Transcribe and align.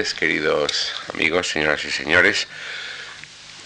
queridos 0.00 0.94
amigos, 1.12 1.48
señoras 1.48 1.84
y 1.84 1.90
señores. 1.90 2.48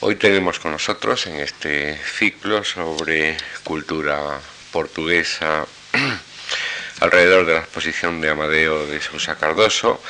Hoy 0.01 0.17
tenemos 0.17 0.59
con 0.59 0.73
nosotros 0.73 1.29
en 1.29 1.37
este 1.37 1.97
ciclo 1.97 2.65
sobre 2.65 3.37
cultura 3.63 4.41
portuguesa 4.73 5.65
alrededor 7.01 7.47
de 7.47 7.55
la 7.55 7.61
exposición 7.61 8.21
de 8.21 8.31
Amadeo 8.31 8.85
de 8.85 9.01
Sousa 9.01 9.37
Cardoso 9.37 10.03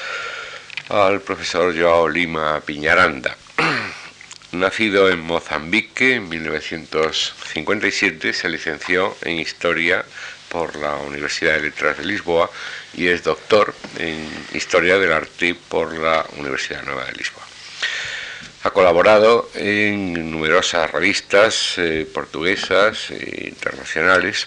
al 0.88 1.20
profesor 1.20 1.78
Joao 1.78 2.08
Lima 2.08 2.58
Piñaranda. 2.62 3.36
Nacido 4.52 5.10
en 5.10 5.20
Mozambique 5.20 6.14
en 6.14 6.30
1957, 6.30 8.32
se 8.32 8.48
licenció 8.48 9.14
en 9.20 9.40
Historia 9.40 10.06
por 10.54 10.76
la 10.76 10.94
Universidad 10.98 11.54
de 11.54 11.62
Letras 11.62 11.98
de 11.98 12.04
Lisboa 12.04 12.48
y 12.92 13.08
es 13.08 13.24
doctor 13.24 13.74
en 13.98 14.24
Historia 14.52 15.00
del 15.00 15.10
Arte 15.10 15.56
por 15.56 15.92
la 15.98 16.24
Universidad 16.36 16.84
Nueva 16.84 17.06
de 17.06 17.12
Lisboa. 17.14 17.42
Ha 18.62 18.70
colaborado 18.70 19.50
en 19.54 20.30
numerosas 20.30 20.92
revistas 20.92 21.74
eh, 21.78 22.08
portuguesas 22.14 23.10
e 23.10 23.48
internacionales. 23.48 24.46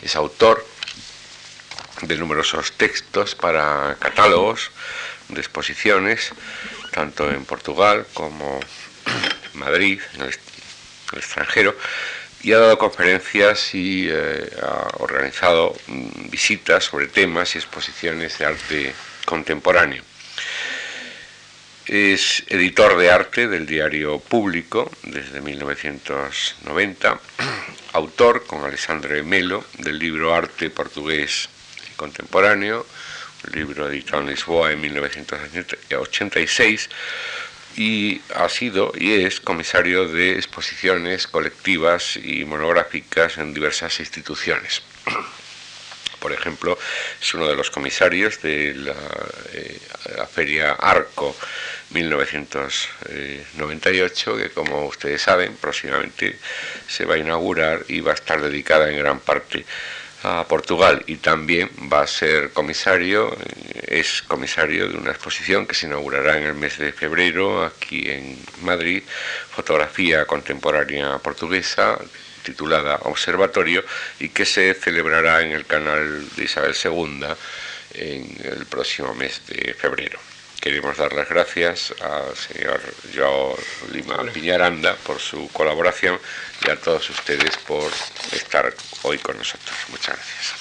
Es 0.00 0.16
autor 0.16 0.66
de 2.00 2.16
numerosos 2.16 2.72
textos 2.72 3.34
para 3.34 3.94
catálogos 3.98 4.70
de 5.28 5.40
exposiciones, 5.40 6.30
tanto 6.92 7.30
en 7.30 7.44
Portugal 7.44 8.06
como 8.14 8.58
en 9.52 9.60
Madrid, 9.60 10.00
en 10.14 10.22
el 10.22 10.34
extranjero, 11.12 11.76
y 12.46 12.52
ha 12.52 12.60
dado 12.60 12.78
conferencias 12.78 13.74
y 13.74 14.06
eh, 14.08 14.48
ha 14.62 14.86
organizado 15.00 15.74
mm, 15.88 16.30
visitas 16.30 16.84
sobre 16.84 17.08
temas 17.08 17.56
y 17.56 17.58
exposiciones 17.58 18.38
de 18.38 18.44
arte 18.44 18.94
contemporáneo. 19.24 20.04
Es 21.86 22.44
editor 22.46 22.96
de 22.98 23.10
arte 23.10 23.48
del 23.48 23.66
diario 23.66 24.20
Público 24.20 24.88
desde 25.02 25.40
1990, 25.40 27.20
autor 27.94 28.46
con 28.46 28.64
Alessandro 28.64 29.24
Melo 29.24 29.64
del 29.78 29.98
libro 29.98 30.32
Arte 30.32 30.70
Portugués 30.70 31.48
Contemporáneo, 31.96 32.86
un 33.44 33.52
libro 33.58 33.88
editado 33.88 34.22
en 34.22 34.28
Lisboa 34.28 34.70
en 34.70 34.82
1986, 34.82 36.90
y 37.76 38.20
ha 38.34 38.48
sido 38.48 38.92
y 38.98 39.24
es 39.24 39.40
comisario 39.40 40.08
de 40.08 40.32
exposiciones 40.32 41.26
colectivas 41.26 42.16
y 42.16 42.44
monográficas 42.44 43.38
en 43.38 43.54
diversas 43.54 44.00
instituciones. 44.00 44.82
Por 46.20 46.32
ejemplo, 46.32 46.78
es 47.20 47.34
uno 47.34 47.46
de 47.46 47.54
los 47.54 47.70
comisarios 47.70 48.40
de 48.40 48.72
la, 48.74 48.96
eh, 49.52 49.78
Feria 50.32 50.72
Arco 50.72 51.36
1998, 51.90 54.36
que 54.36 54.50
como 54.50 54.86
ustedes 54.86 55.22
saben, 55.22 55.54
próximamente 55.56 56.38
se 56.88 57.04
va 57.04 57.14
a 57.14 57.18
inaugurar 57.18 57.84
y 57.88 58.00
va 58.00 58.12
a 58.12 58.14
estar 58.14 58.40
dedicada 58.40 58.90
en 58.90 58.98
gran 58.98 59.20
parte 59.20 59.64
a 60.26 60.44
Portugal 60.48 61.04
y 61.06 61.16
también 61.18 61.70
va 61.92 62.02
a 62.02 62.06
ser 62.08 62.50
comisario, 62.52 63.32
eh, 63.32 64.00
es 64.00 64.22
comisario 64.22 64.88
de 64.88 64.96
una 64.96 65.12
exposición 65.12 65.66
que 65.66 65.74
se 65.74 65.86
inaugurará 65.86 66.36
en 66.36 66.44
el 66.44 66.54
mes 66.54 66.78
de 66.78 66.92
febrero 66.92 67.64
aquí 67.64 68.10
en 68.10 68.36
Madrid, 68.62 69.04
fotografía 69.50 70.26
contemporánea 70.26 71.18
portuguesa 71.18 71.96
titulada 72.42 72.98
Observatorio 73.04 73.84
y 74.18 74.30
que 74.30 74.44
se 74.44 74.74
celebrará 74.74 75.42
en 75.42 75.52
el 75.52 75.64
canal 75.64 76.28
de 76.34 76.44
Isabel 76.44 76.74
II 76.74 77.24
en 77.94 78.36
el 78.42 78.66
próximo 78.66 79.14
mes 79.14 79.42
de 79.46 79.74
febrero. 79.74 80.18
Queremos 80.66 80.96
dar 80.96 81.12
las 81.12 81.28
gracias 81.28 81.94
al 82.00 82.36
señor 82.36 82.80
Joao 83.14 83.56
Lima 83.92 84.24
Piñaranda 84.32 84.96
por 84.96 85.20
su 85.20 85.48
colaboración 85.52 86.18
y 86.66 86.70
a 86.70 86.74
todos 86.74 87.08
ustedes 87.08 87.56
por 87.58 87.88
estar 88.32 88.74
hoy 89.04 89.16
con 89.18 89.38
nosotros. 89.38 89.76
Muchas 89.90 90.16
gracias. 90.16 90.54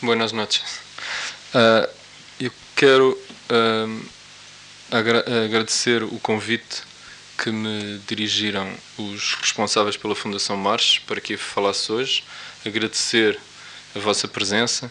Buenas 0.00 0.32
noches. 0.32 0.80
Uh, 1.52 1.86
eu 2.40 2.50
quero 2.74 3.10
uh, 3.50 4.10
agra 4.90 5.18
agradecer 5.44 6.02
o 6.02 6.18
convite 6.18 6.90
que 7.42 7.50
me 7.50 7.98
dirigiram 8.06 8.72
os 8.96 9.34
responsáveis 9.34 9.96
pela 9.96 10.14
Fundação 10.14 10.56
Marches 10.56 11.00
para 11.00 11.20
que 11.20 11.36
falasse 11.36 11.90
hoje, 11.90 12.22
agradecer 12.64 13.36
a 13.96 13.98
vossa 13.98 14.28
presença 14.28 14.90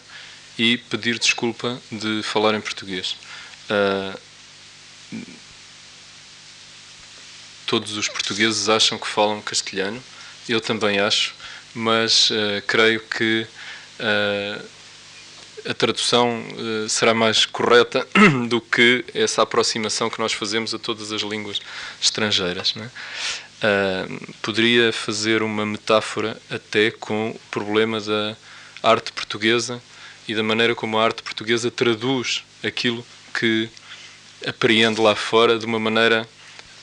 e 0.59 0.77
pedir 0.77 1.17
desculpa 1.17 1.81
de 1.89 2.21
falar 2.23 2.53
em 2.53 2.59
português. 2.59 3.15
Uh, 3.69 4.19
todos 7.65 7.95
os 7.95 8.09
portugueses 8.09 8.67
acham 8.67 8.97
que 8.99 9.07
falam 9.07 9.41
castelhano, 9.41 10.03
eu 10.49 10.59
também 10.59 10.99
acho, 10.99 11.33
mas 11.73 12.29
uh, 12.31 12.61
creio 12.67 12.99
que 12.99 13.47
uh, 13.97 14.65
a 15.69 15.73
tradução 15.73 16.41
uh, 16.41 16.89
será 16.89 17.13
mais 17.13 17.45
correta 17.45 18.07
do 18.47 18.59
que 18.59 19.05
essa 19.13 19.41
aproximação 19.41 20.09
que 20.09 20.19
nós 20.19 20.33
fazemos 20.33 20.73
a 20.73 20.79
todas 20.79 21.11
as 21.11 21.21
línguas 21.21 21.59
estrangeiras. 22.01 22.71
Uh, 22.71 24.33
poderia 24.41 24.91
fazer 24.91 25.43
uma 25.43 25.65
metáfora 25.65 26.37
até 26.49 26.91
com 26.91 27.31
o 27.31 27.39
problema 27.49 27.99
da 28.01 28.35
arte 28.81 29.11
portuguesa 29.11 29.81
e 30.27 30.33
da 30.33 30.43
maneira 30.43 30.73
como 30.73 30.97
a 30.97 31.03
arte 31.03 31.21
portuguesa 31.21 31.69
traduz 31.69 32.43
aquilo 32.63 33.05
que 33.37 33.69
apreende 34.45 34.99
lá 34.99 35.15
fora 35.15 35.59
de 35.59 35.65
uma 35.65 35.79
maneira 35.79 36.27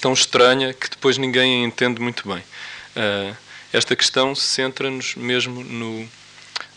tão 0.01 0.13
estranha 0.13 0.73
que 0.73 0.89
depois 0.89 1.19
ninguém 1.19 1.65
entende 1.65 2.01
muito 2.01 2.29
bem. 2.29 2.39
Uh, 2.97 3.37
esta 3.73 3.95
questão 3.95 4.35
centra-nos 4.35 5.15
mesmo 5.15 5.63
no 5.63 6.09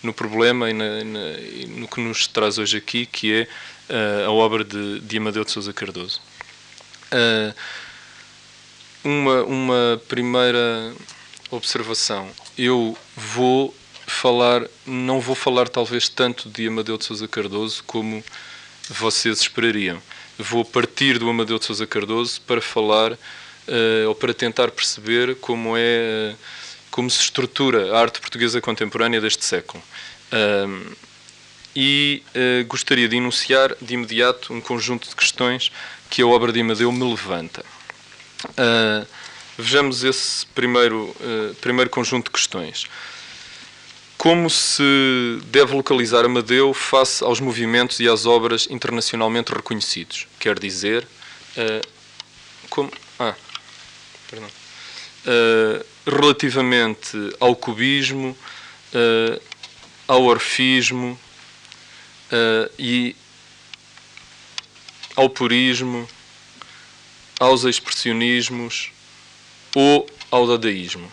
no 0.04 0.14
problema 0.14 0.70
e, 0.70 0.74
na, 0.74 1.04
na, 1.04 1.20
e, 1.40 1.66
no 1.68 1.88
que 1.88 2.00
nos 2.02 2.28
traz 2.28 2.58
hoje 2.58 2.78
aqui, 2.78 3.06
que 3.06 3.34
é 3.34 3.48
uh, 3.90 4.28
a 4.28 4.32
obra 4.32 4.64
de, 4.64 5.00
de 5.00 5.18
Amadeu 5.18 5.44
de 5.44 5.52
Sousa 5.52 5.72
Cardoso. 5.74 6.22
Uh, 7.12 7.54
uma, 9.04 9.44
uma 9.44 10.02
primeira 10.08 10.94
observação. 11.50 12.30
Eu 12.58 12.98
vou 13.16 13.76
falar, 14.08 14.64
não 14.86 15.20
vou 15.20 15.36
falar 15.36 15.68
talvez 15.68 16.10
tanto 16.10 16.50
de 16.50 16.68
Amadeu 16.68 16.98
de 16.98 17.06
Sousa 17.06 17.28
Cardoso 17.28 17.84
como 17.86 18.24
vocês 18.90 19.42
esperariam. 19.42 20.02
Vou 20.38 20.66
partir 20.66 21.20
do 21.20 21.30
Amadeu 21.30 21.60
de 21.60 21.66
Sousa 21.66 21.86
Cardoso 21.86 22.42
para 22.42 22.62
falar 22.62 23.14
uh, 23.14 24.08
ou 24.08 24.16
para 24.16 24.34
tentar 24.34 24.72
perceber 24.72 25.36
como 25.36 25.76
é 25.78 26.36
como 26.91 27.09
se 27.09 27.22
estrutura 27.22 27.96
a 27.96 28.00
arte 28.00 28.19
portuguesa 28.19 28.62
contemporânea 28.62 29.19
deste 29.19 29.46
século. 29.46 29.81
Um, 30.31 30.91
e 31.75 32.22
uh, 32.35 32.66
gostaria 32.68 33.07
de 33.07 33.16
enunciar 33.16 33.74
de 33.81 33.94
imediato 33.94 34.53
um 34.53 34.59
conjunto 34.59 35.07
de 35.07 35.16
questões 35.16 35.72
que 36.09 36.22
a 36.22 36.28
obra 36.28 36.52
de 36.52 36.59
Amadeu 36.59 36.91
me 36.91 37.09
levanta. 37.09 37.66
Uh, 38.44 39.07
vejamos 39.57 40.03
esse 40.03 40.46
primeiro, 40.47 41.16
uh, 41.22 41.56
primeiro 41.62 41.90
conjunto 41.90 42.25
de 42.25 42.31
questões. 42.31 42.85
Como 44.18 44.50
se 44.50 44.84
deve 45.46 45.73
localizar 45.73 46.25
Amadeu 46.25 46.73
face 46.73 47.23
aos 47.23 47.40
movimentos 47.40 48.00
e 48.00 48.08
às 48.08 48.25
obras 48.25 48.68
internacionalmente 48.69 49.52
reconhecidos? 49.52 50.28
Quer 50.40 50.59
dizer, 50.59 51.08
como. 52.69 52.91
Ah, 53.18 53.34
perdão 54.29 54.47
uh, 55.26 55.85
relativamente 56.06 57.18
ao 57.40 57.56
cubismo, 57.56 58.36
uh, 58.94 59.42
ao 60.08 60.24
orfismo 60.24 61.20
uh, 62.32 62.72
e 62.78 63.16
ao 65.16 65.30
purismo, 65.30 66.08
aos 67.40 67.64
expressionismos 67.64 68.92
ou 69.76 70.08
ao 70.30 70.48
dadaísmo. 70.48 71.12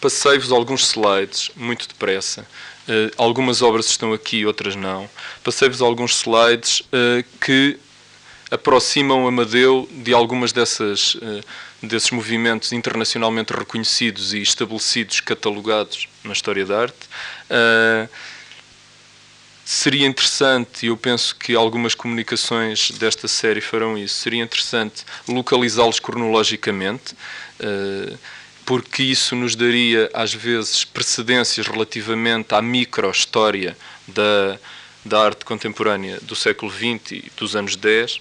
Passei-vos 0.00 0.50
alguns 0.50 0.88
slides 0.88 1.50
muito 1.56 1.86
depressa. 1.86 2.46
Uh, 2.88 3.12
algumas 3.16 3.62
obras 3.62 3.86
estão 3.86 4.12
aqui, 4.12 4.46
outras 4.46 4.74
não. 4.74 5.08
Passei-vos 5.44 5.82
alguns 5.82 6.16
slides 6.16 6.82
que 7.40 7.78
aproximam 8.50 9.26
Amadeu 9.26 9.88
de 9.90 10.12
algumas 10.12 10.52
dessas 10.52 11.14
uh, 11.14 11.44
desses 11.82 12.10
movimentos 12.10 12.72
internacionalmente 12.72 13.52
reconhecidos 13.52 14.34
e 14.34 14.42
estabelecidos, 14.42 15.20
catalogados 15.20 16.08
na 16.22 16.32
história 16.32 16.64
da 16.66 16.82
arte. 16.82 17.08
Uh, 17.48 18.08
seria 19.64 20.06
interessante, 20.06 20.84
e 20.84 20.88
eu 20.88 20.96
penso 20.96 21.34
que 21.36 21.54
algumas 21.54 21.94
comunicações 21.94 22.90
desta 22.92 23.28
série 23.28 23.60
farão 23.60 23.96
isso, 23.96 24.16
seria 24.16 24.42
interessante 24.42 25.04
localizá-los 25.26 26.00
cronologicamente, 26.00 27.14
uh, 27.60 28.18
porque 28.66 29.02
isso 29.02 29.34
nos 29.34 29.56
daria, 29.56 30.10
às 30.12 30.34
vezes, 30.34 30.84
precedências 30.84 31.66
relativamente 31.66 32.54
à 32.54 32.60
micro-história 32.60 33.76
da, 34.06 34.58
da 35.04 35.24
arte 35.24 35.44
contemporânea 35.44 36.18
do 36.22 36.36
século 36.36 36.70
XX 36.70 37.12
e 37.12 37.32
dos 37.36 37.56
anos 37.56 37.74
10. 37.74 38.20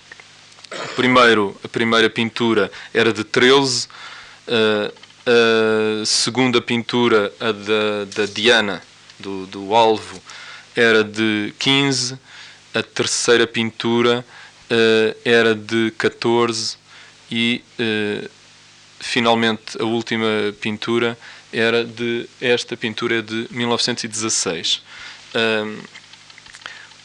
Primeiro, 0.96 1.60
a 1.64 1.68
primeira 1.68 2.10
pintura 2.10 2.72
era 2.94 3.12
de 3.12 3.24
13, 3.24 3.88
uh, 4.48 4.94
a 5.26 6.06
segunda 6.06 6.62
pintura, 6.62 7.34
a 7.40 7.52
da, 7.52 8.06
da 8.16 8.26
Diana, 8.26 8.82
do, 9.20 9.46
do 9.48 9.74
Alvo, 9.74 10.22
era 10.76 11.04
de 11.04 11.54
15, 11.58 12.20
a 12.74 12.84
terceira 12.84 13.48
pintura 13.48 14.24
uh, 14.70 15.18
era 15.26 15.56
de 15.56 15.92
14 15.98 16.78
e 17.32 17.64
uh, 17.80 18.30
finalmente 19.00 19.82
a 19.82 19.86
última 19.86 20.28
pintura 20.62 21.18
era 21.52 21.84
de 21.84 22.30
esta 22.40 22.78
pintura 22.78 23.20
é 23.20 23.22
de 23.22 23.48
1916. 23.50 24.82
Um, 25.36 25.80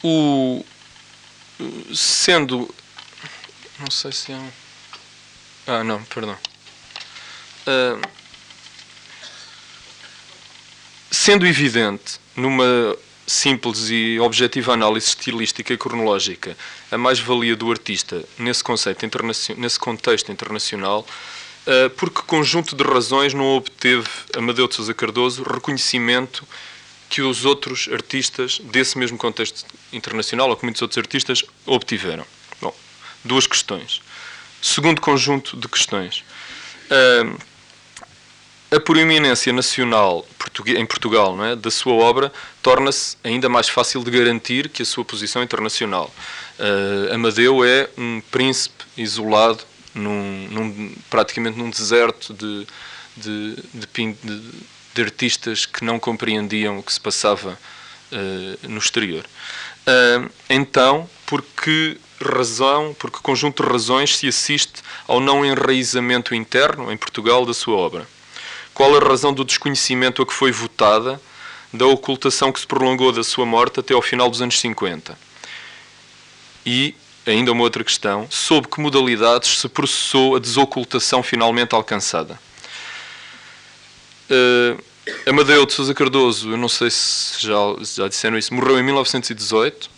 o, 0.02 0.64
sendo 1.94 2.68
não 3.84 3.90
sei 3.90 4.12
se 4.12 4.32
é 4.32 4.36
um, 4.36 4.50
ah 5.66 5.84
não, 5.84 6.02
perdão. 6.04 6.36
Uh, 7.66 8.00
sendo 11.10 11.46
evidente 11.46 12.18
numa 12.34 12.96
simples 13.26 13.90
e 13.90 14.18
objetiva 14.20 14.72
análise 14.72 15.08
estilística 15.08 15.72
e 15.72 15.78
cronológica 15.78 16.56
a 16.90 16.96
mais-valia 16.96 17.54
do 17.56 17.70
artista 17.70 18.24
nesse, 18.38 18.64
conceito 18.64 19.06
nesse 19.58 19.78
contexto 19.78 20.32
internacional, 20.32 21.06
uh, 21.66 21.90
porque 21.90 22.22
conjunto 22.22 22.74
de 22.74 22.82
razões 22.82 23.34
não 23.34 23.56
obteve 23.56 24.08
Amadeu 24.34 24.66
de 24.66 24.74
Sousa 24.74 24.94
Cardoso 24.94 25.42
reconhecimento 25.42 26.46
que 27.10 27.20
os 27.20 27.44
outros 27.44 27.88
artistas 27.92 28.58
desse 28.60 28.96
mesmo 28.96 29.18
contexto 29.18 29.66
internacional, 29.92 30.48
ou 30.48 30.56
que 30.56 30.64
muitos 30.64 30.80
outros 30.80 30.96
artistas, 30.98 31.44
obtiveram. 31.66 32.26
Duas 33.24 33.46
questões. 33.46 34.00
Segundo 34.60 35.00
conjunto 35.00 35.56
de 35.56 35.68
questões. 35.68 36.24
A 38.74 38.80
proeminência 38.80 39.52
nacional 39.52 40.26
em 40.66 40.84
Portugal 40.84 41.44
é, 41.44 41.54
da 41.54 41.70
sua 41.70 41.92
obra 41.92 42.32
torna-se 42.60 43.16
ainda 43.22 43.48
mais 43.48 43.68
fácil 43.68 44.02
de 44.02 44.10
garantir 44.10 44.68
que 44.68 44.82
a 44.82 44.84
sua 44.84 45.04
posição 45.04 45.44
internacional. 45.44 46.12
Uh, 46.58 47.14
Amadeu 47.14 47.64
é 47.64 47.88
um 47.96 48.20
príncipe 48.32 48.84
isolado, 48.96 49.62
num, 49.94 50.48
num, 50.50 50.94
praticamente 51.08 51.56
num 51.56 51.70
deserto 51.70 52.34
de, 52.34 52.66
de, 53.16 53.56
de, 53.72 54.16
de, 54.92 55.02
artistas 55.02 55.66
que 55.66 55.84
não 55.84 56.00
compreendiam 56.00 56.78
o 56.78 56.82
que 56.82 56.92
se 56.92 57.00
passava 57.00 57.56
uh, 58.10 58.68
no 58.68 58.78
exterior. 58.78 59.24
Uh, 59.86 60.28
então, 60.50 61.08
por 61.26 61.42
que 61.42 61.96
razão, 62.20 62.94
por 62.98 63.10
que 63.10 63.18
conjunto 63.20 63.62
de 63.62 63.68
razões 63.68 64.16
se 64.16 64.28
assiste 64.28 64.82
ao 65.06 65.20
não 65.20 65.44
enraizamento 65.44 66.34
interno 66.34 66.92
em 66.92 66.96
Portugal 66.96 67.44
da 67.44 67.54
sua 67.54 67.76
obra? 67.76 68.06
Qual 68.72 68.94
a 68.96 69.00
razão 69.00 69.32
do 69.32 69.44
desconhecimento 69.44 70.22
a 70.22 70.26
que 70.26 70.32
foi 70.32 70.50
votada 70.50 71.20
da 71.72 71.86
ocultação 71.86 72.52
que 72.52 72.60
se 72.60 72.66
prolongou 72.66 73.12
da 73.12 73.24
sua 73.24 73.46
morte 73.46 73.80
até 73.80 73.94
ao 73.94 74.02
final 74.02 74.28
dos 74.28 74.42
anos 74.42 74.58
50? 74.60 75.16
E, 76.66 76.94
ainda 77.26 77.52
uma 77.52 77.62
outra 77.62 77.84
questão, 77.84 78.26
sob 78.30 78.68
que 78.68 78.80
modalidades 78.80 79.58
se 79.60 79.68
processou 79.68 80.36
a 80.36 80.38
desocultação 80.38 81.22
finalmente 81.22 81.74
alcançada? 81.74 82.38
Uh, 84.30 84.82
Amadeu 85.26 85.66
de 85.66 85.72
Sousa 85.72 85.92
Cardoso, 85.92 86.50
eu 86.50 86.56
não 86.56 86.68
sei 86.68 86.90
se 86.90 87.46
já, 87.46 87.54
já 87.82 88.08
disseram 88.08 88.38
isso, 88.38 88.54
morreu 88.54 88.78
em 88.78 88.82
1918 88.82 89.90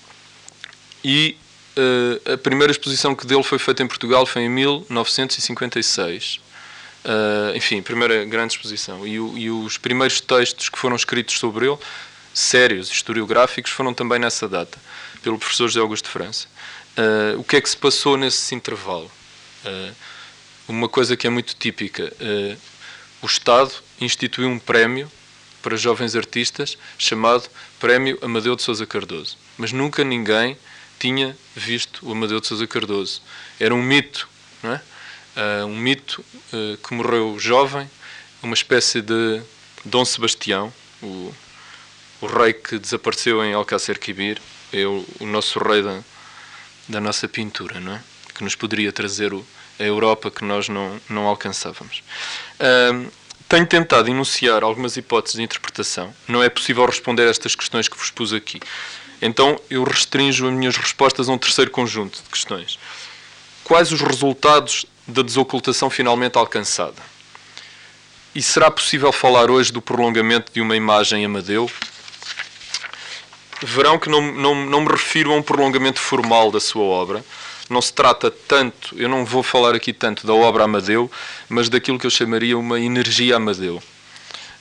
e 1.04 1.36
uh, 1.76 2.32
a 2.32 2.38
primeira 2.38 2.70
exposição 2.70 3.14
que 3.14 3.26
dele 3.26 3.42
foi 3.42 3.58
feita 3.58 3.82
em 3.82 3.86
Portugal 3.86 4.26
foi 4.26 4.42
em 4.42 4.48
1956. 4.48 6.40
Uh, 7.04 7.56
enfim, 7.56 7.82
primeira 7.82 8.24
grande 8.24 8.54
exposição. 8.54 9.06
E, 9.06 9.14
e, 9.14 9.50
os 9.50 9.78
primeiros 9.78 10.20
textos 10.20 10.68
que 10.68 10.78
foram 10.78 10.96
escritos 10.96 11.38
sobre 11.38 11.66
ele, 11.66 11.78
sérios, 12.34 12.90
historiográficos, 12.90 13.70
foram 13.70 13.94
também 13.94 14.18
nessa 14.18 14.48
data, 14.48 14.76
pelo 15.22 15.38
professor 15.38 15.68
José 15.68 15.80
Augusto 15.80 16.06
de 16.06 16.10
França. 16.10 16.48
Uh, 16.96 17.38
o 17.38 17.44
que 17.44 17.56
é 17.56 17.60
que 17.60 17.68
se 17.68 17.76
passou 17.76 18.16
nesse 18.16 18.54
intervalo? 18.54 19.10
Uma 20.68 20.88
coisa 20.88 21.16
que 21.16 21.26
é 21.26 21.30
muito 21.30 21.56
típica. 21.56 22.12
o 23.20 23.26
Estado 23.26 23.72
instituiu 24.00 24.48
um 24.48 24.60
prémio 24.60 25.10
para 25.60 25.76
jovens 25.76 26.14
artistas 26.14 26.78
chamado 26.96 27.48
Prémio 27.80 28.16
Amadeu 28.22 28.54
de 28.54 28.62
Sousa 28.62 28.86
Cardoso. 28.86 29.36
Mas 29.58 29.72
nunca 29.72 30.04
ninguém 30.04 30.56
tinha 30.98 31.36
visto 31.54 32.06
o 32.06 32.12
Amadeu 32.12 32.40
de 32.40 32.46
Sousa 32.46 32.66
Cardoso. 32.66 33.22
Era 33.58 33.74
um 33.74 33.82
mito, 33.82 34.28
não 34.62 34.72
é? 34.72 34.82
uh, 35.36 35.66
um 35.66 35.76
mito 35.76 36.24
uh, 36.52 36.76
que 36.78 36.94
morreu 36.94 37.38
jovem, 37.38 37.88
uma 38.42 38.54
espécie 38.54 39.02
de 39.02 39.42
Dom 39.84 40.04
Sebastião, 40.04 40.72
o, 41.02 41.32
o 42.20 42.26
rei 42.26 42.52
que 42.52 42.78
desapareceu 42.78 43.44
em 43.44 43.52
Alcácer 43.52 43.98
Quibir, 43.98 44.40
é 44.72 44.84
o, 44.84 45.04
o, 45.20 45.26
nosso 45.26 45.58
rei 45.58 45.82
da, 45.82 46.02
da 46.88 47.00
nossa 47.00 47.28
pintura, 47.28 47.78
não 47.78 47.94
é? 47.94 48.02
que 48.34 48.42
nos 48.42 48.54
poderia 48.54 48.92
trazer 48.92 49.32
o, 49.32 49.46
a 49.78 49.82
Europa 49.82 50.30
que 50.30 50.44
nós 50.44 50.68
não, 50.68 51.00
não 51.08 51.26
alcançávamos. 51.26 52.02
Uh, 52.60 53.10
tenho 53.48 53.66
tentado 53.66 54.08
enunciar 54.10 54.64
algumas 54.64 54.96
hipóteses 54.96 55.36
de 55.36 55.42
interpretação. 55.42 56.12
Não 56.26 56.42
é 56.42 56.48
possível 56.48 56.84
responder 56.84 57.28
a 57.28 57.30
estas 57.30 57.54
questões 57.54 57.88
que 57.88 57.96
vos 57.96 58.10
pus 58.10 58.32
aqui. 58.32 58.60
Então 59.20 59.58
eu 59.70 59.84
restringo 59.84 60.46
as 60.46 60.54
minhas 60.54 60.76
respostas 60.76 61.28
a 61.28 61.32
um 61.32 61.38
terceiro 61.38 61.70
conjunto 61.70 62.22
de 62.22 62.28
questões. 62.28 62.78
Quais 63.64 63.90
os 63.92 64.00
resultados 64.00 64.86
da 65.06 65.22
desocultação 65.22 65.88
finalmente 65.88 66.36
alcançada. 66.36 67.00
E 68.34 68.42
será 68.42 68.70
possível 68.70 69.12
falar 69.12 69.50
hoje 69.50 69.72
do 69.72 69.80
prolongamento 69.80 70.52
de 70.52 70.60
uma 70.60 70.76
imagem 70.76 71.24
Amadeu? 71.24 71.70
Verão 73.62 73.98
que 73.98 74.10
não, 74.10 74.20
não, 74.20 74.54
não 74.66 74.80
me 74.82 74.88
refiro 74.88 75.32
a 75.32 75.36
um 75.36 75.42
prolongamento 75.42 76.00
formal 76.00 76.50
da 76.50 76.60
sua 76.60 76.82
obra. 76.82 77.24
Não 77.70 77.80
se 77.80 77.92
trata 77.92 78.30
tanto, 78.30 78.94
eu 78.98 79.08
não 79.08 79.24
vou 79.24 79.42
falar 79.42 79.74
aqui 79.74 79.92
tanto 79.92 80.26
da 80.26 80.34
obra 80.34 80.64
Amadeu, 80.64 81.10
mas 81.48 81.68
daquilo 81.68 81.98
que 81.98 82.06
eu 82.06 82.10
chamaria 82.10 82.58
uma 82.58 82.78
energia 82.78 83.36
Amadeu. 83.36 83.82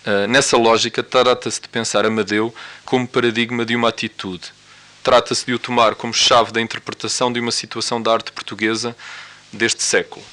Uh, 0.05 0.27
nessa 0.27 0.57
lógica, 0.57 1.01
trata-se 1.01 1.61
de 1.61 1.67
pensar 1.67 2.05
Amadeu 2.05 2.53
como 2.85 3.07
paradigma 3.07 3.65
de 3.65 3.75
uma 3.75 3.89
atitude. 3.89 4.53
Trata-se 5.03 5.45
de 5.45 5.53
o 5.53 5.59
tomar 5.59 5.95
como 5.95 6.13
chave 6.13 6.51
da 6.51 6.61
interpretação 6.61 7.31
de 7.31 7.39
uma 7.39 7.51
situação 7.51 8.01
da 8.01 8.13
arte 8.13 8.31
portuguesa 8.31 8.95
deste 9.51 9.81
século 9.83 10.23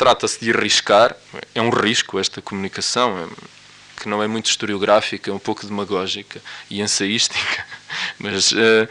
trata-se 0.00 0.40
de 0.40 0.50
arriscar, 0.50 1.14
é 1.54 1.60
um 1.60 1.68
risco 1.68 2.18
esta 2.18 2.40
comunicação, 2.40 3.18
é, 3.18 4.00
que 4.00 4.08
não 4.08 4.22
é 4.22 4.26
muito 4.26 4.46
historiográfica, 4.46 5.30
é 5.30 5.34
um 5.34 5.38
pouco 5.38 5.66
demagógica 5.66 6.40
e 6.70 6.80
ensaística, 6.80 7.66
mas 8.18 8.50
uh, 8.52 8.88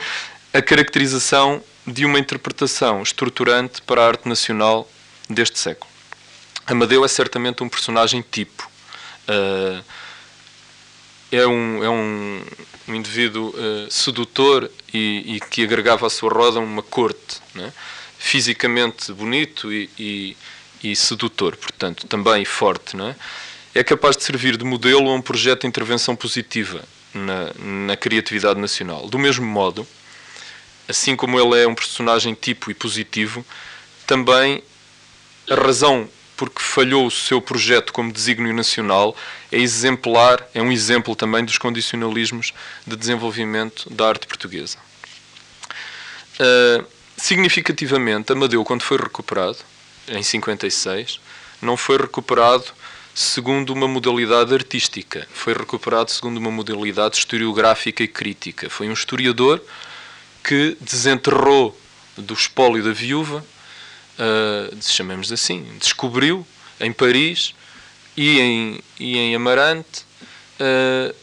a 0.53 0.61
caracterização 0.61 1.63
de 1.87 2.05
uma 2.05 2.19
interpretação 2.19 3.01
estruturante 3.01 3.81
para 3.81 4.03
a 4.03 4.07
arte 4.07 4.29
nacional 4.29 4.87
deste 5.27 5.57
século. 5.57 5.91
Amadeu 6.67 7.03
é 7.03 7.07
certamente 7.07 7.63
um 7.63 7.69
personagem 7.69 8.21
tipo. 8.21 8.69
Uh, 9.27 9.83
é 11.31 11.45
um, 11.45 11.83
é 11.83 11.89
um, 11.89 12.41
um 12.87 12.95
indivíduo 12.95 13.49
uh, 13.49 13.91
sedutor 13.91 14.69
e, 14.93 15.35
e, 15.35 15.39
que 15.39 15.63
agregava 15.63 16.07
à 16.07 16.09
sua 16.09 16.31
roda 16.31 16.59
uma 16.59 16.83
corte, 16.83 17.41
né? 17.53 17.71
fisicamente 18.17 19.13
bonito 19.13 19.71
e, 19.71 19.89
e 19.97 20.37
e 20.83 20.95
sedutor, 20.95 21.55
portanto, 21.57 22.07
também 22.07 22.45
forte, 22.45 22.95
não 22.95 23.09
é? 23.09 23.15
é 23.75 23.83
capaz 23.83 24.15
de 24.15 24.23
servir 24.23 24.57
de 24.57 24.63
modelo 24.63 25.09
a 25.09 25.13
um 25.13 25.21
projeto 25.21 25.61
de 25.61 25.67
intervenção 25.67 26.15
positiva 26.15 26.83
na, 27.13 27.51
na 27.57 27.97
criatividade 27.97 28.59
nacional. 28.59 29.07
Do 29.07 29.19
mesmo 29.19 29.45
modo, 29.45 29.85
assim 30.87 31.15
como 31.15 31.39
ele 31.39 31.61
é 31.61 31.67
um 31.67 31.75
personagem 31.75 32.33
tipo 32.33 32.71
e 32.71 32.73
positivo, 32.73 33.45
também 34.07 34.63
a 35.49 35.55
razão 35.55 36.09
porque 36.39 36.63
falhou 36.63 37.05
o 37.05 37.11
seu 37.11 37.41
projeto 37.41 37.91
como 37.91 38.13
desígnio 38.13 38.53
nacional 38.53 39.13
é 39.51 39.57
exemplar, 39.57 40.47
é 40.53 40.61
um 40.61 40.71
exemplo 40.71 41.13
também 41.13 41.43
dos 41.43 41.57
condicionalismos 41.57 42.53
de 42.87 42.95
desenvolvimento 42.95 43.89
da 43.89 44.07
arte 44.07 44.25
portuguesa. 44.25 44.77
Uh, 46.39 46.85
significativamente, 47.17 48.31
Amadeu, 48.31 48.63
quando 48.63 48.83
foi 48.83 48.95
recuperado, 48.95 49.57
em 50.07 50.23
56, 50.23 51.19
não 51.61 51.75
foi 51.75 51.97
recuperado 51.97 52.67
segundo 53.13 53.73
uma 53.73 53.85
modalidade 53.85 54.53
artística, 54.53 55.27
foi 55.33 55.51
recuperado 55.51 56.09
segundo 56.09 56.37
uma 56.37 56.49
modalidade 56.49 57.17
historiográfica 57.17 58.01
e 58.01 58.07
crítica. 58.07 58.69
Foi 58.69 58.87
um 58.87 58.93
historiador 58.93 59.61
que 60.41 60.77
desenterrou 60.79 61.77
do 62.17 62.33
espólio 62.33 62.81
da 62.81 62.93
viúva, 62.93 63.43
uh, 64.19 64.81
chamemos 64.81 65.31
assim, 65.31 65.65
descobriu 65.79 66.45
em 66.79 66.91
Paris 66.91 67.53
e 68.15 68.39
em, 68.39 68.79
e 68.99 69.17
em 69.17 69.35
Amarante 69.35 70.03
uh, 70.59 71.15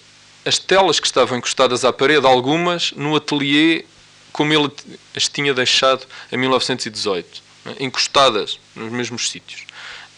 as 0.45 0.59
telas 0.59 1.01
que 1.01 1.07
estavam 1.07 1.39
encostadas 1.39 1.85
à 1.85 1.93
parede, 1.93 2.27
algumas 2.27 2.93
no 2.93 3.17
atelier 3.17 3.85
como 4.33 4.53
ele 4.53 4.71
as 5.15 5.29
tinha 5.29 5.55
deixado 5.55 6.07
em 6.31 6.37
1918, 6.37 7.43
né, 7.65 7.77
encostadas 7.81 8.61
nos 8.75 8.93
mesmos 8.93 9.31
sítios. 9.31 9.63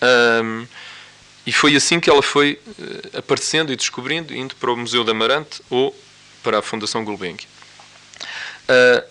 Um, 0.03 0.67
e 1.47 1.53
foi 1.53 1.75
assim 1.77 1.99
que 1.99 2.11
ela 2.11 2.23
foi 2.23 2.61
uh, 2.67 3.19
aparecendo 3.19 3.73
e 3.73 3.77
descobrindo, 3.77 4.35
indo 4.35 4.57
para 4.57 4.73
o 4.73 4.77
Museu 4.77 5.05
de 5.05 5.11
Amarante 5.13 5.63
ou 5.71 5.97
para 6.43 6.59
a 6.59 6.63
Fundação 6.63 7.05
Gulbenkian. 7.05 7.49
Uh, 8.69 9.09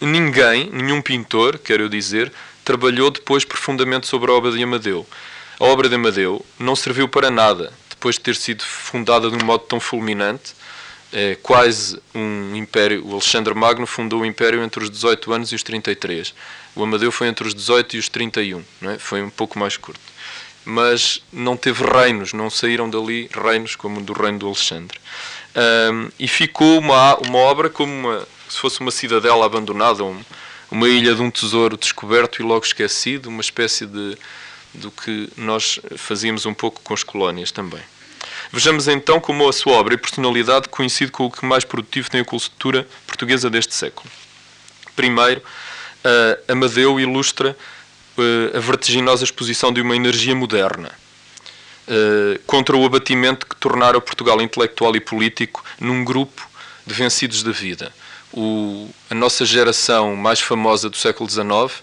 ninguém, 0.00 0.70
nenhum 0.72 1.00
pintor, 1.02 1.58
quero 1.58 1.84
eu 1.84 1.88
dizer, 1.88 2.32
trabalhou 2.66 3.12
depois 3.12 3.44
profundamente 3.44 4.08
sobre 4.08 4.28
a 4.28 4.34
obra 4.34 4.50
de 4.50 4.60
Amadeu. 4.60 5.06
A 5.58 5.64
obra 5.64 5.88
de 5.88 5.94
Amadeu 5.94 6.44
não 6.58 6.74
serviu 6.74 7.08
para 7.08 7.30
nada 7.30 7.72
depois 7.88 8.16
de 8.16 8.22
ter 8.22 8.34
sido 8.34 8.64
fundada 8.64 9.30
de 9.30 9.36
um 9.36 9.46
modo 9.46 9.62
tão 9.64 9.78
fulminante. 9.78 10.52
É 11.12 11.36
quase 11.36 11.98
um 12.12 12.56
império. 12.56 13.06
O 13.06 13.12
Alexandre 13.12 13.54
Magno 13.54 13.86
fundou 13.86 14.22
o 14.22 14.26
império 14.26 14.64
entre 14.64 14.82
os 14.82 14.90
18 14.90 15.32
anos 15.32 15.52
e 15.52 15.54
os 15.54 15.62
33. 15.62 16.34
O 16.74 16.82
Amadeu 16.82 17.12
foi 17.12 17.28
entre 17.28 17.46
os 17.46 17.54
18 17.54 17.96
e 17.96 17.98
os 18.00 18.08
31. 18.08 18.64
Não 18.80 18.90
é? 18.90 18.98
Foi 18.98 19.22
um 19.22 19.30
pouco 19.30 19.56
mais 19.56 19.76
curto. 19.76 20.00
Mas 20.64 21.22
não 21.32 21.56
teve 21.56 21.84
reinos, 21.84 22.32
não 22.32 22.50
saíram 22.50 22.90
dali 22.90 23.30
reinos 23.32 23.76
como 23.76 24.02
do 24.02 24.12
reino 24.12 24.40
do 24.40 24.46
Alexandre. 24.48 24.98
Um, 25.54 26.10
e 26.18 26.26
ficou 26.26 26.80
uma, 26.80 27.14
uma 27.18 27.38
obra 27.38 27.70
como 27.70 27.92
uma, 27.92 28.26
se 28.48 28.58
fosse 28.58 28.80
uma 28.80 28.90
cidadela 28.90 29.46
abandonada, 29.46 30.02
um, 30.02 30.20
uma 30.70 30.88
ilha 30.88 31.14
de 31.14 31.22
um 31.22 31.30
tesouro 31.30 31.76
descoberto 31.76 32.40
e 32.40 32.44
logo 32.44 32.64
esquecido, 32.64 33.28
uma 33.28 33.40
espécie 33.40 33.86
de 33.86 34.16
do 34.76 34.90
que 34.90 35.28
nós 35.36 35.80
fazíamos 35.96 36.46
um 36.46 36.54
pouco 36.54 36.80
com 36.82 36.94
as 36.94 37.02
colónias 37.02 37.50
também. 37.50 37.80
Vejamos 38.52 38.88
então 38.88 39.20
como 39.20 39.48
a 39.48 39.52
sua 39.52 39.74
obra 39.74 39.94
e 39.94 39.96
personalidade 39.96 40.68
coincide 40.68 41.10
com 41.10 41.26
o 41.26 41.30
que 41.30 41.44
mais 41.44 41.64
produtivo 41.64 42.10
tem 42.10 42.20
a 42.20 42.24
cultura 42.24 42.86
portuguesa 43.06 43.50
deste 43.50 43.74
século. 43.74 44.08
Primeiro, 44.94 45.40
uh, 45.40 46.52
Amadeu 46.52 47.00
ilustra 47.00 47.56
uh, 48.16 48.56
a 48.56 48.60
vertiginosa 48.60 49.24
exposição 49.24 49.72
de 49.72 49.80
uma 49.80 49.96
energia 49.96 50.34
moderna 50.34 50.90
uh, 51.88 52.38
contra 52.46 52.76
o 52.76 52.84
abatimento 52.84 53.46
que 53.46 53.56
tornara 53.56 54.00
Portugal 54.00 54.40
intelectual 54.40 54.94
e 54.94 55.00
político 55.00 55.64
num 55.80 56.04
grupo 56.04 56.48
de 56.86 56.94
vencidos 56.94 57.42
da 57.42 57.50
vida 57.50 57.92
o, 58.36 58.88
a 59.08 59.14
nossa 59.14 59.46
geração 59.46 60.14
mais 60.14 60.40
famosa 60.40 60.90
do 60.90 60.96
século 60.96 61.28
XIX, 61.28 61.82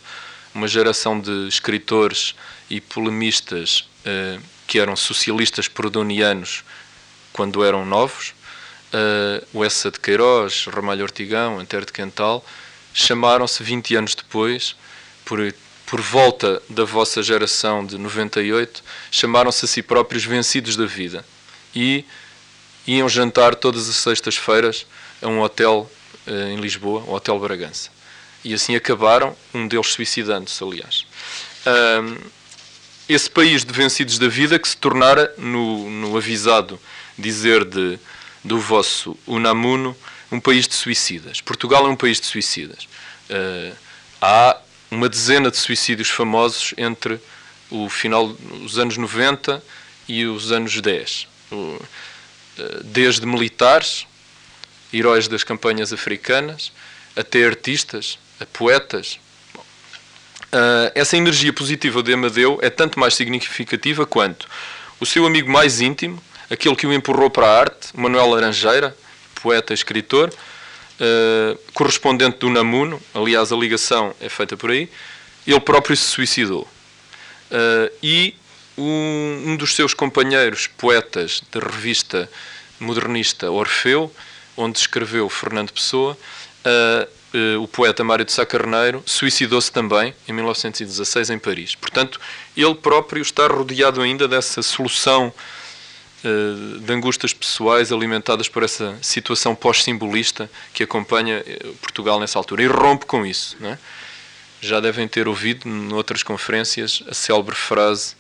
uma 0.53 0.67
geração 0.67 1.19
de 1.19 1.47
escritores 1.47 2.35
e 2.69 2.79
polemistas 2.79 3.89
uh, 4.05 4.41
que 4.67 4.77
eram 4.77 4.95
socialistas 4.95 5.67
prodonianos 5.67 6.63
quando 7.33 7.63
eram 7.63 7.83
novos, 7.83 8.35
uh, 8.93 9.45
o 9.51 9.65
Essa 9.65 9.89
de 9.89 9.99
Queiroz, 9.99 10.67
Ramalho 10.67 11.01
Ortigão, 11.01 11.59
Antero 11.59 11.87
de 11.87 11.91
Quental, 11.91 12.45
chamaram-se 12.93 13.63
20 13.63 13.95
anos 13.95 14.13
depois, 14.13 14.75
por, 15.25 15.39
por 15.87 15.99
volta 16.01 16.61
da 16.69 16.83
vossa 16.83 17.23
geração 17.23 17.83
de 17.83 17.97
98, 17.97 18.83
chamaram-se 19.09 19.65
a 19.65 19.67
si 19.67 19.81
próprios 19.81 20.23
vencidos 20.23 20.75
da 20.75 20.85
vida 20.85 21.25
e 21.75 22.05
iam 22.85 23.09
jantar 23.09 23.55
todas 23.55 23.89
as 23.89 23.95
sextas-feiras 23.95 24.85
a 25.19 25.27
um 25.27 25.41
hotel 25.41 25.89
em 26.27 26.57
Lisboa, 26.57 27.01
o 27.01 27.13
Hotel 27.13 27.39
Bragança. 27.39 27.89
E 28.43 28.53
assim 28.53 28.75
acabaram, 28.75 29.35
um 29.53 29.67
deles 29.67 29.87
suicidando-se, 29.87 30.63
aliás. 30.63 31.05
Esse 33.07 33.29
país 33.29 33.65
de 33.65 33.73
vencidos 33.73 34.17
da 34.17 34.27
vida 34.27 34.57
que 34.57 34.67
se 34.67 34.77
tornara, 34.77 35.33
no, 35.37 35.89
no 35.89 36.17
avisado 36.17 36.79
dizer 37.17 37.65
de, 37.65 37.99
do 38.43 38.59
vosso 38.59 39.17
Unamuno, 39.27 39.95
um 40.31 40.39
país 40.39 40.67
de 40.67 40.73
suicidas. 40.73 41.41
Portugal 41.41 41.85
é 41.85 41.89
um 41.89 41.95
país 41.95 42.19
de 42.19 42.25
suicidas. 42.25 42.87
Uh, 43.29 43.75
há 44.21 44.57
uma 44.89 45.09
dezena 45.09 45.51
de 45.51 45.57
suicídios 45.57 46.09
famosos 46.09 46.73
entre 46.77 47.19
o 47.69 47.89
final 47.89 48.27
dos 48.27 48.79
anos 48.79 48.97
90 48.97 49.63
e 50.07 50.25
os 50.25 50.51
anos 50.51 50.79
10. 50.79 51.27
Uh, 51.51 51.85
desde 52.83 53.25
militares, 53.25 54.07
heróis 54.93 55.27
das 55.27 55.43
campanhas 55.43 55.91
africanas, 55.91 56.71
até 57.15 57.45
artistas, 57.45 58.19
a 58.39 58.45
poetas. 58.45 59.19
Uh, 60.53 60.91
essa 60.93 61.17
energia 61.17 61.51
positiva 61.51 62.03
de 62.03 62.13
Amadeu 62.13 62.59
é 62.61 62.69
tanto 62.69 62.99
mais 62.99 63.15
significativa 63.15 64.05
quanto 64.05 64.47
o 64.99 65.05
seu 65.05 65.25
amigo 65.25 65.51
mais 65.51 65.81
íntimo, 65.81 66.21
aquele 66.49 66.75
que 66.75 66.85
o 66.85 66.93
empurrou 66.93 67.29
para 67.29 67.47
a 67.47 67.59
arte, 67.59 67.89
Manuel 67.95 68.29
Laranjeira, 68.29 68.95
poeta 69.41 69.73
e 69.73 69.75
escritor, 69.75 70.29
uh, 70.29 71.59
correspondente 71.73 72.37
do 72.37 72.49
Namuno, 72.49 73.01
aliás, 73.13 73.51
a 73.51 73.55
ligação 73.55 74.15
é 74.21 74.29
feita 74.29 74.55
por 74.55 74.71
aí, 74.71 74.89
ele 75.45 75.59
próprio 75.59 75.97
se 75.97 76.03
suicidou. 76.03 76.67
Uh, 77.51 77.91
e 78.01 78.35
um, 78.77 79.43
um 79.47 79.57
dos 79.57 79.75
seus 79.75 79.93
companheiros 79.93 80.67
poetas 80.67 81.41
da 81.51 81.59
revista 81.59 82.29
modernista 82.79 83.51
Orfeu, 83.51 84.11
onde 84.55 84.77
escreveu 84.77 85.29
Fernando 85.29 85.71
Pessoa, 85.71 86.17
uh, 86.65 87.23
o 87.61 87.67
poeta 87.67 88.03
Mário 88.03 88.23
de 88.23 88.31
Sá 88.31 88.45
Carneiro 88.45 89.01
suicidou-se 89.05 89.71
também 89.71 90.13
em 90.27 90.33
1916 90.33 91.31
em 91.31 91.39
Paris. 91.39 91.73
Portanto, 91.73 92.19
ele 92.55 92.75
próprio 92.75 93.21
está 93.21 93.47
rodeado 93.47 94.01
ainda 94.01 94.27
dessa 94.27 94.61
solução 94.61 95.33
uh, 96.23 96.79
de 96.79 96.93
angústias 96.93 97.33
pessoais 97.33 97.91
alimentadas 97.91 98.47
por 98.47 98.61
essa 98.61 98.95
situação 99.01 99.55
pós-simbolista 99.55 100.49
que 100.73 100.83
acompanha 100.83 101.43
Portugal 101.81 102.19
nessa 102.19 102.37
altura 102.37 102.63
e 102.63 102.67
rompe 102.67 103.07
com 103.07 103.25
isso. 103.25 103.57
É? 103.63 103.77
Já 104.61 104.79
devem 104.79 105.07
ter 105.07 105.27
ouvido, 105.27 105.67
noutras 105.67 106.21
conferências, 106.21 107.03
a 107.07 107.13
célebre 107.13 107.55
frase 107.55 108.15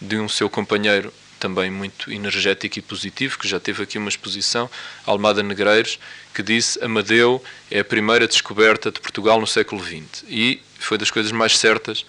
de 0.00 0.18
um 0.18 0.28
seu 0.28 0.48
companheiro 0.48 1.12
também 1.40 1.70
muito 1.70 2.12
energético 2.12 2.78
e 2.78 2.82
positivo, 2.82 3.38
que 3.38 3.48
já 3.48 3.58
teve 3.58 3.82
aqui 3.82 3.96
uma 3.96 4.10
exposição, 4.10 4.70
Almada 5.06 5.42
Negreiros, 5.42 5.98
que 6.34 6.42
disse 6.42 6.82
Amadeu 6.84 7.42
é 7.70 7.80
a 7.80 7.84
primeira 7.84 8.28
descoberta 8.28 8.92
de 8.92 9.00
Portugal 9.00 9.40
no 9.40 9.46
século 9.46 9.82
XX. 9.82 10.24
E 10.28 10.62
foi 10.78 10.98
das 10.98 11.10
coisas 11.10 11.32
mais 11.32 11.56
certas 11.56 12.04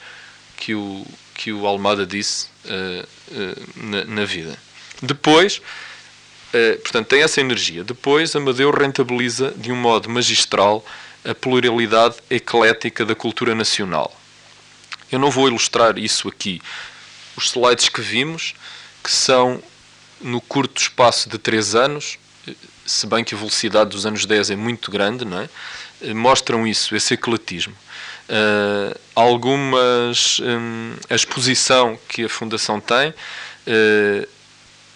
que 0.58 0.76
o, 0.76 1.08
que 1.34 1.52
o 1.54 1.66
Almada 1.66 2.06
disse 2.06 2.48
uh, 2.66 3.08
uh, 3.32 3.86
na, 3.88 4.04
na, 4.04 4.26
vida. 4.26 4.56
Depois, 5.02 5.58
uh, 5.58 6.80
portanto, 6.82 7.08
tem 7.08 7.24
essa 7.24 7.40
energia. 7.40 7.84
Depois, 7.84 8.36
Amadeu 8.36 8.70
rentabiliza 8.70 9.54
de 9.56 9.72
um 9.72 9.76
modo 9.76 10.10
magistral 10.10 10.86
a 11.24 11.34
pluralidade 11.34 12.18
eclética 12.30 13.06
da 13.06 13.16
cultura 13.16 13.56
nacional. 13.56 14.16
Eu 15.12 15.20
não 15.20 15.32
vou 15.32 15.48
ilustrar 15.48 15.98
isso 15.98 16.28
aqui. 16.28 16.62
Os 17.36 17.46
slides 17.46 17.90
que 17.90 18.02
vimos 18.02 18.54
que 19.04 19.12
são, 19.12 19.62
no 20.20 20.40
curto 20.40 20.82
espaço 20.82 21.30
de 21.30 21.38
3 21.38 21.76
anos, 21.76 22.18
se 22.86 23.08
bem 23.08 23.24
que 23.24 23.34
a 23.34 23.38
velocidade 23.38 23.92
dos 23.92 24.06
anos 24.06 24.26
10 24.26 24.52
é 24.52 24.56
muito 24.56 24.92
grande, 24.92 25.26
não 25.26 25.40
é? 25.40 25.50
Eh, 26.02 26.14
mostram 26.14 26.66
isso, 26.68 26.96
esse 26.96 27.14
ecletismo. 27.14 27.74
Uh, 28.30 28.98
algumas. 29.14 30.40
Um, 30.40 30.96
a 31.10 31.16
exposição 31.16 32.00
que 32.08 32.26
a 32.26 32.30
Fundação 32.30 32.80
tem, 32.80 33.10
uh, 33.10 34.28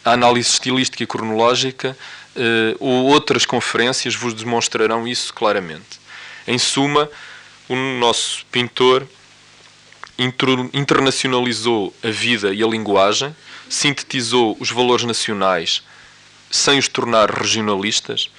a 0.06 0.14
análise 0.14 0.50
estilística 0.50 1.04
e 1.04 1.08
cronológica, 1.08 1.98
uh, 2.36 2.76
ou 2.80 3.06
outras 3.06 3.46
conferências 3.46 4.16
vos 4.16 4.34
demonstrarão 4.34 5.08
isso 5.08 5.34
claramente. 5.34 6.00
Em 6.48 6.58
suma, 6.58 7.10
o 7.68 7.76
nosso 7.76 8.46
pintor 8.46 9.06
internacionalizou 10.74 11.94
a 12.02 12.10
vida 12.10 12.54
e 12.54 12.64
a 12.64 12.68
linguagem, 12.68 13.36
sintetizou 13.76 14.56
os 14.58 14.72
valores 14.72 15.04
nacionais 15.04 15.84
sem 16.50 16.80
os 16.80 16.88
tornar 16.88 17.30
regionalistas 17.30 18.32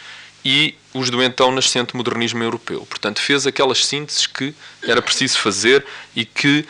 e 0.42 0.74
os 0.94 1.10
do 1.10 1.22
então 1.22 1.50
nascente 1.52 1.94
modernismo 1.94 2.42
europeu. 2.42 2.86
Portanto, 2.88 3.20
fez 3.20 3.46
aquelas 3.46 3.84
sínteses 3.84 4.26
que 4.26 4.54
era 4.82 5.02
preciso 5.02 5.38
fazer 5.38 5.84
e 6.14 6.24
que 6.24 6.64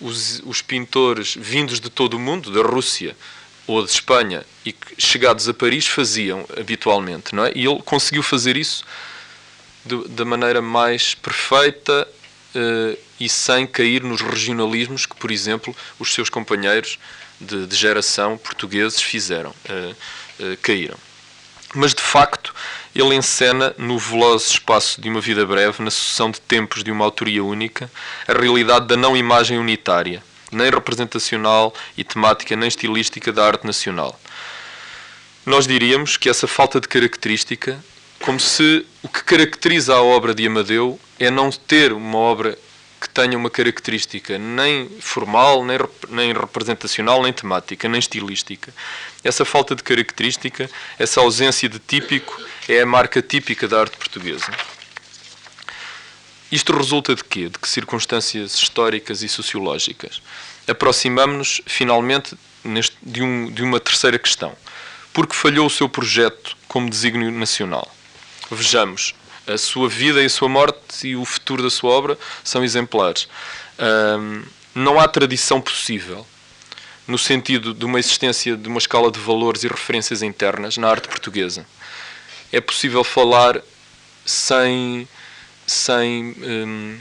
os, 0.00 0.42
os 0.44 0.60
pintores 0.60 1.36
vindos 1.38 1.78
de 1.78 1.88
todo 1.88 2.14
o 2.14 2.18
mundo, 2.18 2.50
da 2.50 2.62
Rússia 2.68 3.16
ou 3.64 3.84
de 3.84 3.92
Espanha, 3.92 4.44
e 4.66 4.74
chegados 4.98 5.48
a 5.48 5.54
Paris 5.54 5.86
faziam 5.86 6.44
habitualmente, 6.58 7.32
não 7.32 7.44
é? 7.44 7.52
E 7.54 7.64
ele 7.64 7.80
conseguiu 7.84 8.24
fazer 8.24 8.56
isso 8.56 8.84
da 10.08 10.24
maneira 10.24 10.60
mais 10.60 11.14
perfeita 11.14 12.08
uh, 12.56 12.98
e 13.20 13.28
sem 13.28 13.68
cair 13.68 14.02
nos 14.02 14.20
regionalismos 14.20 15.06
que, 15.06 15.14
por 15.14 15.30
exemplo, 15.30 15.76
os 15.98 16.12
seus 16.12 16.28
companheiros 16.28 16.98
de, 17.40 17.66
de 17.66 17.76
geração 17.76 18.36
portugueses 18.36 19.00
fizeram, 19.00 19.50
uh, 19.50 19.96
uh, 20.44 20.56
caíram. 20.62 20.96
Mas, 21.74 21.94
de, 21.94 22.02
facto, 22.02 22.52
ele 22.94 23.14
encena 23.14 23.74
no 23.78 23.98
veloz 23.98 24.50
espaço 24.50 25.00
de 25.00 25.08
uma 25.08 25.20
vida 25.20 25.46
breve, 25.46 25.82
na 25.82 25.90
sucessão 25.90 26.30
de 26.30 26.40
tempos 26.40 26.82
de 26.82 26.90
uma 26.90 27.04
autoria 27.04 27.44
única, 27.44 27.90
a 28.26 28.32
realidade 28.32 28.88
da 28.88 28.96
não 28.96 29.16
imagem 29.16 29.58
unitária, 29.58 30.22
nem 30.50 30.68
representacional 30.68 31.72
e 31.96 32.02
temática, 32.02 32.56
nem 32.56 32.68
estilística 32.68 33.32
da 33.32 33.46
arte 33.46 33.64
nacional. 33.64 34.18
Nós 35.46 35.66
diríamos 35.66 36.16
que 36.16 36.28
essa 36.28 36.48
falta 36.48 36.80
de 36.80 36.88
característica, 36.88 37.82
como 38.20 38.40
se 38.40 38.84
o 39.02 39.08
que 39.08 39.22
caracteriza 39.22 39.94
a 39.94 40.02
obra 40.02 40.34
de 40.34 40.46
Amadeu 40.46 41.00
é 41.18 41.30
não 41.30 41.50
ter 41.50 41.92
uma 41.92 42.18
obra 42.18 42.58
que 43.00 43.08
tenha 43.08 43.36
uma 43.38 43.48
característica 43.48 44.38
nem 44.38 44.88
formal, 45.00 45.64
nem, 45.64 45.78
nem 46.10 46.32
representacional, 46.34 47.22
nem 47.22 47.32
temática, 47.32 47.88
nem 47.88 47.98
estilística. 47.98 48.74
Essa 49.24 49.44
falta 49.44 49.74
de 49.74 49.82
característica, 49.82 50.70
essa 50.98 51.20
ausência 51.20 51.68
de 51.68 51.78
típico, 51.78 52.38
é 52.68 52.80
a 52.80 52.86
marca 52.86 53.22
típica 53.22 53.66
da 53.66 53.80
arte 53.80 53.96
portuguesa. 53.96 54.50
Isto 56.52 56.76
resulta 56.76 57.14
de 57.14 57.24
quê? 57.24 57.48
De 57.48 57.58
que 57.58 57.68
circunstâncias 57.68 58.54
históricas 58.54 59.22
e 59.22 59.28
sociológicas? 59.28 60.20
Aproximamos-nos, 60.68 61.62
finalmente, 61.64 62.36
neste, 62.62 62.96
de, 63.00 63.22
um, 63.22 63.50
de 63.50 63.62
uma 63.62 63.80
terceira 63.80 64.18
questão. 64.18 64.54
Porque 65.12 65.34
falhou 65.34 65.66
o 65.66 65.70
seu 65.70 65.88
projeto 65.88 66.56
como 66.68 66.90
desígnio 66.90 67.30
nacional? 67.30 67.90
Vejamos, 68.50 69.14
a 69.46 69.56
sua 69.56 69.88
vida 69.88 70.20
e 70.22 70.26
a 70.26 70.30
sua 70.30 70.48
morte 70.48 70.79
e 71.04 71.16
o 71.16 71.24
futuro 71.24 71.62
da 71.62 71.70
sua 71.70 71.90
obra 71.90 72.18
são 72.44 72.64
exemplares. 72.64 73.28
Um, 73.78 74.42
não 74.74 75.00
há 75.00 75.08
tradição 75.08 75.60
possível 75.60 76.26
no 77.06 77.18
sentido 77.18 77.74
de 77.74 77.84
uma 77.84 77.98
existência 77.98 78.56
de 78.56 78.68
uma 78.68 78.78
escala 78.78 79.10
de 79.10 79.18
valores 79.18 79.64
e 79.64 79.68
referências 79.68 80.22
internas 80.22 80.76
na 80.76 80.88
arte 80.88 81.08
portuguesa. 81.08 81.66
É 82.52 82.60
possível 82.60 83.02
falar 83.02 83.60
sem 84.24 85.08
sem 85.70 86.34
um, 86.42 86.98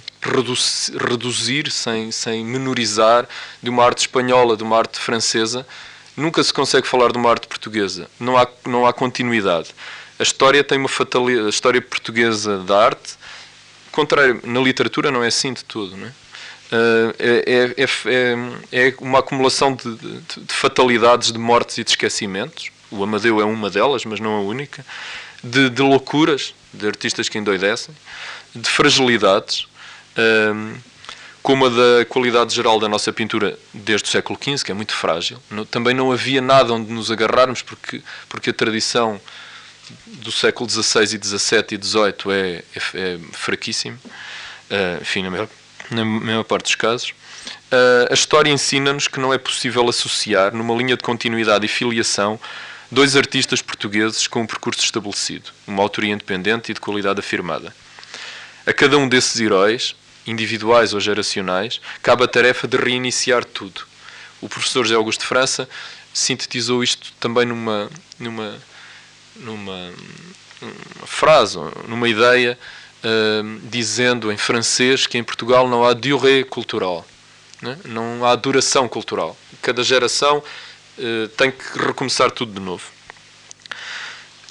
reduzir, 1.10 1.72
sem, 1.72 2.12
sem 2.12 2.46
menorizar 2.46 3.28
de 3.64 3.70
uma 3.70 3.84
arte 3.84 4.02
espanhola, 4.02 4.56
de 4.56 4.62
uma 4.62 4.78
arte 4.78 5.00
francesa. 5.00 5.66
Nunca 6.16 6.44
se 6.44 6.54
consegue 6.54 6.88
falar 6.88 7.12
de 7.12 7.18
uma 7.18 7.32
arte 7.32 7.48
portuguesa. 7.48 8.08
Não 8.20 8.38
há, 8.38 8.48
não 8.66 8.86
há 8.86 8.94
continuidade. 8.94 9.74
A 10.20 10.24
história 10.24 10.64
tem 10.64 10.78
uma 10.78 10.88
fatalidade. 10.88 11.48
A 11.48 11.50
história 11.50 11.82
portuguesa 11.82 12.60
da 12.60 12.86
arte, 12.86 13.16
contrário, 13.92 14.40
na 14.44 14.60
literatura 14.60 15.12
não 15.12 15.24
é 15.24 15.28
assim 15.28 15.54
de 15.54 15.64
tudo, 15.64 15.98
não 15.98 16.08
é? 16.08 16.12
Uh, 16.72 17.16
é, 17.18 17.74
é, 17.78 17.84
é, 17.84 18.88
é, 18.90 18.94
uma 19.00 19.20
acumulação 19.20 19.74
de, 19.74 19.96
de, 19.96 20.42
de, 20.42 20.54
fatalidades, 20.54 21.32
de 21.32 21.40
mortes 21.40 21.80
e 21.80 21.84
de 21.84 21.90
esquecimentos. 21.90 22.70
O 22.92 23.04
Amadeu 23.04 23.42
é 23.42 23.46
uma 23.46 23.72
delas, 23.72 24.06
mas 24.06 24.20
não 24.20 24.36
a 24.36 24.42
única. 24.42 24.86
De, 25.44 25.70
de 25.70 25.82
loucuras, 25.82 26.54
de 26.72 26.86
artistas 26.86 27.28
que 27.28 27.40
endoidecem, 27.40 27.96
de 28.54 28.70
fragilidades, 28.70 29.68
uh, 30.16 30.78
como 31.42 31.66
a 31.66 31.70
da 31.70 32.06
qualidade 32.08 32.54
geral 32.54 32.80
da 32.80 32.88
nossa 32.88 33.12
pintura 33.12 33.58
desde 33.74 34.08
o 34.08 34.12
século 34.12 34.38
XV, 34.40 34.64
que 34.64 34.72
é 34.72 34.76
muito 34.76 34.94
frágil. 34.94 35.40
também 35.72 35.96
não 35.96 36.12
havia 36.12 36.42
nada 36.42 36.72
onde 36.74 36.92
nos 36.92 37.10
agarrarmos, 37.10 37.64
porque, 37.64 38.04
porque 38.28 38.52
a 38.52 38.54
tradição 38.54 39.20
do 40.06 40.32
século 40.32 40.70
XVI 40.70 41.04
e 41.04 41.24
XVII 41.24 41.66
e 41.72 41.84
XVIII 41.84 42.32
é, 42.32 42.64
é, 42.76 43.14
é 43.16 43.20
fraquíssimo, 43.34 43.98
uh, 44.06 45.02
enfim, 45.02 45.24
na 45.24 45.30
maior, 45.30 45.50
na 45.92 46.06
maior, 46.06 46.44
parte 46.44 46.66
dos 46.66 46.76
casos. 46.76 47.10
Uh, 47.72 48.12
a 48.12 48.14
história 48.14 48.52
ensina-nos 48.52 49.08
que 49.08 49.20
não 49.20 49.34
é 49.34 49.38
possível 49.38 49.88
associar, 49.88 50.54
numa 50.54 50.76
linha 50.76 50.98
de 50.98 51.04
continuidade 51.04 51.66
e 51.66 51.70
filiação, 51.70 52.40
dois 52.92 53.16
artistas 53.16 53.62
portugueses 53.62 54.28
com 54.28 54.42
um 54.42 54.48
percurso 54.48 54.84
estabelecido, 54.84 55.52
uma 55.68 55.84
autoria 55.84 56.14
independente 56.14 56.72
e 56.72 56.74
de 56.74 56.80
qualidade 56.80 57.20
afirmada. 57.20 57.74
A 58.66 58.74
cada 58.74 58.98
um 58.98 59.08
desses 59.08 59.40
heróis, 59.40 59.96
individuais 60.26 60.94
ou 60.94 61.00
geracionais, 61.00 61.80
cabe 62.02 62.24
a 62.24 62.28
tarefa 62.28 62.68
de 62.68 62.78
reiniciar 62.78 63.46
tudo. 63.46 63.82
O 64.42 64.50
professor 64.50 64.84
José 64.84 64.96
Augusto 64.96 65.22
de 65.22 65.28
França 65.28 65.68
sintetizou 66.14 66.84
isto 66.84 67.14
também 67.20 67.46
numa, 67.46 67.90
numa 68.20 68.58
numa, 69.40 69.92
numa 70.62 71.08
frase, 71.08 71.58
numa 71.88 72.08
ideia, 72.08 72.58
uh, 73.04 73.60
dizendo 73.64 74.32
em 74.32 74.38
francês 74.38 75.08
que 75.08 75.18
em 75.18 75.24
Portugal 75.24 75.68
não 75.68 75.84
há 75.84 75.94
durée 75.94 76.44
cultural, 76.44 77.06
né? 77.62 77.78
não 77.86 78.26
há 78.26 78.36
duração 78.36 78.88
cultural. 78.88 79.38
Cada 79.62 79.84
geração 79.84 80.38
uh, 80.38 81.28
tem 81.30 81.52
que 81.52 81.80
recomeçar 81.80 82.32
tudo 82.32 82.54
de 82.54 82.60
novo. 82.60 82.84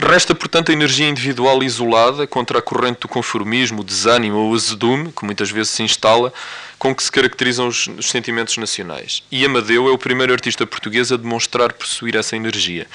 Resta, 0.00 0.32
portanto, 0.32 0.70
a 0.70 0.72
energia 0.72 1.08
individual 1.08 1.60
isolada 1.60 2.24
contra 2.24 2.60
a 2.60 2.62
corrente 2.62 3.00
do 3.00 3.08
conformismo, 3.08 3.80
o 3.80 3.84
desânimo 3.84 4.36
ou 4.36 4.52
o 4.52 4.54
azedume, 4.54 5.10
que 5.10 5.24
muitas 5.24 5.50
vezes 5.50 5.70
se 5.70 5.82
instala, 5.82 6.32
com 6.78 6.94
que 6.94 7.02
se 7.02 7.10
caracterizam 7.10 7.66
os, 7.66 7.88
os 7.88 8.08
sentimentos 8.08 8.56
nacionais. 8.58 9.24
E 9.28 9.44
Amadeu 9.44 9.88
é 9.88 9.90
o 9.90 9.98
primeiro 9.98 10.32
artista 10.32 10.64
português 10.64 11.10
a 11.10 11.16
demonstrar 11.16 11.72
possuir 11.72 12.14
essa 12.14 12.36
energia 12.36 12.86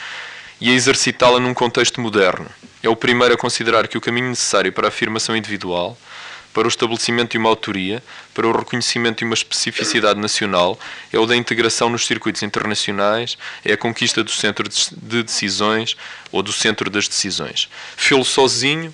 e 0.59 0.69
a 0.69 0.73
exercitá-la 0.73 1.39
num 1.39 1.53
contexto 1.53 1.99
moderno. 2.01 2.49
É 2.81 2.89
o 2.89 2.95
primeiro 2.95 3.33
a 3.33 3.37
considerar 3.37 3.87
que 3.87 3.97
o 3.97 4.01
caminho 4.01 4.29
necessário 4.29 4.71
para 4.71 4.87
a 4.87 4.89
afirmação 4.89 5.35
individual, 5.35 5.97
para 6.53 6.65
o 6.65 6.69
estabelecimento 6.69 7.31
de 7.31 7.37
uma 7.37 7.49
autoria, 7.49 8.03
para 8.33 8.47
o 8.47 8.51
reconhecimento 8.51 9.19
de 9.19 9.25
uma 9.25 9.33
especificidade 9.33 10.19
nacional, 10.19 10.79
é 11.11 11.17
o 11.17 11.25
da 11.25 11.35
integração 11.35 11.89
nos 11.89 12.05
circuitos 12.05 12.43
internacionais, 12.43 13.37
é 13.65 13.73
a 13.73 13.77
conquista 13.77 14.23
do 14.23 14.29
centro 14.29 14.69
de 14.69 15.23
decisões 15.23 15.97
ou 16.31 16.43
do 16.43 16.53
centro 16.53 16.89
das 16.89 17.07
decisões. 17.07 17.69
Fê-lo 17.97 18.23
sozinho, 18.23 18.93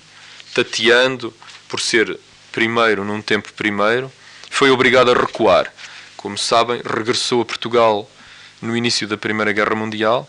tateando, 0.54 1.34
por 1.68 1.80
ser 1.80 2.18
primeiro 2.50 3.04
num 3.04 3.20
tempo 3.20 3.52
primeiro, 3.52 4.10
foi 4.48 4.70
obrigado 4.70 5.10
a 5.10 5.14
recuar. 5.14 5.72
Como 6.16 6.36
sabem, 6.36 6.80
regressou 6.84 7.42
a 7.42 7.44
Portugal 7.44 8.10
no 8.60 8.76
início 8.76 9.06
da 9.06 9.16
Primeira 9.16 9.52
Guerra 9.52 9.74
Mundial 9.74 10.28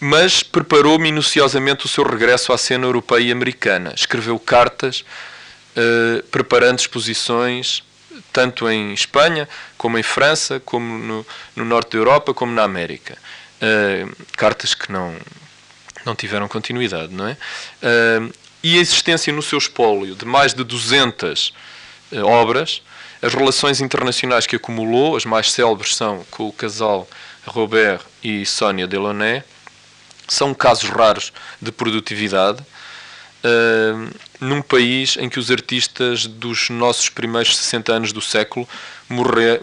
mas 0.00 0.42
preparou 0.42 0.98
minuciosamente 0.98 1.86
o 1.86 1.88
seu 1.88 2.04
regresso 2.04 2.52
à 2.52 2.58
cena 2.58 2.86
europeia 2.86 3.22
e 3.22 3.32
americana. 3.32 3.92
Escreveu 3.96 4.38
cartas, 4.38 5.04
uh, 5.76 6.22
preparando 6.24 6.78
exposições, 6.78 7.82
tanto 8.32 8.68
em 8.68 8.92
Espanha, 8.92 9.48
como 9.78 9.98
em 9.98 10.02
França, 10.02 10.60
como 10.60 10.98
no, 10.98 11.26
no 11.56 11.64
norte 11.64 11.92
da 11.92 11.98
Europa, 11.98 12.34
como 12.34 12.52
na 12.52 12.62
América. 12.62 13.16
Uh, 13.60 14.14
cartas 14.36 14.74
que 14.74 14.90
não, 14.90 15.16
não 16.04 16.14
tiveram 16.14 16.48
continuidade, 16.48 17.14
não 17.14 17.28
é? 17.28 17.36
Uh, 17.82 18.32
e 18.62 18.78
a 18.78 18.80
existência 18.80 19.32
no 19.32 19.42
seu 19.42 19.58
espólio 19.58 20.14
de 20.14 20.24
mais 20.24 20.54
de 20.54 20.62
200 20.62 21.52
obras, 22.24 22.80
as 23.20 23.34
relações 23.34 23.80
internacionais 23.80 24.46
que 24.46 24.54
acumulou, 24.54 25.16
as 25.16 25.24
mais 25.24 25.50
célebres 25.50 25.96
são 25.96 26.24
com 26.30 26.46
o 26.46 26.52
casal 26.52 27.08
Robert 27.44 28.02
e 28.22 28.46
Sónia 28.46 28.86
Delaunay, 28.86 29.42
são 30.32 30.54
casos 30.54 30.88
raros 30.88 31.32
de 31.60 31.70
produtividade 31.70 32.64
uh, 33.42 34.10
num 34.40 34.62
país 34.62 35.16
em 35.18 35.28
que 35.28 35.38
os 35.38 35.50
artistas 35.50 36.26
dos 36.26 36.70
nossos 36.70 37.08
primeiros 37.08 37.56
60 37.56 37.92
anos 37.92 38.12
do 38.12 38.20
século 38.20 38.68
morrer, 39.08 39.60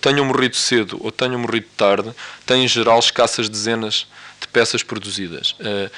tenham 0.00 0.24
morrido 0.24 0.56
cedo 0.56 0.98
ou 1.00 1.12
tenham 1.12 1.38
morrido 1.38 1.66
tarde, 1.76 2.12
têm 2.44 2.64
em 2.64 2.68
geral 2.68 2.98
escassas 2.98 3.48
dezenas 3.48 4.06
de 4.40 4.48
peças 4.48 4.82
produzidas. 4.82 5.52
Uh, 5.52 5.90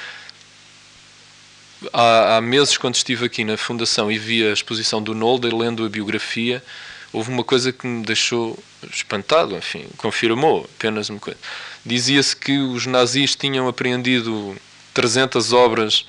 há, 1.93 2.37
há, 2.37 2.41
meses, 2.41 2.77
quando 2.77 2.95
estive 2.95 3.25
aqui 3.25 3.43
na 3.43 3.57
Fundação 3.57 4.11
e 4.11 4.17
vi 4.17 4.45
a 4.45 4.51
exposição 4.51 5.01
do 5.01 5.15
Nolde, 5.15 5.49
lendo 5.49 5.85
a 5.85 5.89
biografia, 5.89 6.63
houve 7.11 7.31
uma 7.31 7.43
coisa 7.43 7.71
que 7.71 7.87
me 7.87 8.03
deixou 8.05 8.57
espantado, 8.91 9.55
enfim, 9.55 9.87
confirmou 9.97 10.69
apenas 10.77 11.09
uma 11.09 11.19
coisa 11.19 11.39
Dizia-se 11.85 12.35
que 12.35 12.57
os 12.57 12.85
nazis 12.85 13.35
tinham 13.35 13.67
apreendido 13.67 14.55
300 14.93 15.53
obras 15.53 16.05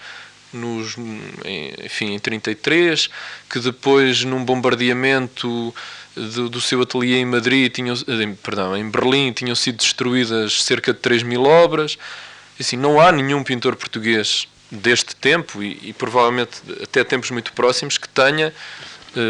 nos, 0.52 0.96
enfim, 1.84 2.14
em 2.14 2.18
33, 2.18 3.08
que 3.48 3.60
depois 3.60 4.24
num 4.24 4.44
bombardeamento 4.44 5.72
do, 6.14 6.48
do 6.48 6.60
seu 6.60 6.82
ateliê 6.82 7.18
em 7.18 7.24
Madrid, 7.24 7.72
tinham, 7.72 7.94
perdão, 8.42 8.76
em 8.76 8.88
Berlim, 8.88 9.32
tinham 9.32 9.54
sido 9.54 9.76
destruídas 9.76 10.62
cerca 10.62 10.92
de 10.92 10.98
3 10.98 11.22
mil 11.22 11.44
obras. 11.44 11.96
Assim, 12.58 12.76
não 12.76 13.00
há 13.00 13.12
nenhum 13.12 13.42
pintor 13.42 13.76
português 13.76 14.48
deste 14.70 15.16
tempo 15.16 15.62
e, 15.62 15.78
e 15.82 15.92
provavelmente 15.92 16.60
até 16.82 17.02
tempos 17.02 17.30
muito 17.30 17.52
próximos 17.52 17.98
que 17.98 18.08
tenha 18.08 18.52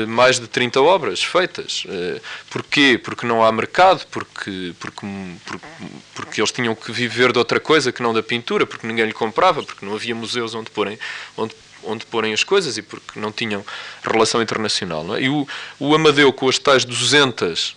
mais 0.09 0.39
de 0.39 0.47
30 0.47 0.81
obras 0.81 1.23
feitas. 1.23 1.85
Uh, 1.85 2.21
porquê? 2.51 3.01
Porque 3.03 3.27
não 3.27 3.43
há 3.43 3.51
mercado, 3.51 4.07
porque, 4.11 4.75
porque, 4.79 5.07
porque, 5.45 5.67
porque, 6.15 6.41
eles 6.41 6.53
tinham 6.53 6.75
que 6.75 6.93
viver 6.93 7.33
de 7.33 7.39
outra 7.39 7.59
coisa 7.59 7.93
que 7.93 8.03
não 8.03 8.13
da 8.13 8.23
pintura, 8.23 8.67
porque 8.67 8.87
ninguém 8.87 9.07
lhe 9.07 9.13
comprava, 9.13 9.63
porque 9.63 9.85
não 9.85 9.95
havia 9.95 10.15
museus 10.15 10.55
onde 10.55 10.71
porem, 10.71 10.99
onde, 11.37 11.55
onde 11.83 12.05
porem 12.07 12.33
as 12.33 12.45
coisas 12.45 12.77
e 12.77 12.83
porque 12.83 13.19
não 13.19 13.33
tinham 13.33 13.65
relação 14.03 14.43
internacional. 14.43 15.17
É? 15.17 15.23
E 15.23 15.29
o, 15.29 15.47
o 15.79 15.95
Amadeu, 15.95 16.33
com 16.33 16.49
as 16.49 16.59
tais 16.59 16.85
200 16.85 17.77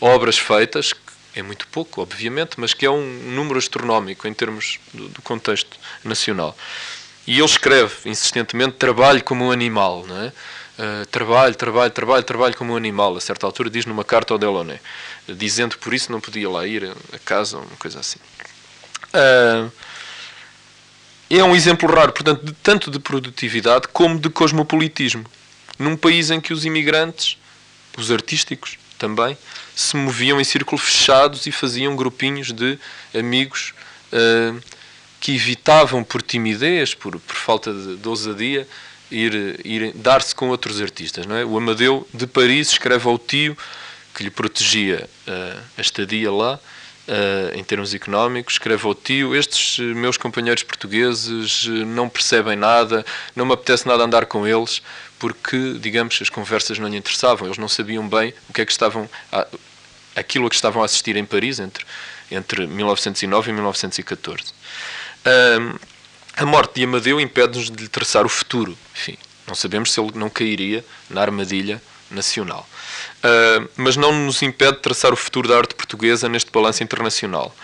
obras 0.00 0.38
feitas, 0.38 0.94
é 1.34 1.42
muito 1.42 1.66
pouco, 1.68 2.00
obviamente, 2.00 2.52
mas 2.56 2.74
que 2.74 2.86
é 2.86 2.90
um 2.90 3.04
número 3.04 3.58
astronómico 3.58 4.26
em 4.26 4.34
termos 4.34 4.78
do, 4.92 5.08
do 5.08 5.22
contexto 5.22 5.76
nacional. 6.02 6.56
E 7.26 7.36
ele 7.36 7.44
escreve 7.44 7.94
insistentemente 8.06 8.76
trabalho 8.76 9.22
como 9.22 9.44
um 9.44 9.50
animal, 9.50 10.06
não 10.06 10.22
é? 10.22 10.32
Uh, 10.78 11.04
trabalho, 11.06 11.56
trabalho, 11.56 11.90
trabalho, 11.90 12.22
trabalho 12.22 12.56
como 12.56 12.72
um 12.72 12.76
animal. 12.76 13.16
A 13.16 13.20
certa 13.20 13.44
altura 13.44 13.68
diz 13.68 13.84
numa 13.84 14.04
carta 14.04 14.32
ao 14.32 14.38
Delaunay, 14.38 14.78
dizendo 15.26 15.76
que 15.76 15.82
por 15.82 15.92
isso 15.92 16.12
não 16.12 16.20
podia 16.20 16.48
lá 16.48 16.64
ir 16.66 16.84
a 17.12 17.18
casa, 17.18 17.58
uma 17.58 17.76
coisa 17.78 17.98
assim. 17.98 18.20
Uh, 19.08 19.72
é 21.30 21.42
um 21.42 21.54
exemplo 21.54 21.92
raro, 21.92 22.12
portanto, 22.12 22.44
de, 22.44 22.52
tanto 22.52 22.90
de 22.90 22.98
produtividade 22.98 23.88
como 23.88 24.18
de 24.18 24.30
cosmopolitismo. 24.30 25.24
Num 25.78 25.96
país 25.96 26.30
em 26.30 26.40
que 26.40 26.52
os 26.52 26.64
imigrantes, 26.64 27.36
os 27.96 28.10
artísticos 28.10 28.78
também, 28.98 29.36
se 29.74 29.96
moviam 29.96 30.40
em 30.40 30.44
círculos 30.44 30.82
fechados 30.84 31.46
e 31.46 31.52
faziam 31.52 31.94
grupinhos 31.94 32.52
de 32.52 32.78
amigos 33.14 33.74
uh, 34.12 34.60
que 35.20 35.34
evitavam 35.34 36.02
por 36.02 36.22
timidez, 36.22 36.94
por, 36.94 37.18
por 37.18 37.36
falta 37.36 37.72
de, 37.72 37.96
de 37.96 38.08
ousadia, 38.08 38.66
ir, 39.10 39.60
ir 39.64 39.92
dar-se 39.94 40.34
com 40.34 40.48
outros 40.48 40.80
artistas. 40.80 41.26
Não 41.26 41.36
é? 41.36 41.44
O 41.44 41.56
Amadeu 41.56 42.06
de 42.12 42.26
Paris 42.26 42.72
escreve 42.72 43.08
ao 43.08 43.18
tio 43.18 43.56
que 44.14 44.24
lhe 44.24 44.30
protegia 44.30 45.08
uh, 45.26 45.60
a 45.76 45.80
estadia 45.80 46.30
lá, 46.30 46.58
Uh, 47.08 47.56
em 47.56 47.64
termos 47.64 47.94
económicos, 47.94 48.56
escreve 48.56 48.86
ao 48.86 48.94
tio: 48.94 49.34
Estes 49.34 49.78
meus 49.78 50.18
companheiros 50.18 50.62
portugueses 50.62 51.64
não 51.86 52.06
percebem 52.06 52.54
nada, 52.54 53.02
não 53.34 53.46
me 53.46 53.54
apetece 53.54 53.88
nada 53.88 54.04
andar 54.04 54.26
com 54.26 54.46
eles, 54.46 54.82
porque, 55.18 55.78
digamos, 55.80 56.18
as 56.20 56.28
conversas 56.28 56.78
não 56.78 56.86
lhe 56.86 56.98
interessavam, 56.98 57.46
eles 57.46 57.56
não 57.56 57.66
sabiam 57.66 58.06
bem 58.06 58.34
o 58.46 58.52
que 58.52 58.60
é 58.60 58.66
que 58.66 58.72
estavam, 58.72 59.08
a, 59.32 59.46
aquilo 60.14 60.48
a 60.48 60.50
que 60.50 60.56
estavam 60.56 60.82
a 60.82 60.84
assistir 60.84 61.16
em 61.16 61.24
Paris 61.24 61.58
entre, 61.58 61.82
entre 62.30 62.66
1909 62.66 63.50
e 63.50 63.54
1914. 63.54 64.52
Uh, 65.24 65.80
a 66.38 66.46
morte 66.46 66.76
de 66.76 66.84
Amadeu 66.84 67.20
impede-nos 67.20 67.68
de 67.68 67.82
lhe 67.82 67.88
traçar 67.88 68.24
o 68.24 68.28
futuro. 68.28 68.78
Enfim, 68.94 69.18
não 69.44 69.56
sabemos 69.56 69.92
se 69.92 70.00
ele 70.00 70.12
não 70.14 70.30
cairia 70.30 70.84
na 71.10 71.20
armadilha 71.20 71.82
nacional. 72.08 72.66
Uh, 73.18 73.68
mas 73.76 73.96
não 73.96 74.12
nos 74.12 74.40
impede 74.40 74.76
de 74.76 74.82
traçar 74.82 75.12
o 75.12 75.16
futuro 75.16 75.48
da 75.48 75.58
arte 75.58 75.74
portuguesa 75.74 76.28
neste 76.28 76.52
balanço 76.52 76.80
internacional. 76.84 77.54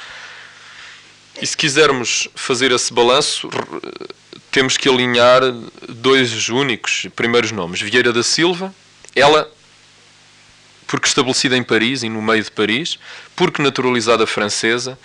E 1.41 1.47
se 1.47 1.57
quisermos 1.57 2.29
fazer 2.35 2.73
esse 2.73 2.93
balanço, 2.93 3.49
temos 4.51 4.77
que 4.77 4.89
alinhar 4.89 5.43
dois 5.89 6.49
únicos 6.49 7.07
primeiros 7.15 7.53
nomes. 7.53 7.81
Vieira 7.81 8.13
da 8.13 8.25
Silva, 8.25 8.75
ela 9.15 9.49
porque 10.89 11.07
estabelecida 11.07 11.57
em 11.57 11.63
Paris 11.63 12.03
e 12.03 12.09
no 12.09 12.21
meio 12.21 12.43
de 12.43 12.51
Paris, 12.51 12.99
porque 13.35 13.63
naturalizada 13.63 14.27
francesa, 14.27 14.99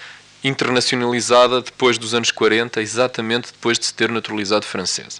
internacionalizada 0.44 1.62
depois 1.62 1.98
dos 1.98 2.14
anos 2.14 2.32
40, 2.32 2.82
exatamente 2.82 3.52
depois 3.52 3.78
de 3.78 3.86
se 3.86 3.94
ter 3.94 4.10
naturalizado 4.10 4.66
francesa. 4.66 5.20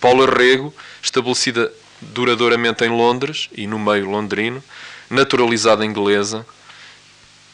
Paula 0.00 0.26
Rego, 0.26 0.74
estabelecida 1.02 1.72
duradouramente 2.00 2.84
em 2.84 2.88
Londres 2.88 3.48
e 3.52 3.66
no 3.66 3.78
meio 3.78 4.10
londrino, 4.10 4.62
naturalizada 5.08 5.84
inglesa, 5.84 6.46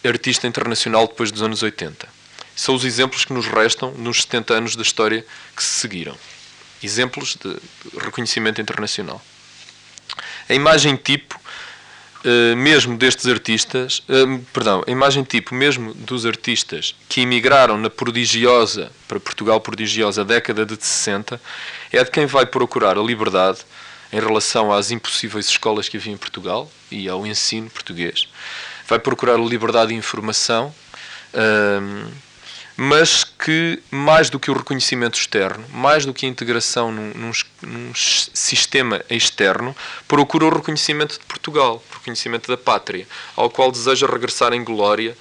artista 0.04 0.46
internacional 0.46 1.06
depois 1.06 1.30
dos 1.30 1.42
anos 1.42 1.62
80. 1.62 2.08
São 2.56 2.74
os 2.74 2.84
exemplos 2.84 3.24
que 3.24 3.32
nos 3.32 3.46
restam 3.46 3.92
nos 3.92 4.22
70 4.22 4.54
anos 4.54 4.76
da 4.76 4.82
história 4.82 5.24
que 5.56 5.62
se 5.62 5.80
seguiram. 5.80 6.16
Exemplos 6.82 7.36
de 7.36 7.56
reconhecimento 7.98 8.60
internacional. 8.60 9.22
A 10.48 10.54
imagem 10.54 10.96
tipo 10.96 11.40
Uh, 12.24 12.56
mesmo 12.56 12.96
destes 12.96 13.26
artistas, 13.26 14.00
uh, 14.08 14.38
perdão, 14.52 14.84
a 14.86 14.90
imagem 14.90 15.24
tipo 15.24 15.56
mesmo 15.56 15.92
dos 15.92 16.24
artistas 16.24 16.94
que 17.08 17.22
emigraram 17.22 17.76
na 17.76 17.90
prodigiosa, 17.90 18.92
para 19.08 19.18
Portugal 19.18 19.60
prodigiosa, 19.60 20.24
década 20.24 20.64
de 20.64 20.76
60, 20.80 21.40
é 21.90 22.04
de 22.04 22.10
quem 22.12 22.26
vai 22.26 22.46
procurar 22.46 22.96
a 22.96 23.02
liberdade 23.02 23.58
em 24.12 24.20
relação 24.20 24.72
às 24.72 24.92
impossíveis 24.92 25.46
escolas 25.46 25.88
que 25.88 25.96
havia 25.96 26.12
em 26.12 26.16
Portugal 26.16 26.70
e 26.90 27.08
ao 27.08 27.26
ensino 27.26 27.68
português. 27.70 28.28
Vai 28.86 29.00
procurar 29.00 29.34
a 29.34 29.38
liberdade 29.38 29.88
de 29.88 29.96
informação, 29.96 30.72
uh, 31.34 32.12
mas 32.76 33.24
que, 33.24 33.82
mais 33.90 34.30
do 34.30 34.38
que 34.38 34.50
o 34.50 34.54
reconhecimento 34.54 35.18
externo, 35.18 35.64
mais 35.70 36.04
do 36.04 36.14
que 36.14 36.26
a 36.26 36.28
integração 36.28 36.92
num, 36.92 37.12
num, 37.14 37.32
num 37.62 37.92
sistema 37.94 39.02
externo, 39.10 39.74
procura 40.06 40.46
o 40.46 40.54
reconhecimento 40.54 41.18
de 41.18 41.24
Portugal, 41.24 41.82
reconhecimento 42.02 42.48
da 42.48 42.56
pátria, 42.56 43.06
ao 43.36 43.48
qual 43.48 43.70
deseja 43.70 44.06
regressar 44.06 44.52
em 44.52 44.64
glória, 44.64 45.16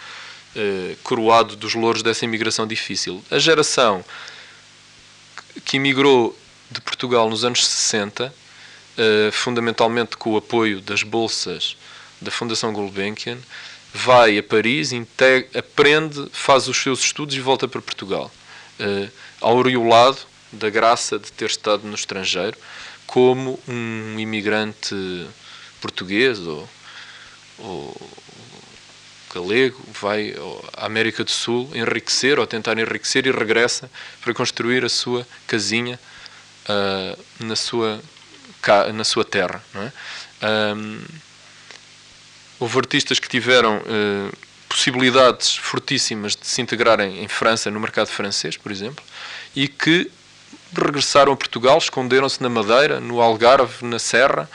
eh, 0.56 0.96
coroado 1.04 1.56
dos 1.56 1.76
louros 1.76 2.02
dessa 2.02 2.26
imigração 2.26 2.66
difícil. 2.66 3.24
A 3.30 3.38
geração 3.38 4.04
que 5.64 5.78
emigrou 5.78 6.38
de 6.70 6.82
Portugal 6.82 7.30
nos 7.30 7.46
anos 7.46 7.66
60, 7.66 8.34
eh, 8.98 9.30
fundamentalmente 9.32 10.18
com 10.18 10.32
o 10.32 10.38
apoio 10.38 10.82
das 10.82 11.04
bolsas 11.04 11.78
da 12.20 12.32
Fundação 12.32 12.74
Gulbenkian, 12.74 13.38
vai 13.94 14.38
a 14.38 14.44
Paris, 14.44 14.92
integra, 14.92 15.60
aprende, 15.60 16.28
faz 16.32 16.68
os 16.68 16.78
seus 16.78 17.02
estudos 17.02 17.36
e 17.36 17.40
volta 17.40 17.68
para 17.68 17.82
Portugal. 17.82 18.32
Uh, 18.80 19.12
aureolado 19.42 20.18
da 20.52 20.70
graça 20.70 21.20
de 21.20 21.32
ter 21.32 21.46
estado 21.46 21.86
no 21.86 21.94
estrangeiro, 21.94 22.58
como 23.06 23.60
um 23.68 24.18
imigrante 24.18 24.96
português 25.82 26.40
ou, 26.40 26.70
ou 27.60 28.12
galego 29.34 29.82
vai 30.00 30.36
à 30.78 30.86
América 30.86 31.24
do 31.24 31.32
Sul 31.32 31.70
enriquecer 31.74 32.40
ou 32.40 32.46
tentar 32.46 32.78
enriquecer 32.78 33.26
e 33.26 33.32
regressa 33.32 33.90
para 34.22 34.34
construir 34.34 34.86
a 34.86 34.90
sua 34.90 35.28
casinha 35.48 36.00
uh, 36.70 37.46
na, 37.46 37.56
sua, 37.56 38.02
na 38.94 39.04
sua 39.04 39.26
terra. 39.26 39.64
É? 39.76 40.76
Um, 40.76 41.02
Houve 42.60 42.78
artistas 42.78 43.18
que 43.18 43.28
tiveram 43.28 43.78
uh, 43.78 44.38
possibilidades 44.70 45.56
fortíssimas 45.56 46.36
de 46.36 46.46
se 46.46 46.62
integrarem 46.62 47.24
em 47.24 47.28
França, 47.28 47.72
no 47.72 47.80
mercado 47.80 48.06
francês, 48.06 48.56
por 48.56 48.72
exemplo, 48.72 49.04
e 49.56 49.68
que 49.68 50.12
regressaram 50.72 51.34
a 51.34 51.36
Portugal, 51.36 51.80
esconderam-se 51.80 52.40
na 52.40 52.50
Madeira, 52.50 53.00
no 53.00 53.20
Algarve, 53.20 53.84
na 53.84 53.98
Serra 53.98 54.48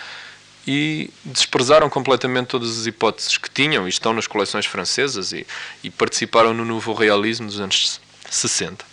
e 0.66 1.10
desprezaram 1.24 1.88
completamente 1.88 2.48
todas 2.48 2.78
as 2.78 2.86
hipóteses 2.86 3.38
que 3.38 3.48
tinham 3.48 3.86
e 3.86 3.88
estão 3.88 4.12
nas 4.12 4.26
coleções 4.26 4.66
francesas 4.66 5.32
e, 5.32 5.46
e 5.84 5.90
participaram 5.90 6.52
no 6.52 6.64
novo 6.64 6.92
realismo 6.92 7.46
dos 7.46 7.60
anos 7.60 8.00
60. 8.28 8.84
Uh, 8.84 8.88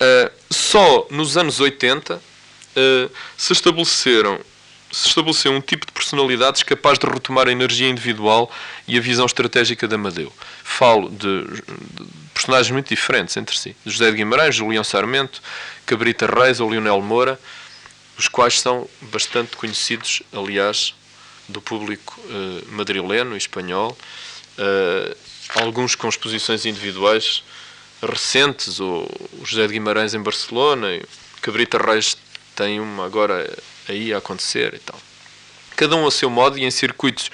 eh, 0.00 0.32
só 0.50 1.06
nos 1.10 1.36
anos 1.36 1.60
80 1.60 2.16
uh, 2.16 2.20
eh, 2.76 3.08
se 3.36 3.52
estabeleceram 3.52 4.40
se 4.94 5.08
estabeleceu 5.08 5.50
um 5.50 5.60
tipo 5.60 5.84
de 5.86 5.92
personalidades 5.92 6.62
capaz 6.62 6.98
de 6.98 7.06
retomar 7.06 7.48
a 7.48 7.52
energia 7.52 7.88
individual 7.88 8.50
e 8.86 8.96
a 8.96 9.00
visão 9.00 9.26
estratégica 9.26 9.88
da 9.88 9.96
Amadeu. 9.96 10.32
Falo 10.62 11.10
de, 11.10 11.44
de 11.44 11.62
personagens 12.32 12.70
muito 12.70 12.88
diferentes 12.88 13.36
entre 13.36 13.58
si. 13.58 13.74
José 13.84 14.10
de 14.12 14.18
Guimarães, 14.18 14.54
Julião 14.54 14.84
Sarmento, 14.84 15.42
Cabrita 15.84 16.26
Reis 16.26 16.60
ou 16.60 16.70
Lionel 16.70 17.02
Moura, 17.02 17.40
os 18.18 18.28
quais 18.28 18.60
são 18.60 18.88
bastante 19.00 19.56
conhecidos, 19.56 20.22
aliás, 20.32 20.94
do 21.48 21.60
público 21.60 22.18
uh, 22.20 22.72
madrileno 22.72 23.34
e 23.34 23.38
espanhol. 23.38 23.96
Uh, 24.58 25.16
alguns 25.56 25.94
com 25.94 26.08
exposições 26.08 26.64
individuais 26.64 27.42
recentes, 28.02 28.80
o 28.80 29.08
José 29.44 29.66
de 29.66 29.74
Guimarães 29.74 30.14
em 30.14 30.22
Barcelona, 30.22 30.88
Cabrita 31.40 31.78
Reis 31.78 32.16
tem 32.54 32.80
uma 32.80 33.04
agora 33.04 33.50
aí 33.88 34.12
a 34.12 34.18
acontecer 34.18 34.74
e 34.74 34.78
tal. 34.78 34.98
Cada 35.76 35.96
um 35.96 36.06
a 36.06 36.10
seu 36.10 36.30
modo 36.30 36.56
e 36.56 36.64
em 36.64 36.70
circuitos 36.70 37.30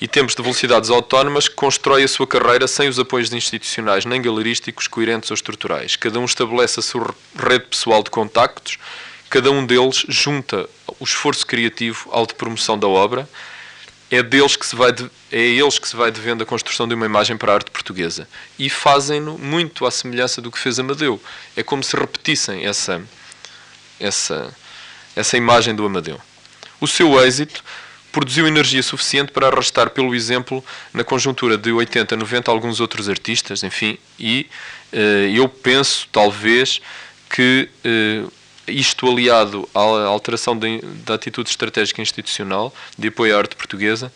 e 0.00 0.08
tempos 0.08 0.34
de 0.34 0.42
velocidades 0.42 0.90
autónomas 0.90 1.48
constrói 1.48 2.02
a 2.02 2.08
sua 2.08 2.26
carreira 2.26 2.66
sem 2.66 2.88
os 2.88 2.98
apoios 2.98 3.32
institucionais 3.32 4.04
nem 4.04 4.20
galerísticos, 4.20 4.88
coerentes 4.88 5.30
ou 5.30 5.34
estruturais. 5.34 5.94
Cada 5.94 6.18
um 6.18 6.24
estabelece 6.24 6.80
a 6.80 6.82
sua 6.82 7.14
rede 7.36 7.66
pessoal 7.66 8.02
de 8.02 8.10
contactos, 8.10 8.78
cada 9.32 9.50
um 9.50 9.64
deles 9.64 10.04
junta 10.10 10.68
o 11.00 11.04
esforço 11.04 11.46
criativo 11.46 12.06
ao 12.12 12.26
de 12.26 12.34
promoção 12.34 12.78
da 12.78 12.86
obra. 12.86 13.26
É, 14.10 14.22
deles 14.22 14.56
que 14.56 14.66
se 14.66 14.76
vai 14.76 14.92
de, 14.92 15.10
é 15.30 15.38
a 15.38 15.40
eles 15.40 15.78
que 15.78 15.88
se 15.88 15.96
vai 15.96 16.10
devendo 16.10 16.42
a 16.42 16.46
construção 16.46 16.86
de 16.86 16.94
uma 16.94 17.06
imagem 17.06 17.34
para 17.38 17.50
a 17.50 17.54
arte 17.54 17.70
portuguesa. 17.70 18.28
E 18.58 18.68
fazem-no 18.68 19.38
muito 19.38 19.86
à 19.86 19.90
semelhança 19.90 20.42
do 20.42 20.52
que 20.52 20.58
fez 20.58 20.78
Amadeu. 20.78 21.18
É 21.56 21.62
como 21.62 21.82
se 21.82 21.96
repetissem 21.96 22.66
essa, 22.66 23.02
essa, 23.98 24.54
essa 25.16 25.34
imagem 25.38 25.74
do 25.74 25.86
Amadeu. 25.86 26.20
O 26.78 26.86
seu 26.86 27.18
êxito 27.18 27.64
produziu 28.12 28.46
energia 28.46 28.82
suficiente 28.82 29.32
para 29.32 29.48
arrastar 29.48 29.88
pelo 29.88 30.14
exemplo 30.14 30.62
na 30.92 31.02
conjuntura 31.02 31.56
de 31.56 31.72
80, 31.72 32.14
90 32.16 32.50
alguns 32.50 32.80
outros 32.80 33.08
artistas, 33.08 33.62
enfim, 33.62 33.98
e 34.20 34.46
uh, 34.92 35.34
eu 35.34 35.48
penso 35.48 36.06
talvez 36.12 36.82
que 37.30 37.70
uh, 37.82 38.30
isto 38.66 39.10
aliado 39.10 39.68
à 39.74 39.80
alteração 39.80 40.58
da 41.04 41.14
atitude 41.14 41.50
estratégica 41.50 42.00
institucional 42.00 42.74
de 42.98 43.08
apoio 43.08 43.34
à 43.36 43.38
arte 43.38 43.56
portuguesa 43.56 44.12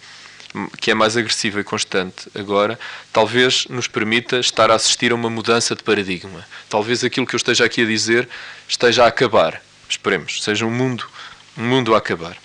que 0.81 0.91
é 0.91 0.95
mais 0.95 1.17
agressiva 1.17 1.61
e 1.61 1.65
constante 1.65 2.29
agora, 2.35 2.79
talvez 3.13 3.67
nos 3.69 3.87
permita 3.87 4.39
estar 4.39 4.71
a 4.71 4.75
assistir 4.75 5.13
a 5.13 5.15
uma 5.15 5.29
mudança 5.29 5.75
de 5.75 5.83
paradigma. 5.83 6.47
Talvez 6.69 7.05
aquilo 7.05 7.27
que 7.27 7.35
eu 7.35 7.39
esteja 7.39 7.65
aqui 7.65 7.83
a 7.83 7.87
dizer 7.87 8.29
esteja 8.69 9.05
a 9.05 9.09
acabar. 9.09 9.61
Esperemos, 9.89 10.43
seja 10.43 10.65
um 10.65 10.71
mundo, 10.71 11.07
um 11.57 11.65
mundo 11.65 11.95
a 11.95 11.99
acabar. 11.99 12.37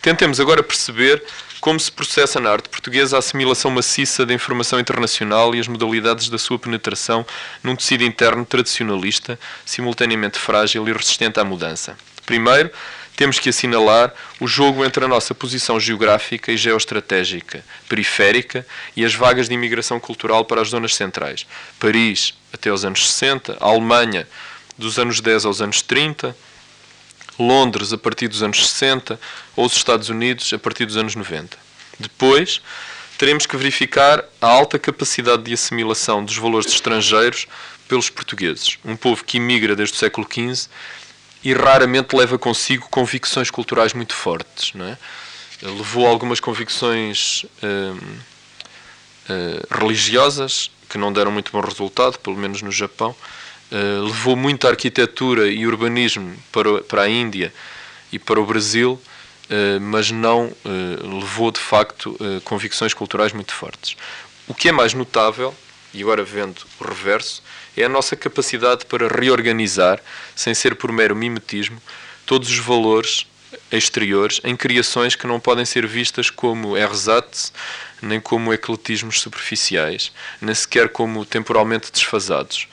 Tentemos 0.00 0.38
agora 0.38 0.62
perceber 0.62 1.22
como 1.60 1.78
se 1.78 1.90
processa 1.90 2.40
na 2.40 2.50
arte 2.50 2.68
portuguesa 2.68 3.16
a 3.16 3.18
assimilação 3.18 3.70
maciça 3.70 4.24
da 4.24 4.32
informação 4.32 4.78
internacional 4.78 5.54
e 5.54 5.60
as 5.60 5.68
modalidades 5.68 6.28
da 6.28 6.38
sua 6.38 6.58
penetração 6.58 7.26
num 7.62 7.74
tecido 7.74 8.04
interno 8.04 8.44
tradicionalista, 8.44 9.38
simultaneamente 9.64 10.38
frágil 10.38 10.88
e 10.88 10.92
resistente 10.92 11.40
à 11.40 11.44
mudança. 11.44 11.96
Primeiro, 12.24 12.70
temos 13.16 13.40
que 13.40 13.48
assinalar 13.48 14.14
o 14.38 14.46
jogo 14.46 14.84
entre 14.84 15.04
a 15.04 15.08
nossa 15.08 15.34
posição 15.34 15.80
geográfica 15.80 16.52
e 16.52 16.56
geoestratégica, 16.56 17.64
periférica 17.88 18.64
e 18.94 19.04
as 19.04 19.12
vagas 19.12 19.48
de 19.48 19.54
imigração 19.54 19.98
cultural 19.98 20.44
para 20.44 20.60
as 20.60 20.68
zonas 20.68 20.94
centrais. 20.94 21.44
Paris, 21.80 22.32
até 22.52 22.70
os 22.70 22.84
anos 22.84 23.10
60, 23.10 23.56
a 23.58 23.64
Alemanha, 23.66 24.28
dos 24.78 25.00
anos 25.00 25.20
10 25.20 25.46
aos 25.46 25.60
anos 25.60 25.82
30, 25.82 26.36
Londres 27.38 27.92
a 27.92 27.98
partir 27.98 28.28
dos 28.28 28.42
anos 28.42 28.68
60 28.68 29.18
ou 29.56 29.66
os 29.66 29.74
Estados 29.74 30.08
Unidos 30.08 30.52
a 30.52 30.58
partir 30.58 30.86
dos 30.86 30.96
anos 30.96 31.14
90. 31.14 31.56
Depois, 31.98 32.60
teremos 33.16 33.46
que 33.46 33.56
verificar 33.56 34.24
a 34.40 34.46
alta 34.46 34.78
capacidade 34.78 35.42
de 35.42 35.52
assimilação 35.52 36.24
dos 36.24 36.36
valores 36.36 36.72
estrangeiros 36.72 37.46
pelos 37.88 38.10
portugueses, 38.10 38.78
um 38.84 38.96
povo 38.96 39.24
que 39.24 39.38
imigra 39.38 39.74
desde 39.74 39.94
o 39.94 39.98
século 39.98 40.26
XV 40.30 40.68
e 41.42 41.52
raramente 41.54 42.14
leva 42.14 42.38
consigo 42.38 42.88
convicções 42.90 43.50
culturais 43.50 43.92
muito 43.92 44.14
fortes. 44.14 44.72
Não 44.74 44.84
é? 44.86 44.98
Levou 45.62 46.06
algumas 46.06 46.38
convicções 46.38 47.44
hum, 47.62 47.98
hum, 49.28 49.60
religiosas 49.70 50.70
que 50.88 50.98
não 50.98 51.12
deram 51.12 51.30
muito 51.30 51.52
bom 51.52 51.60
resultado, 51.60 52.18
pelo 52.18 52.36
menos 52.36 52.62
no 52.62 52.70
Japão, 52.70 53.14
Uh, 53.70 54.06
levou 54.06 54.34
muita 54.34 54.68
arquitetura 54.68 55.46
e 55.46 55.66
urbanismo 55.66 56.34
para, 56.50 56.80
para 56.80 57.02
a 57.02 57.08
Índia 57.08 57.52
e 58.10 58.18
para 58.18 58.40
o 58.40 58.46
Brasil, 58.46 58.92
uh, 58.92 59.80
mas 59.80 60.10
não 60.10 60.46
uh, 60.46 61.18
levou 61.18 61.50
de 61.50 61.60
facto 61.60 62.16
convicções 62.44 62.94
culturais 62.94 63.34
muito 63.34 63.52
fortes. 63.52 63.94
O 64.46 64.54
que 64.54 64.70
é 64.70 64.72
mais 64.72 64.94
notável, 64.94 65.54
e 65.92 66.00
agora 66.00 66.24
vendo 66.24 66.62
o 66.80 66.84
reverso, 66.84 67.42
é 67.76 67.84
a 67.84 67.88
nossa 67.90 68.16
capacidade 68.16 68.86
para 68.86 69.06
reorganizar, 69.06 70.00
sem 70.34 70.54
ser 70.54 70.74
por 70.74 70.90
mero 70.90 71.14
mimetismo, 71.14 71.80
todos 72.24 72.48
os 72.48 72.58
valores 72.58 73.26
exteriores 73.70 74.40
em 74.44 74.56
criações 74.56 75.14
que 75.14 75.26
não 75.26 75.38
podem 75.38 75.66
ser 75.66 75.86
vistas 75.86 76.30
como 76.30 76.74
ersatz, 76.74 77.52
nem 78.00 78.18
como 78.18 78.52
ecletismos 78.52 79.20
superficiais, 79.20 80.10
nem 80.40 80.54
sequer 80.54 80.88
como 80.88 81.26
temporalmente 81.26 81.92
desfasados 81.92 82.66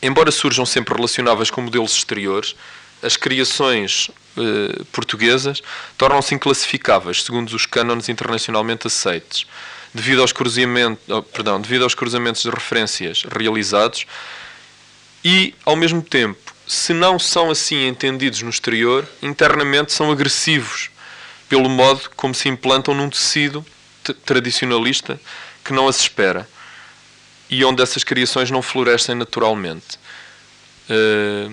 Embora 0.00 0.30
surjam 0.30 0.64
sempre 0.66 0.94
relacionáveis 0.94 1.50
com 1.50 1.62
modelos 1.62 1.96
exteriores, 1.96 2.54
as 3.02 3.16
criações 3.16 4.08
uh, 4.36 4.84
portuguesas 4.86 5.62
tornam-se 5.96 6.34
inclassificáveis 6.34 7.22
segundo 7.22 7.52
os 7.52 7.66
cânones 7.66 8.08
internacionalmente 8.08 8.86
aceitos, 8.86 9.46
devido 9.92 10.20
aos, 10.20 10.32
cruzamentos, 10.32 11.02
oh, 11.08 11.22
perdão, 11.22 11.60
devido 11.60 11.82
aos 11.82 11.94
cruzamentos 11.94 12.42
de 12.42 12.50
referências 12.50 13.24
realizados 13.24 14.06
e, 15.24 15.54
ao 15.64 15.76
mesmo 15.76 16.02
tempo, 16.02 16.54
se 16.66 16.92
não 16.92 17.18
são 17.18 17.50
assim 17.50 17.86
entendidos 17.86 18.42
no 18.42 18.50
exterior, 18.50 19.06
internamente 19.22 19.92
são 19.92 20.10
agressivos 20.10 20.90
pelo 21.48 21.68
modo 21.68 22.10
como 22.16 22.34
se 22.34 22.48
implantam 22.48 22.94
num 22.94 23.08
tecido 23.08 23.64
tradicionalista 24.24 25.18
que 25.64 25.72
não 25.72 25.88
as 25.88 26.00
espera 26.00 26.48
e 27.48 27.64
onde 27.64 27.82
essas 27.82 28.02
criações 28.04 28.50
não 28.50 28.62
florescem 28.62 29.14
naturalmente. 29.14 29.98
Uh, 30.88 31.52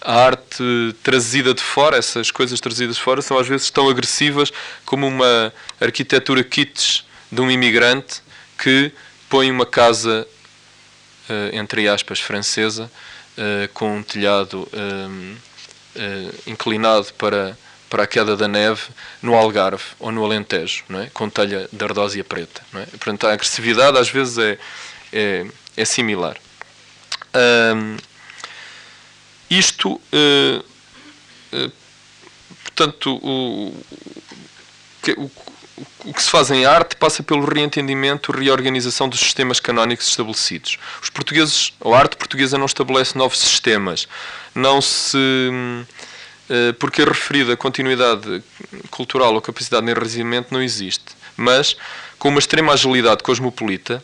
a 0.00 0.24
arte 0.24 0.64
trazida 1.02 1.54
de 1.54 1.62
fora, 1.62 1.96
essas 1.96 2.30
coisas 2.30 2.60
trazidas 2.60 2.96
de 2.96 3.02
fora, 3.02 3.22
são 3.22 3.38
às 3.38 3.46
vezes 3.46 3.70
tão 3.70 3.88
agressivas 3.88 4.52
como 4.84 5.06
uma 5.06 5.52
arquitetura 5.80 6.42
kitsch 6.42 7.02
de 7.30 7.40
um 7.40 7.50
imigrante 7.50 8.20
que 8.58 8.92
põe 9.28 9.50
uma 9.50 9.64
casa, 9.64 10.26
uh, 11.28 11.56
entre 11.56 11.88
aspas, 11.88 12.20
francesa, 12.20 12.90
uh, 13.38 13.68
com 13.72 13.98
um 13.98 14.02
telhado 14.02 14.68
inclinado 16.46 17.12
para 17.18 17.56
para 17.92 18.04
a 18.04 18.06
queda 18.06 18.34
da 18.34 18.48
neve 18.48 18.80
no 19.20 19.34
Algarve 19.34 19.84
ou 20.00 20.10
no 20.10 20.24
Alentejo, 20.24 20.82
não 20.88 20.98
é? 20.98 21.10
com 21.12 21.28
telha 21.28 21.68
de 21.70 21.84
ardósia 21.84 22.24
preta. 22.24 22.62
Não 22.72 22.80
é? 22.80 22.86
Portanto, 22.86 23.26
a 23.26 23.34
agressividade 23.34 23.98
às 23.98 24.08
vezes 24.08 24.38
é, 24.38 24.58
é, 25.12 25.46
é 25.76 25.84
similar. 25.84 26.38
Um, 27.76 27.98
isto, 29.50 29.92
uh, 29.92 30.64
uh, 31.52 31.72
portanto, 32.64 33.20
o, 33.22 33.76
o, 35.18 35.30
o 36.06 36.14
que 36.14 36.22
se 36.22 36.30
faz 36.30 36.50
em 36.50 36.64
arte 36.64 36.96
passa 36.96 37.22
pelo 37.22 37.44
reentendimento 37.44 38.32
e 38.32 38.44
reorganização 38.44 39.06
dos 39.06 39.20
sistemas 39.20 39.60
canónicos 39.60 40.08
estabelecidos. 40.08 40.78
Os 41.02 41.10
portugueses, 41.10 41.74
a 41.84 41.94
arte 41.94 42.16
portuguesa 42.16 42.56
não 42.56 42.64
estabelece 42.64 43.18
novos 43.18 43.38
sistemas, 43.38 44.08
não 44.54 44.80
se 44.80 45.18
porque 46.78 47.02
a 47.02 47.06
referida 47.06 47.56
continuidade 47.56 48.42
cultural 48.90 49.34
ou 49.34 49.40
capacidade 49.40 49.86
de 49.86 49.92
enraizamento 49.92 50.52
não 50.52 50.62
existe. 50.62 51.04
Mas, 51.36 51.76
com 52.18 52.28
uma 52.28 52.38
extrema 52.38 52.72
agilidade 52.72 53.22
cosmopolita, 53.22 54.02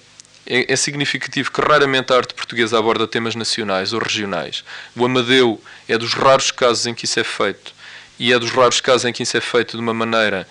é, 0.48 0.72
é, 0.72 0.76
significativo 0.76 1.52
que 1.52 1.60
raramente 1.60 2.10
a 2.12 2.16
arte 2.16 2.32
portuguesa 2.32 2.78
aborda 2.78 3.06
temas 3.06 3.34
nacionais 3.34 3.92
ou 3.92 4.00
regionais. 4.00 4.64
O 4.96 5.04
Amadeu 5.04 5.60
é 5.86 5.98
dos 5.98 6.14
raros 6.14 6.50
casos 6.50 6.86
em 6.86 6.94
que 6.94 7.04
isso 7.04 7.20
é 7.20 7.24
feito, 7.24 7.74
e 8.18 8.32
é 8.32 8.38
dos 8.38 8.50
raros 8.50 8.80
casos 8.80 9.04
em 9.04 9.12
que 9.12 9.22
isso 9.22 9.36
é 9.36 9.40
feito 9.42 9.76
de 9.76 9.82
uma 9.82 9.92
maneira 9.92 10.48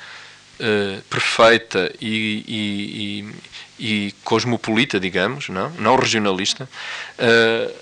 uh, 0.60 1.02
perfeita 1.10 1.92
e, 2.00 2.44
e, 2.48 3.34
e, 3.80 4.08
e, 4.08 4.12
cosmopolita, 4.24 5.00
digamos, 5.00 5.50
não, 5.50 5.72
não 5.72 5.96
regionalista. 5.96 6.70
Uh, 7.18 7.74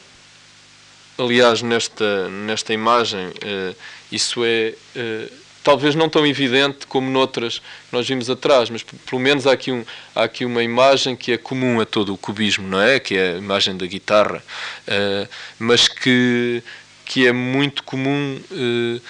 aliás, 1.18 1.62
nesta, 1.62 2.30
nesta 2.30 2.74
imagem. 2.74 3.28
Uh, 3.28 3.76
isso 4.12 4.44
é 4.44 4.74
uh, 4.96 5.46
talvez 5.66 5.96
não 5.96 6.08
tão 6.08 6.28
evidente 6.28 6.86
como 6.86 7.10
noutras 7.10 7.58
que 7.58 7.66
nós 7.92 8.08
vimos 8.08 8.30
atrás, 8.30 8.70
mas 8.70 8.84
pelo 8.84 9.20
menos 9.20 9.48
há 9.48 9.54
aqui, 9.54 9.72
um, 9.72 9.84
há 10.14 10.24
aqui 10.26 10.46
uma 10.46 10.62
imagem 10.62 11.16
que 11.16 11.32
é 11.32 11.38
comum 11.38 11.82
a 11.82 11.86
todo 11.88 12.14
o 12.14 12.18
cubismo, 12.18 12.68
não 12.68 12.80
é? 12.80 13.00
Que 13.00 13.18
é 13.18 13.34
a 13.34 13.38
imagem 13.38 13.76
da 13.76 13.88
guitarra, 13.88 14.44
uh, 14.88 15.28
mas 15.58 15.88
que, 15.88 16.62
que 17.04 17.26
é 17.26 17.32
muito 17.34 17.82
comum 17.82 18.40
uh, 18.52 19.02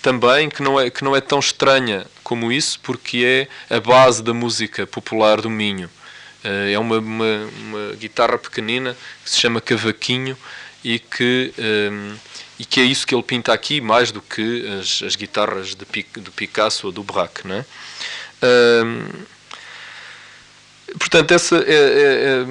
também, 0.00 0.48
que 0.48 0.62
não, 0.62 0.78
é, 0.78 0.88
que 0.88 1.02
não 1.02 1.16
é 1.16 1.20
tão 1.20 1.40
estranha 1.40 2.06
como 2.22 2.52
isso, 2.52 2.78
porque 2.80 3.48
é 3.68 3.74
a 3.76 3.80
base 3.80 4.22
da 4.22 4.32
música 4.32 4.86
popular 4.86 5.40
do 5.40 5.50
Minho. 5.50 5.90
é 6.44 6.78
uma, 6.78 6.98
uma, 6.98 7.50
uma, 7.58 7.94
guitarra 7.96 8.38
pequenina 8.38 8.96
que 9.24 9.30
se 9.30 9.38
chama 9.38 9.60
cavaquinho 9.60 10.36
e 10.82 10.98
que 10.98 11.52
e 12.62 12.64
que 12.64 12.80
é 12.80 12.84
isso 12.84 13.04
que 13.04 13.12
ele 13.12 13.24
pinta 13.24 13.52
aqui 13.52 13.80
mais 13.80 14.12
do 14.12 14.22
que 14.22 14.64
as, 14.80 15.02
as 15.02 15.16
guitarras 15.16 15.74
de, 15.74 15.84
do 16.20 16.30
Picasso 16.30 16.86
ou 16.86 16.92
do 16.92 17.02
Braque, 17.02 17.44
não 17.44 17.56
é? 17.56 17.64
portanto, 20.96 21.32
essa 21.32 21.56
é, 21.56 21.74
é, 21.74 21.74
é, 21.74 22.46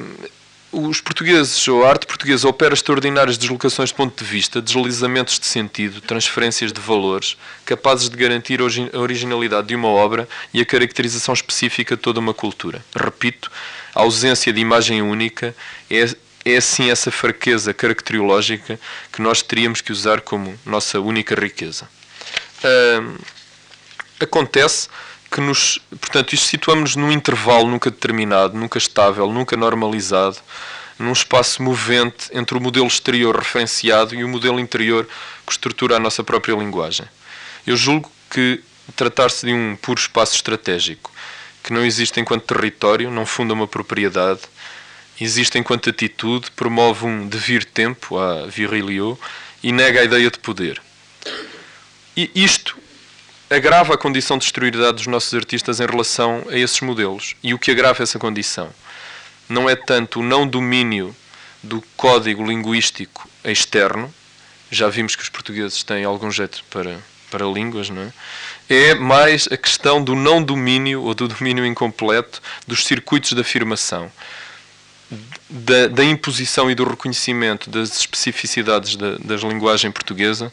os 0.70 1.00
portugueses, 1.00 1.66
ou 1.70 1.86
a 1.86 1.90
arte 1.90 2.06
portuguesa, 2.06 2.46
opera 2.46 2.74
extraordinárias 2.74 3.38
deslocações 3.38 3.88
de 3.88 3.96
ponto 3.96 4.22
de 4.22 4.30
vista, 4.30 4.62
deslizamentos 4.62 5.40
de 5.40 5.46
sentido, 5.46 6.02
transferências 6.02 6.74
de 6.74 6.82
valores, 6.82 7.38
capazes 7.64 8.10
de 8.10 8.18
garantir 8.18 8.60
a 8.60 9.00
originalidade 9.00 9.68
de 9.68 9.76
uma 9.76 9.88
obra 9.88 10.28
e 10.54 10.60
a 10.60 10.66
caracterização 10.66 11.34
específica 11.34 11.96
de 11.96 12.02
toda 12.02 12.20
uma 12.20 12.34
cultura. 12.34 12.84
Repito, 12.94 13.50
a 13.96 14.02
ausência 14.02 14.52
de 14.52 14.60
imagem 14.60 15.02
única 15.02 15.56
é 15.90 16.06
é 16.44 16.58
assim 16.58 16.90
essa 16.90 17.12
fraqueza 17.12 17.74
caracteriológica 17.74 18.80
que 19.12 19.22
nós 19.22 19.42
teríamos 19.42 19.82
que 19.82 19.92
usar 19.92 20.22
como 20.22 20.58
nossa 20.66 21.00
única 21.00 21.36
riqueza. 21.36 21.88
Acontece 24.20 24.90
que 25.32 25.40
nos, 25.40 25.80
portanto, 25.90 26.34
isto 26.34 26.48
situamos-nos 26.48 26.96
num 26.96 27.12
intervalo 27.12 27.68
nunca 27.68 27.90
determinado, 27.90 28.58
nunca 28.58 28.78
estável, 28.78 29.32
nunca 29.32 29.56
normalizado, 29.56 30.38
num 31.00 31.14
espaço 31.14 31.64
movente 31.64 32.30
entre 32.34 32.58
o 32.58 32.62
modelo 32.62 32.86
exterior 32.86 33.36
referenciado 33.36 34.14
e 34.14 34.24
o 34.24 34.28
modelo 34.28 34.60
interior 34.60 35.08
que 35.46 35.52
estrutura 35.52 35.96
a 35.96 36.00
nossa 36.00 36.24
própria 36.24 36.54
linguagem. 36.54 37.06
Eu 37.66 37.78
julgo 37.78 38.12
que 38.30 38.62
tratar-se 38.96 39.46
de 39.46 39.54
um 39.54 39.76
puro 39.76 40.00
espaço 40.00 40.36
estratégico, 40.36 41.12
que 41.64 41.72
não 41.72 41.86
existe 41.86 42.20
enquanto 42.20 42.44
território, 42.44 43.10
não 43.10 43.26
funda 43.26 43.54
uma 43.54 43.68
propriedade, 43.68 44.42
existe 45.24 45.58
enquanto 45.58 45.90
atitude, 45.90 46.52
promove 46.52 47.06
um 47.06 47.28
devir 47.28 47.64
tempo, 47.64 48.18
a 48.18 48.46
virilio, 48.48 49.18
e 49.64 49.72
nega 49.72 50.02
a 50.02 50.04
ideia 50.04 50.30
de 50.30 50.40
poder. 50.40 50.82
E 52.18 52.30
isto 52.36 52.78
agrava 53.50 53.94
a 53.94 53.98
condição 53.98 54.38
de 54.38 54.46
exterioridade 54.46 54.98
dos 54.98 55.08
nossos 55.08 55.34
artistas 55.34 55.80
em 55.80 55.86
relação 55.86 56.46
a 56.50 56.58
esses 56.58 56.80
modelos. 56.82 57.36
E 57.44 57.54
o 57.54 57.60
que 57.60 57.72
agrava 57.72 58.02
essa 58.02 58.18
condição 58.18 58.74
não 59.48 59.70
é 59.70 59.76
tanto 59.76 60.22
o 60.22 60.24
não 60.24 60.48
domínio 60.48 61.16
do 61.62 61.84
código 61.96 62.46
linguístico 62.46 63.30
externo, 63.44 64.14
já 64.72 64.88
vimos 64.88 65.16
que 65.16 65.22
os 65.22 65.30
portugueses 65.30 65.84
têm 65.84 66.06
algum 66.06 66.32
jeito 66.32 66.64
para, 66.70 67.00
para 67.30 67.46
línguas, 67.46 67.90
não 67.90 68.02
é? 68.04 68.14
É 68.70 68.96
mais 68.96 69.50
a 69.52 69.58
questão 69.58 70.02
do 70.02 70.16
não 70.16 70.42
domínio 70.42 71.04
ou 71.04 71.14
do 71.14 71.28
domínio 71.28 71.66
incompleto 71.66 72.42
dos 72.66 72.86
circuitos 72.86 73.34
de 73.34 73.42
afirmação, 73.42 74.10
da, 75.50 75.88
da 75.88 76.04
imposição 76.04 76.72
e 76.72 76.76
do 76.76 76.84
reconhecimento 76.84 77.70
das 77.70 77.98
especificidades 77.98 78.96
da, 78.96 79.18
das 79.18 79.42
linguagem 79.42 79.92
portuguesa 79.92 80.52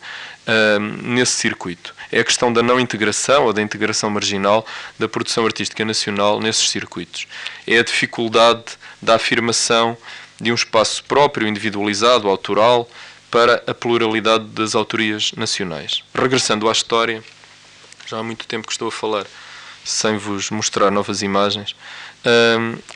nesse 1.02 1.32
circuito. 1.32 1.94
É 2.10 2.20
a 2.20 2.24
questão 2.24 2.50
da 2.50 2.62
não 2.62 2.80
integração 2.80 3.44
ou 3.44 3.52
da 3.52 3.60
integração 3.60 4.08
marginal 4.08 4.66
da 4.98 5.06
produção 5.06 5.44
artística 5.44 5.84
nacional 5.84 6.40
nesses 6.40 6.70
circuitos. 6.70 7.26
É 7.66 7.78
a 7.78 7.84
dificuldade 7.84 8.64
da 9.00 9.16
afirmação 9.16 9.96
de 10.40 10.50
um 10.50 10.54
espaço 10.54 11.04
próprio, 11.04 11.46
individualizado, 11.46 12.28
autoral, 12.28 12.88
para 13.30 13.62
a 13.66 13.74
pluralidade 13.74 14.44
das 14.46 14.74
autorias 14.74 15.32
nacionais. 15.32 16.02
Regressando 16.14 16.68
à 16.68 16.72
história, 16.72 17.22
já 18.06 18.18
há 18.18 18.22
muito 18.22 18.46
tempo 18.46 18.66
que 18.66 18.72
estou 18.72 18.88
a 18.88 18.92
falar 18.92 19.26
sem 19.84 20.16
vos 20.16 20.50
mostrar 20.50 20.90
novas 20.90 21.22
imagens, 21.22 21.74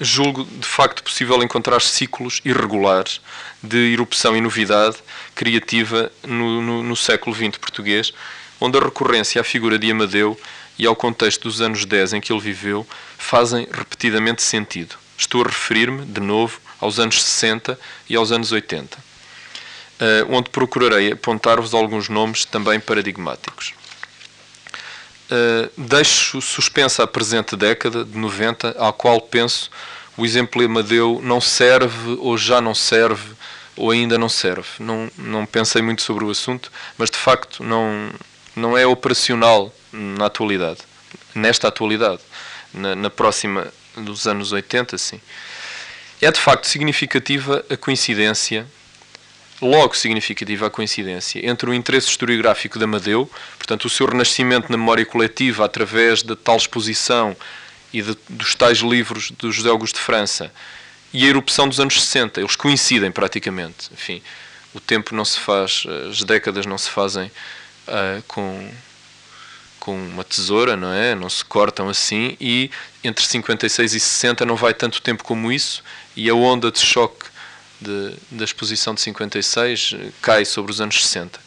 julgo 0.01 0.45
de 0.45 0.67
facto 0.67 1.03
possível 1.03 1.43
encontrar 1.43 1.81
ciclos 1.81 2.41
irregulares 2.45 3.21
de 3.63 3.93
erupção 3.93 4.37
e 4.37 4.41
novidade 4.41 4.97
criativa 5.35 6.11
no, 6.27 6.61
no, 6.61 6.83
no 6.83 6.97
século 6.97 7.35
XX 7.35 7.57
português, 7.59 8.13
onde 8.61 8.79
a 8.79 8.83
recorrência 8.83 9.41
à 9.41 9.45
figura 9.45 9.79
de 9.79 9.91
Amadeu 9.91 10.39
e 10.79 10.87
ao 10.87 10.97
contexto 10.97 11.43
dos 11.43 11.61
anos 11.61 11.85
10 11.85 12.15
em 12.15 12.21
que 12.21 12.33
ele 12.33 12.41
viveu 12.41 12.87
fazem 13.17 13.67
repetidamente 13.71 14.43
sentido. 14.43 14.97
Estou 15.17 15.43
a 15.43 15.47
referir-me, 15.47 16.05
de 16.05 16.21
novo, 16.21 16.61
aos 16.81 16.99
anos 16.99 17.23
60 17.23 17.79
e 18.09 18.17
aos 18.17 18.33
anos 18.33 18.51
80, 18.51 18.99
eh, 20.01 20.27
onde 20.29 20.51
procurarei 20.51 21.13
apontar-vos 21.13 21.75
alguns 21.75 22.09
nomes 22.09 22.45
também 22.45 22.81
paradigmáticos. 22.81 23.75
Eh, 25.35 25.71
deixo 25.79 26.42
suspensa 26.42 27.05
a 27.05 27.07
presente 27.07 27.57
década 27.57 28.05
de 28.05 28.18
90, 28.18 28.77
à 28.79 28.92
qual 28.92 29.18
penso 29.18 29.71
o 30.14 30.27
exemplo 30.27 30.62
Amadeu 30.62 31.23
não 31.25 31.40
serve 31.40 32.18
ou 32.21 32.37
já 32.37 32.61
não 32.61 32.75
serve 32.75 33.33
ou 33.75 33.90
ainda 33.90 34.18
não 34.18 34.29
serve. 34.29 34.68
Não, 34.79 35.11
não 35.16 35.47
pensei 35.47 35.81
muito 35.81 36.03
sobre 36.03 36.23
o 36.23 36.31
assunto, 36.31 36.71
mas 36.99 37.11
de 37.11 37.16
facto 37.16 37.64
não, 37.64 38.11
não 38.55 38.77
é 38.77 38.87
operacional 38.87 39.75
na 39.90 40.27
atualidade, 40.27 40.81
nesta 41.35 41.68
atualidade. 41.68 42.21
Na, 42.75 42.95
na 42.95 43.09
próxima 43.09 43.73
dos 43.97 44.27
anos 44.27 44.53
80, 44.53 44.99
sim. 44.99 45.21
É 46.21 46.31
de 46.31 46.38
facto 46.38 46.66
significativa 46.66 47.64
a 47.71 47.77
coincidência, 47.77 48.66
logo 49.62 49.96
significativa 49.96 50.66
a 50.66 50.70
coincidência, 50.70 51.40
entre 51.48 51.70
o 51.70 51.75
interesse 51.75 52.09
historiográfico 52.09 52.79
de 52.79 52.85
Amadeu, 52.85 53.31
portanto, 53.57 53.85
o 53.85 53.90
seu 53.90 54.07
renascimento 54.07 54.70
na 54.70 54.77
memória 54.77 55.07
coletiva 55.07 55.64
através 55.64 56.22
da 56.22 56.35
tal 56.35 56.57
exposição 56.57 57.37
e 57.92 58.03
de, 58.03 58.16
dos 58.29 58.55
tais 58.55 58.79
livros 58.79 59.31
do 59.31 59.53
José 59.53 59.68
Augusto 59.68 59.96
de 59.96 60.03
França, 60.03 60.53
e 61.12 61.25
a 61.25 61.29
erupção 61.29 61.68
dos 61.68 61.79
anos 61.79 62.01
60. 62.03 62.40
Eles 62.40 62.57
coincidem 62.57 63.12
praticamente. 63.12 63.90
Enfim, 63.92 64.22
o 64.75 64.81
tempo 64.81 65.14
não 65.14 65.25
se 65.25 65.38
faz, 65.38 65.85
as 66.09 66.22
décadas 66.25 66.64
não 66.64 66.79
se 66.79 66.90
fazem 66.90 67.31
uh, 67.87 68.22
com 68.27 68.70
com 69.79 69.96
uma 69.96 70.22
tesoura, 70.22 70.77
não 70.77 70.92
é? 70.92 71.12
Não 71.12 71.29
se 71.29 71.44
cortam 71.44 71.88
assim 71.88 72.37
e 72.40 72.70
entre 73.03 73.25
56 73.27 73.94
e 73.94 73.98
60 73.98 74.46
não 74.46 74.55
vai 74.55 74.72
tanto 74.72 75.03
tempo 75.03 75.25
como 75.25 75.51
isso 75.51 75.83
e 76.14 76.31
a 76.31 76.35
onda 76.37 76.70
de 76.70 76.79
choque 76.79 77.27
de, 77.83 78.14
da 78.31 78.45
exposição 78.45 78.95
de 78.95 79.01
56 79.01 79.95
eh, 79.95 80.09
cai 80.21 80.45
sobre 80.45 80.71
os 80.71 80.81
anos 80.81 81.05
60. 81.05 81.38
Uh, 81.38 81.42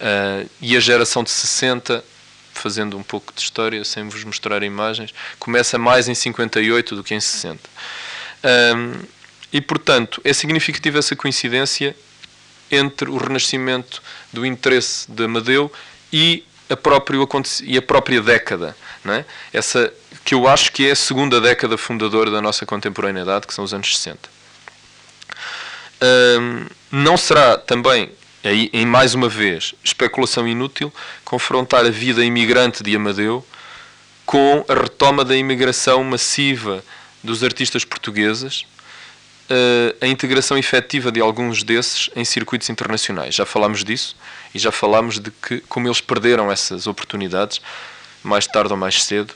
eh, 0.00 0.46
e 0.60 0.76
a 0.76 0.80
geração 0.80 1.24
de 1.24 1.30
60, 1.30 2.04
fazendo 2.52 2.96
um 2.96 3.02
pouco 3.02 3.32
de 3.32 3.40
história, 3.40 3.84
sem 3.84 4.08
vos 4.08 4.22
mostrar 4.24 4.62
imagens, 4.62 5.12
começa 5.38 5.78
mais 5.78 6.08
em 6.08 6.14
58 6.14 6.94
do 6.94 7.02
que 7.02 7.14
em 7.14 7.20
60. 7.20 7.58
Um, 8.44 9.02
e, 9.52 9.60
portanto, 9.60 10.20
é 10.24 10.32
significativa 10.32 10.98
essa 10.98 11.16
coincidência 11.16 11.96
entre 12.70 13.08
o 13.08 13.16
renascimento 13.16 14.02
do 14.32 14.44
interesse 14.44 15.10
de 15.10 15.24
Amadeu 15.24 15.72
e 16.12 16.44
a, 16.68 16.76
próprio, 16.76 17.26
e 17.62 17.78
a 17.78 17.82
própria 17.82 18.20
década. 18.20 18.76
Não 19.04 19.14
é? 19.14 19.24
Essa 19.52 19.92
que 20.24 20.34
eu 20.34 20.46
acho 20.46 20.70
que 20.72 20.86
é 20.86 20.90
a 20.90 20.96
segunda 20.96 21.40
década 21.40 21.78
fundadora 21.78 22.30
da 22.30 22.42
nossa 22.42 22.66
contemporaneidade, 22.66 23.46
que 23.46 23.54
são 23.54 23.64
os 23.64 23.72
anos 23.72 23.96
60. 23.96 24.37
Não 26.90 27.16
será 27.16 27.58
também, 27.58 28.10
em 28.44 28.86
mais 28.86 29.14
uma 29.14 29.28
vez, 29.28 29.74
especulação 29.82 30.46
inútil, 30.46 30.92
confrontar 31.24 31.84
a 31.84 31.90
vida 31.90 32.24
imigrante 32.24 32.82
de 32.82 32.94
Amadeu 32.94 33.44
com 34.28 34.62
a 34.68 34.74
retoma 34.74 35.24
da 35.24 35.34
imigração 35.34 36.04
massiva 36.04 36.84
dos 37.24 37.42
artistas 37.42 37.82
portugueses, 37.82 38.66
uh, 39.50 39.96
a 40.02 40.06
integração 40.06 40.58
efetiva 40.58 41.10
de 41.10 41.18
alguns 41.18 41.62
desses 41.62 42.10
em 42.14 42.26
circuitos 42.26 42.68
internacionais. 42.68 43.34
Já 43.34 43.46
falámos 43.46 43.82
disso 43.82 44.14
e 44.54 44.58
já 44.58 44.70
falámos 44.70 45.18
de 45.18 45.30
que 45.30 45.60
como 45.60 45.88
eles 45.88 46.02
perderam 46.02 46.52
essas 46.52 46.86
oportunidades 46.86 47.60
mais 48.22 48.46
tarde 48.46 48.70
ou 48.70 48.78
mais 48.78 49.02
cedo 49.02 49.32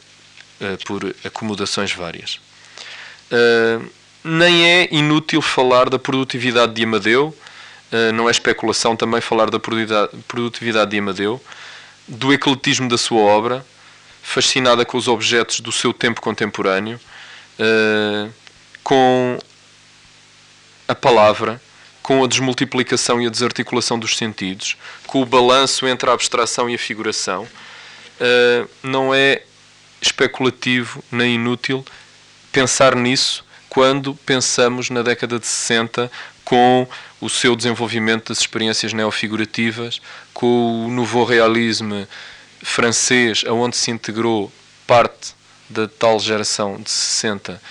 uh, 0.61 0.85
por 0.85 1.15
acomodações 1.25 1.93
várias. 1.93 2.39
Nem 4.25 4.67
é 4.67 4.89
inútil 4.93 5.43
falar 5.43 5.91
da 5.91 5.99
produtividade 5.99 6.75
de 6.75 6.85
Amadeu, 6.85 7.37
não 8.15 8.29
é 8.29 8.31
especulação 8.31 8.97
também 8.97 9.21
falar 9.21 9.51
da 9.51 9.59
produtividade 9.59 10.91
de 10.91 10.99
Amadeu, 10.99 11.43
do 12.07 12.33
ecletismo 12.33 12.89
da 12.89 12.97
sua 12.97 13.21
obra, 13.21 13.67
fascinada 14.23 14.85
com 14.85 14.97
os 14.97 15.09
objetos 15.09 15.61
do 15.61 15.73
seu 15.73 15.93
tempo 15.93 16.21
contemporâneo, 16.21 17.01
com 18.83 19.39
a 20.87 20.95
palavra 20.95 21.61
com 22.03 22.25
a 22.25 22.27
desmultiplicação 22.27 23.23
e 23.23 23.27
a 23.27 23.31
desarticulação 23.31 23.99
dos 23.99 24.17
sentidos, 24.17 24.77
com 25.07 25.23
o 25.23 25.27
balanço 25.27 25.87
entre 25.87 26.11
a 26.11 26.13
abstração 26.13 26.69
e 26.69 26.75
a 26.75 26.79
figuração, 26.79 27.45
uh, 27.45 28.69
não 28.83 29.15
é 29.15 29.43
especulativo 30.01 31.03
nem 31.13 31.37
inútil 31.37 31.85
pensar 32.51 32.97
nisso 32.97 33.45
quando 33.73 34.15
pensamos 34.15 34.91
na 34.91 35.01
década 35.01 35.39
de 35.39 35.47
60 35.47 36.13
com 36.45 36.87
o 37.19 37.31
seu 37.31 37.57
desenvolvimento 37.57 38.29
das 38.29 38.41
experiências 38.41 38.93
neofigurativas, 38.93 39.99
com 40.35 40.85
o 40.85 40.91
nouveau 40.91 41.25
realisme 41.25 42.07
francês, 42.63 43.45
aonde 43.47 43.79
se 43.79 43.91
integrou 43.91 44.53
parte 44.87 45.35
da 45.71 45.89
tal 45.89 46.21
geração 46.21 46.83
de 46.83 46.91
60 46.91 47.63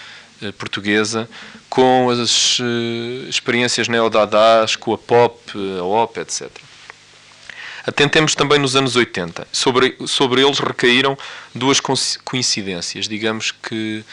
eh, 0.41 0.51
portuguesa, 0.53 1.29
com 1.69 2.09
as 2.09 2.57
uh, 2.57 3.29
experiências 3.29 3.87
neodadás, 3.87 4.75
com 4.75 4.95
a 4.95 4.97
pop, 4.97 5.39
a 5.79 5.83
op, 5.83 6.19
etc. 6.19 6.49
Atentemos 7.85 8.33
também 8.33 8.57
nos 8.57 8.75
anos 8.75 8.95
80. 8.95 9.47
Sobre, 9.51 9.95
sobre 10.07 10.41
eles 10.41 10.57
recaíram 10.57 11.15
duas 11.53 11.79
coincidências, 11.79 13.07
digamos 13.07 13.51
que 13.51 14.03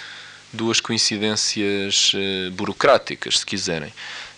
duas 0.53 0.81
coincidências 0.81 2.13
uh, 2.15 2.51
burocráticas, 2.53 3.41
se 3.41 3.47
quiserem. 3.47 3.93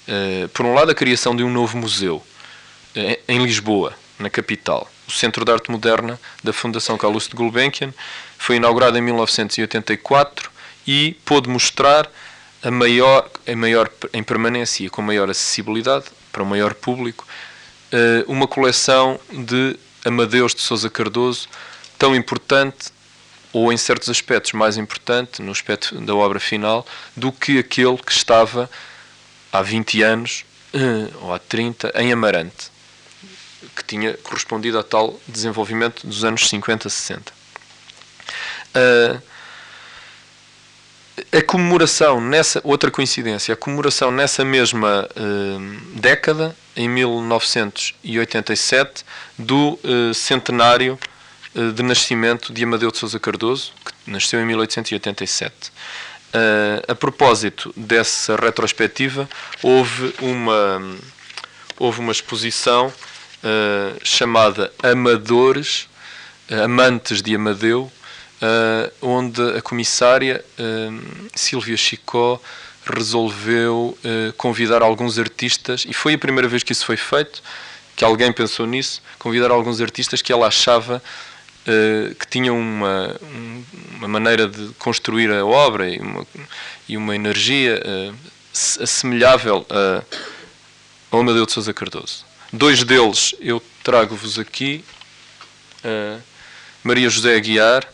Uh, 0.08 0.48
por 0.48 0.66
um 0.66 0.74
lado, 0.74 0.90
a 0.90 0.94
criação 0.94 1.34
de 1.34 1.42
um 1.42 1.50
novo 1.50 1.78
museu 1.78 2.24
em 3.28 3.38
Lisboa, 3.44 3.94
na 4.18 4.28
capital. 4.28 4.90
O 5.06 5.12
Centro 5.12 5.44
de 5.44 5.52
Arte 5.52 5.70
Moderna 5.70 6.20
da 6.42 6.52
Fundação 6.52 6.98
Carlos 6.98 7.28
de 7.28 7.34
Gulbenkian 7.34 7.92
foi 8.36 8.56
inaugurado 8.56 8.98
em 8.98 9.00
1984 9.00 10.50
e 10.86 11.16
pôde 11.24 11.48
mostrar 11.48 12.10
a 12.62 12.70
maior, 12.70 13.28
a 13.46 13.56
maior 13.56 13.90
em 14.12 14.22
permanência 14.22 14.84
e 14.84 14.90
com 14.90 15.02
maior 15.02 15.30
acessibilidade 15.30 16.06
para 16.30 16.42
o 16.42 16.46
maior 16.46 16.74
público, 16.74 17.26
eh, 17.90 18.24
uma 18.28 18.46
coleção 18.46 19.18
de 19.32 19.76
Amadeus 20.04 20.54
de 20.54 20.60
Sousa 20.60 20.88
Cardoso 20.88 21.48
tão 21.98 22.14
importante 22.14 22.90
ou 23.52 23.72
em 23.72 23.76
certos 23.76 24.08
aspectos 24.08 24.52
mais 24.52 24.76
importante 24.76 25.42
no 25.42 25.50
aspecto 25.50 26.00
da 26.00 26.14
obra 26.14 26.38
final 26.38 26.86
do 27.16 27.32
que 27.32 27.58
aquele 27.58 27.96
que 27.96 28.12
estava 28.12 28.70
há 29.52 29.62
20 29.62 30.02
anos 30.02 30.44
eh, 30.72 31.08
ou 31.20 31.34
há 31.34 31.38
30 31.38 31.92
em 31.96 32.12
Amarante 32.12 32.70
que 33.76 33.84
tinha 33.84 34.14
correspondido 34.14 34.78
a 34.78 34.82
tal 34.82 35.20
desenvolvimento 35.26 36.06
dos 36.06 36.24
anos 36.24 36.48
50, 36.48 36.88
60. 36.88 37.32
Uh, 38.74 39.20
a 41.32 41.42
comemoração 41.42 42.20
nessa 42.20 42.60
outra 42.64 42.90
coincidência, 42.90 43.52
a 43.52 43.56
comemoração 43.56 44.10
nessa 44.10 44.44
mesma 44.44 45.08
uh, 45.10 45.60
década, 45.98 46.56
em 46.74 46.88
1987, 46.88 49.04
do 49.38 49.78
centenário 50.14 50.98
de 51.54 51.82
nascimento 51.82 52.52
de 52.52 52.62
Amadeu 52.62 52.90
de 52.90 52.98
Sousa 52.98 53.18
Cardoso, 53.18 53.72
que 54.04 54.10
nasceu 54.10 54.40
em 54.40 54.46
1887. 54.46 55.72
Uh, 56.32 56.92
a 56.92 56.94
propósito 56.94 57.72
dessa 57.76 58.36
retrospectiva, 58.36 59.28
houve 59.62 60.14
uma, 60.20 60.80
houve 61.76 61.98
uma 61.98 62.12
exposição 62.12 62.86
uh, 62.86 63.98
chamada 64.04 64.72
Amadores, 64.80 65.88
Amantes 66.64 67.20
de 67.22 67.34
Amadeu, 67.34 67.90
onde 69.00 69.40
a 69.56 69.62
comissária 69.62 70.44
Silvia 71.32 71.76
Chicó 71.76 72.40
resolveu 72.84 73.96
convidar 74.36 74.82
alguns 74.82 75.16
artistas, 75.16 75.84
e 75.88 75.94
foi 75.94 76.14
a 76.14 76.18
primeira 76.18 76.48
vez 76.48 76.64
que 76.64 76.72
isso 76.72 76.84
foi 76.84 76.96
feito, 76.96 77.40
que 77.94 78.04
alguém 78.04 78.32
pensou 78.32 78.66
nisso, 78.66 79.00
convidar 79.16 79.52
alguns 79.52 79.80
artistas 79.80 80.20
que 80.22 80.32
ela 80.32 80.48
achava 80.48 81.00
uh, 81.66 82.14
que 82.14 82.26
tinham 82.26 82.58
uma, 82.58 83.16
uma 83.96 84.08
maneira 84.08 84.48
de 84.48 84.68
construir 84.74 85.30
a 85.30 85.44
obra 85.44 85.88
e 85.88 85.98
uma, 85.98 86.26
e 86.88 86.96
uma 86.96 87.14
energia 87.14 87.82
uh, 87.84 88.14
assemelhável 88.82 89.66
a, 89.70 90.02
ao 91.10 91.20
Amadeu 91.20 91.46
de 91.46 91.52
Sousa 91.52 91.72
Cardoso. 91.72 92.24
Dois 92.52 92.82
deles 92.84 93.34
eu 93.40 93.62
trago-vos 93.82 94.38
aqui. 94.38 94.84
Uh, 95.84 96.20
Maria 96.82 97.10
José 97.10 97.36
Aguiar, 97.36 97.86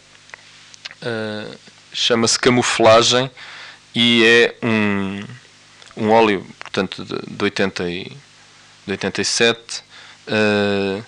chama-se 1.93 2.39
Camuflagem 2.39 3.29
e 3.93 4.23
é 4.25 4.55
um, 4.63 5.25
um 5.97 6.11
óleo, 6.11 6.47
portanto, 6.61 7.03
de, 7.03 7.15
de, 7.27 7.45
80 7.45 7.89
e, 7.89 8.05
de 8.87 8.93
87, 8.93 9.83
uh, 10.29 11.05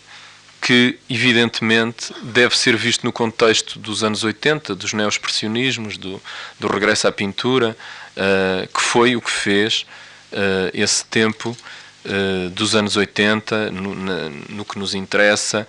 que 0.69 0.99
evidentemente 1.09 2.12
deve 2.25 2.55
ser 2.55 2.77
visto 2.77 3.03
no 3.03 3.11
contexto 3.11 3.79
dos 3.79 4.05
anos 4.05 4.23
80, 4.23 4.75
dos 4.75 4.93
neoexpressionismos, 4.93 5.97
do, 5.97 6.21
do 6.61 6.69
regresso 6.69 7.09
à 7.09 7.12
pintura, 7.12 7.75
uh, 8.14 8.69
que 8.69 8.83
foi 8.83 9.16
o 9.16 9.23
que 9.23 9.31
fez 9.31 9.87
uh, 10.31 10.37
esse 10.75 11.07
tempo 11.07 11.57
dos 12.55 12.75
anos 12.75 12.97
80, 12.97 13.71
no, 13.71 13.95
na, 13.95 14.31
no, 14.49 14.64
que 14.64 14.79
nos 14.79 14.95
interessa, 14.95 15.69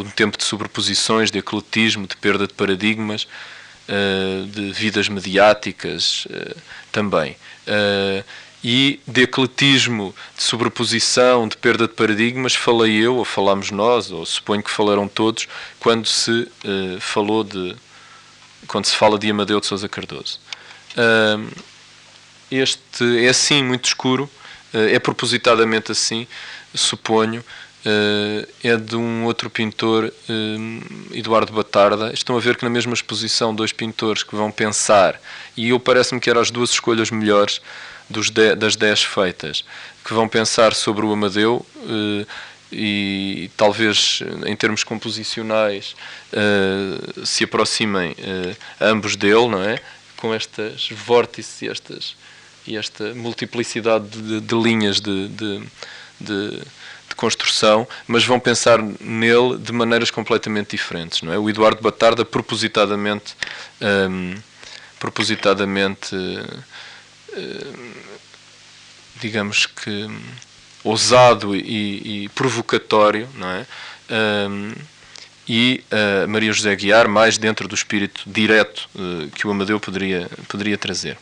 um 0.00 0.08
tempo 0.08 0.38
de 0.38 0.44
sobreposições, 0.44 1.30
de 1.30 1.38
ecletismo, 1.38 2.06
de 2.06 2.16
perda 2.16 2.46
de 2.46 2.54
paradigmas, 2.54 3.28
de 4.48 4.72
vidas 4.72 5.06
mediáticas 5.10 6.26
também 6.90 7.36
e 8.68 8.98
de 9.06 9.22
ecletismo, 9.22 10.12
de 10.36 10.42
sobreposição, 10.42 11.46
de 11.46 11.56
perda 11.56 11.86
de 11.86 11.94
paradigmas, 11.94 12.52
falei 12.52 12.96
eu, 12.96 13.14
ou 13.14 13.24
falamos 13.24 13.70
nós, 13.70 14.10
ou 14.10 14.26
suponho 14.26 14.60
que 14.60 14.72
falaram 14.72 15.06
todos, 15.06 15.46
quando 15.78 16.08
se 16.08 16.32
uh, 16.32 17.00
falou 17.00 17.44
de. 17.44 17.76
quando 18.66 18.86
se 18.86 18.96
fala 18.96 19.20
de 19.20 19.30
Amadeu 19.30 19.60
de 19.60 19.66
Souza 19.66 19.88
Cardoso. 19.88 20.40
Uh, 20.96 21.48
este 22.50 23.24
é 23.24 23.28
assim 23.28 23.62
muito 23.62 23.84
escuro, 23.84 24.28
uh, 24.74 24.78
é 24.78 24.98
propositadamente 24.98 25.92
assim, 25.92 26.26
suponho. 26.74 27.44
é 28.64 28.76
de 28.76 28.96
um 28.96 29.26
outro 29.26 29.48
pintor, 29.48 30.12
Eduardo 31.12 31.52
Batarda. 31.52 32.12
Estão 32.12 32.36
a 32.36 32.40
ver 32.40 32.56
que 32.56 32.64
na 32.64 32.70
mesma 32.70 32.94
exposição, 32.94 33.54
dois 33.54 33.70
pintores 33.70 34.24
que 34.24 34.34
vão 34.34 34.50
pensar, 34.50 35.20
e 35.56 35.68
eu 35.68 35.78
parece-me 35.78 36.20
que 36.20 36.28
eram 36.28 36.40
as 36.40 36.50
duas 36.50 36.70
escolhas 36.70 37.12
melhores 37.12 37.60
dos 38.08 38.30
de, 38.30 38.54
das 38.54 38.76
10 38.76 39.02
feitas, 39.04 39.64
que 40.04 40.14
vão 40.14 40.28
pensar 40.28 40.74
sobre 40.74 41.04
o 41.04 41.12
Amadeu 41.12 41.64
eh, 41.88 42.26
e 42.72 43.50
talvez 43.56 44.22
em 44.44 44.54
termos 44.56 44.84
composicionais 44.84 45.94
eh, 46.32 47.24
se 47.24 47.44
aproximem 47.44 48.14
eh, 48.18 48.56
ambos 48.80 49.16
dele, 49.16 49.48
não 49.48 49.62
é? 49.62 49.80
Com 50.16 50.34
estas 50.34 50.88
vórtices 50.90 51.62
e, 51.62 51.68
estas, 51.68 52.16
e 52.66 52.76
esta 52.76 53.14
multiplicidade 53.14 54.08
de, 54.08 54.40
de 54.40 54.54
linhas 54.54 55.00
de, 55.00 55.28
de, 55.28 55.68
de 56.20 56.62
construção, 57.16 57.88
mas 58.06 58.24
vão 58.24 58.38
pensar 58.38 58.80
nele 59.00 59.58
de 59.58 59.72
maneiras 59.72 60.10
completamente 60.10 60.70
diferentes. 60.70 61.22
Não 61.22 61.32
é? 61.32 61.38
O 61.38 61.48
Eduardo 61.50 61.82
Batarda 61.82 62.24
propositadamente, 62.24 63.34
um, 63.80 64.34
propositadamente 65.00 66.14
uh, 66.14 66.64
digamos 69.20 69.66
que 69.66 70.08
ousado 70.84 71.54
e, 71.54 72.24
e 72.24 72.28
provocatório, 72.30 73.28
não 73.34 73.48
é? 73.48 73.66
Um, 74.48 74.72
e 75.48 75.84
uh, 75.92 76.28
Maria 76.28 76.52
José 76.52 76.74
Guiar 76.74 77.08
mais 77.08 77.38
dentro 77.38 77.68
do 77.68 77.74
espírito 77.74 78.22
direto 78.26 78.88
uh, 78.94 79.28
que 79.30 79.46
o 79.46 79.50
Amadeu 79.50 79.78
poderia, 79.78 80.28
poderia 80.48 80.76
trazer. 80.76 81.16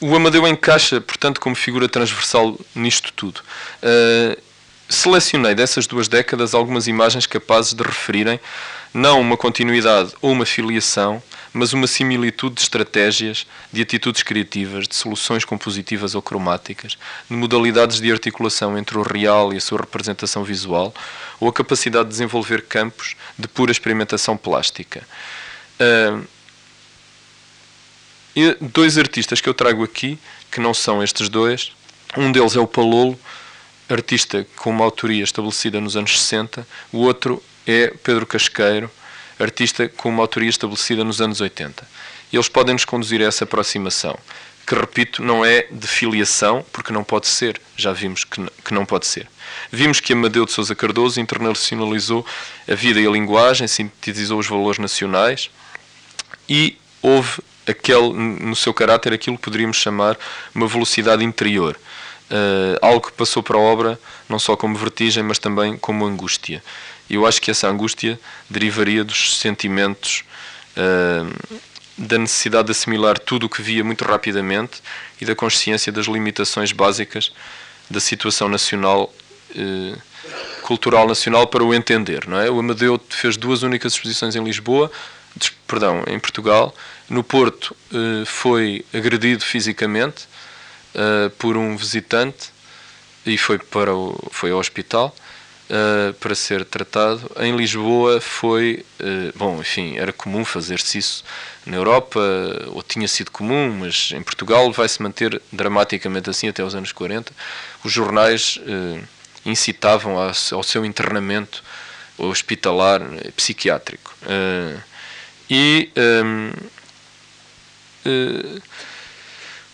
O 0.00 0.14
Amadeu 0.14 0.46
encaixa, 0.46 1.00
portanto, 1.00 1.40
como 1.40 1.56
figura 1.56 1.88
transversal 1.88 2.58
nisto 2.74 3.12
tudo. 3.12 3.40
Uh, 3.82 4.40
selecionei 4.88 5.54
dessas 5.54 5.86
duas 5.86 6.08
décadas 6.08 6.54
algumas 6.54 6.86
imagens 6.86 7.26
capazes 7.26 7.74
de 7.74 7.82
referirem 7.82 8.38
não 8.92 9.20
uma 9.20 9.36
continuidade 9.36 10.12
ou 10.20 10.30
uma 10.30 10.46
filiação, 10.46 11.22
mas 11.54 11.72
uma 11.72 11.86
similitude 11.86 12.56
de 12.56 12.62
estratégias, 12.62 13.46
de 13.72 13.80
atitudes 13.80 14.24
criativas, 14.24 14.88
de 14.88 14.96
soluções 14.96 15.44
compositivas 15.44 16.16
ou 16.16 16.20
cromáticas, 16.20 16.98
de 17.30 17.36
modalidades 17.36 18.00
de 18.00 18.10
articulação 18.10 18.76
entre 18.76 18.98
o 18.98 19.02
real 19.02 19.52
e 19.54 19.56
a 19.56 19.60
sua 19.60 19.78
representação 19.78 20.42
visual, 20.42 20.92
ou 21.38 21.48
a 21.48 21.52
capacidade 21.52 22.06
de 22.06 22.10
desenvolver 22.10 22.62
campos 22.62 23.14
de 23.38 23.46
pura 23.46 23.70
experimentação 23.70 24.36
plástica. 24.36 25.06
Uh, 25.80 26.26
dois 28.60 28.98
artistas 28.98 29.40
que 29.40 29.48
eu 29.48 29.54
trago 29.54 29.84
aqui, 29.84 30.18
que 30.50 30.60
não 30.60 30.74
são 30.74 31.04
estes 31.04 31.28
dois, 31.28 31.70
um 32.16 32.32
deles 32.32 32.56
é 32.56 32.60
o 32.60 32.66
Palolo, 32.66 33.18
artista 33.88 34.44
com 34.56 34.70
uma 34.70 34.84
autoria 34.84 35.22
estabelecida 35.22 35.80
nos 35.80 35.96
anos 35.96 36.20
60, 36.20 36.66
o 36.90 36.98
outro 36.98 37.40
é 37.64 37.94
Pedro 38.02 38.26
Casqueiro, 38.26 38.90
artista 39.38 39.88
com 39.88 40.08
uma 40.08 40.22
autoria 40.22 40.48
estabelecida 40.48 41.04
nos 41.04 41.20
anos 41.20 41.40
80. 41.40 41.86
Eles 42.32 42.48
podem 42.48 42.74
nos 42.74 42.84
conduzir 42.84 43.20
a 43.22 43.26
essa 43.26 43.44
aproximação, 43.44 44.18
que, 44.66 44.74
repito, 44.74 45.22
não 45.22 45.44
é 45.44 45.66
de 45.70 45.86
filiação, 45.86 46.64
porque 46.72 46.92
não 46.92 47.04
pode 47.04 47.26
ser. 47.26 47.60
Já 47.76 47.92
vimos 47.92 48.24
que, 48.24 48.42
que 48.64 48.74
não 48.74 48.84
pode 48.84 49.06
ser. 49.06 49.28
Vimos 49.70 50.00
que 50.00 50.12
Amadeu 50.12 50.44
de 50.44 50.52
Sousa 50.52 50.74
Cardoso 50.74 51.20
internacionalizou 51.20 52.26
a 52.68 52.74
vida 52.74 53.00
e 53.00 53.06
a 53.06 53.10
linguagem, 53.10 53.68
sintetizou 53.68 54.38
os 54.38 54.48
valores 54.48 54.78
nacionais 54.78 55.50
e 56.48 56.76
houve 57.02 57.40
aquele, 57.66 58.12
no 58.12 58.56
seu 58.56 58.72
caráter 58.72 59.12
aquilo 59.12 59.36
que 59.36 59.44
poderíamos 59.44 59.76
chamar 59.76 60.18
uma 60.54 60.66
velocidade 60.66 61.24
interior. 61.24 61.78
Uh, 62.30 62.78
algo 62.80 63.06
que 63.06 63.12
passou 63.12 63.42
para 63.42 63.58
a 63.58 63.60
obra 63.60 64.00
não 64.28 64.38
só 64.38 64.56
como 64.56 64.76
vertigem, 64.76 65.22
mas 65.22 65.38
também 65.38 65.76
como 65.76 66.06
angústia. 66.06 66.62
E 67.08 67.14
eu 67.14 67.26
acho 67.26 67.40
que 67.40 67.50
essa 67.50 67.68
angústia 67.68 68.18
derivaria 68.48 69.04
dos 69.04 69.38
sentimentos 69.38 70.24
uh, 70.76 71.60
da 71.96 72.18
necessidade 72.18 72.66
de 72.66 72.72
assimilar 72.72 73.18
tudo 73.18 73.46
o 73.46 73.48
que 73.48 73.62
via 73.62 73.84
muito 73.84 74.04
rapidamente 74.04 74.82
e 75.20 75.24
da 75.24 75.34
consciência 75.34 75.92
das 75.92 76.06
limitações 76.06 76.72
básicas 76.72 77.32
da 77.88 78.00
situação 78.00 78.48
nacional, 78.48 79.12
uh, 79.54 80.02
cultural 80.62 81.06
nacional 81.06 81.46
para 81.46 81.62
o 81.62 81.74
entender. 81.74 82.26
Não 82.26 82.40
é? 82.40 82.50
O 82.50 82.58
Amadeu 82.58 83.00
fez 83.08 83.36
duas 83.36 83.62
únicas 83.62 83.92
exposições 83.92 84.34
em 84.34 84.42
Lisboa, 84.42 84.90
perdão, 85.66 86.02
em 86.06 86.18
Portugal. 86.18 86.74
No 87.08 87.22
Porto 87.22 87.76
uh, 87.92 88.24
foi 88.26 88.84
agredido 88.92 89.44
fisicamente 89.44 90.32
por 91.40 91.56
um 91.56 91.76
visitante 91.76 92.50
e 93.26 93.36
foi 93.36 93.58
para 93.58 93.92
o, 93.92 94.16
foi 94.30 94.52
ao 94.52 94.60
hospital 94.60 95.12
uh, 95.70 96.12
para 96.14 96.34
ser 96.34 96.64
tratado. 96.64 97.30
Em 97.38 97.56
Lisboa 97.56 98.20
foi, 98.20 98.84
uh, 99.00 99.32
bom, 99.36 99.60
enfim, 99.60 99.96
era 99.96 100.12
comum 100.12 100.44
fazer-se 100.44 100.98
isso 100.98 101.24
na 101.66 101.76
Europa, 101.76 102.20
ou 102.68 102.82
tinha 102.82 103.08
sido 103.08 103.30
comum, 103.30 103.78
mas 103.80 104.10
em 104.14 104.22
Portugal 104.22 104.70
vai-se 104.72 105.02
manter 105.02 105.40
dramaticamente 105.50 106.28
assim 106.28 106.48
até 106.48 106.62
os 106.62 106.74
anos 106.74 106.92
40. 106.92 107.32
Os 107.82 107.92
jornais 107.92 108.58
uh, 108.62 109.02
incitavam 109.46 110.18
ao, 110.18 110.62
seu 110.62 110.84
internamento 110.84 111.62
hospitalar 112.16 113.00
psiquiátrico. 113.36 114.14
e 115.50 115.90
um, 115.96 116.52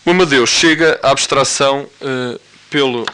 o 0.07 0.11
Amadeus 0.11 0.49
chega 0.49 0.99
à 1.03 1.11
abstração 1.11 1.86
pelo 2.70 3.05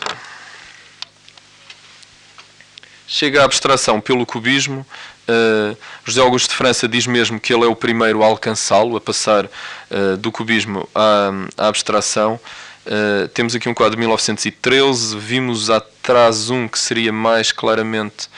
chega 3.06 3.42
à 3.42 3.44
abstração 3.44 4.00
pelo 4.00 4.26
cubismo. 4.26 4.86
Uh, 5.28 5.76
José 6.04 6.20
Augusto 6.20 6.50
de 6.50 6.56
França 6.56 6.86
diz 6.86 7.06
mesmo 7.06 7.40
que 7.40 7.52
ele 7.52 7.64
é 7.64 7.66
o 7.66 7.74
primeiro 7.74 8.22
a 8.22 8.26
alcançá-lo, 8.26 8.96
a 8.96 9.00
passar 9.00 9.44
uh, 9.44 10.16
do 10.18 10.30
cubismo 10.30 10.88
à, 10.94 11.30
à 11.56 11.68
abstração. 11.68 12.38
Uh, 12.86 13.26
temos 13.28 13.54
aqui 13.54 13.68
um 13.68 13.74
quadro 13.74 13.96
de 13.96 14.00
1913, 14.00 15.18
vimos 15.18 15.70
atrás 15.70 16.50
um 16.50 16.68
que 16.68 16.78
seria 16.78 17.12
mais 17.12 17.50
claramente 17.50 18.28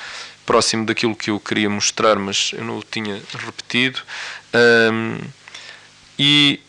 próximo 0.46 0.86
daquilo 0.86 1.14
que 1.14 1.30
eu 1.30 1.38
queria 1.38 1.68
mostrar, 1.68 2.16
mas 2.16 2.52
eu 2.54 2.64
não 2.64 2.78
o 2.78 2.82
tinha 2.82 3.20
repetido. 3.34 4.00
Um, 4.90 5.18
e, 6.18 6.60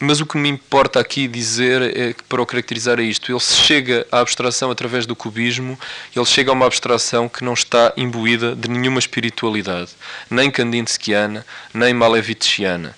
mas 0.00 0.18
o 0.18 0.26
que 0.26 0.38
me 0.38 0.48
importa 0.48 0.98
aqui 0.98 1.28
dizer 1.28 1.82
é 1.94 2.12
que, 2.14 2.24
para 2.24 2.40
o 2.40 2.46
caracterizar 2.46 2.98
é 2.98 3.02
isto: 3.02 3.30
ele 3.30 3.38
chega 3.38 4.06
à 4.10 4.20
abstração 4.20 4.70
através 4.70 5.04
do 5.04 5.14
cubismo, 5.14 5.78
ele 6.16 6.24
chega 6.24 6.50
a 6.50 6.54
uma 6.54 6.64
abstração 6.64 7.28
que 7.28 7.44
não 7.44 7.52
está 7.52 7.92
imbuída 7.98 8.56
de 8.56 8.68
nenhuma 8.68 8.98
espiritualidade, 8.98 9.90
nem 10.30 10.50
kandinskiana, 10.50 11.44
nem 11.74 11.92
malevitschiana. 11.92 12.96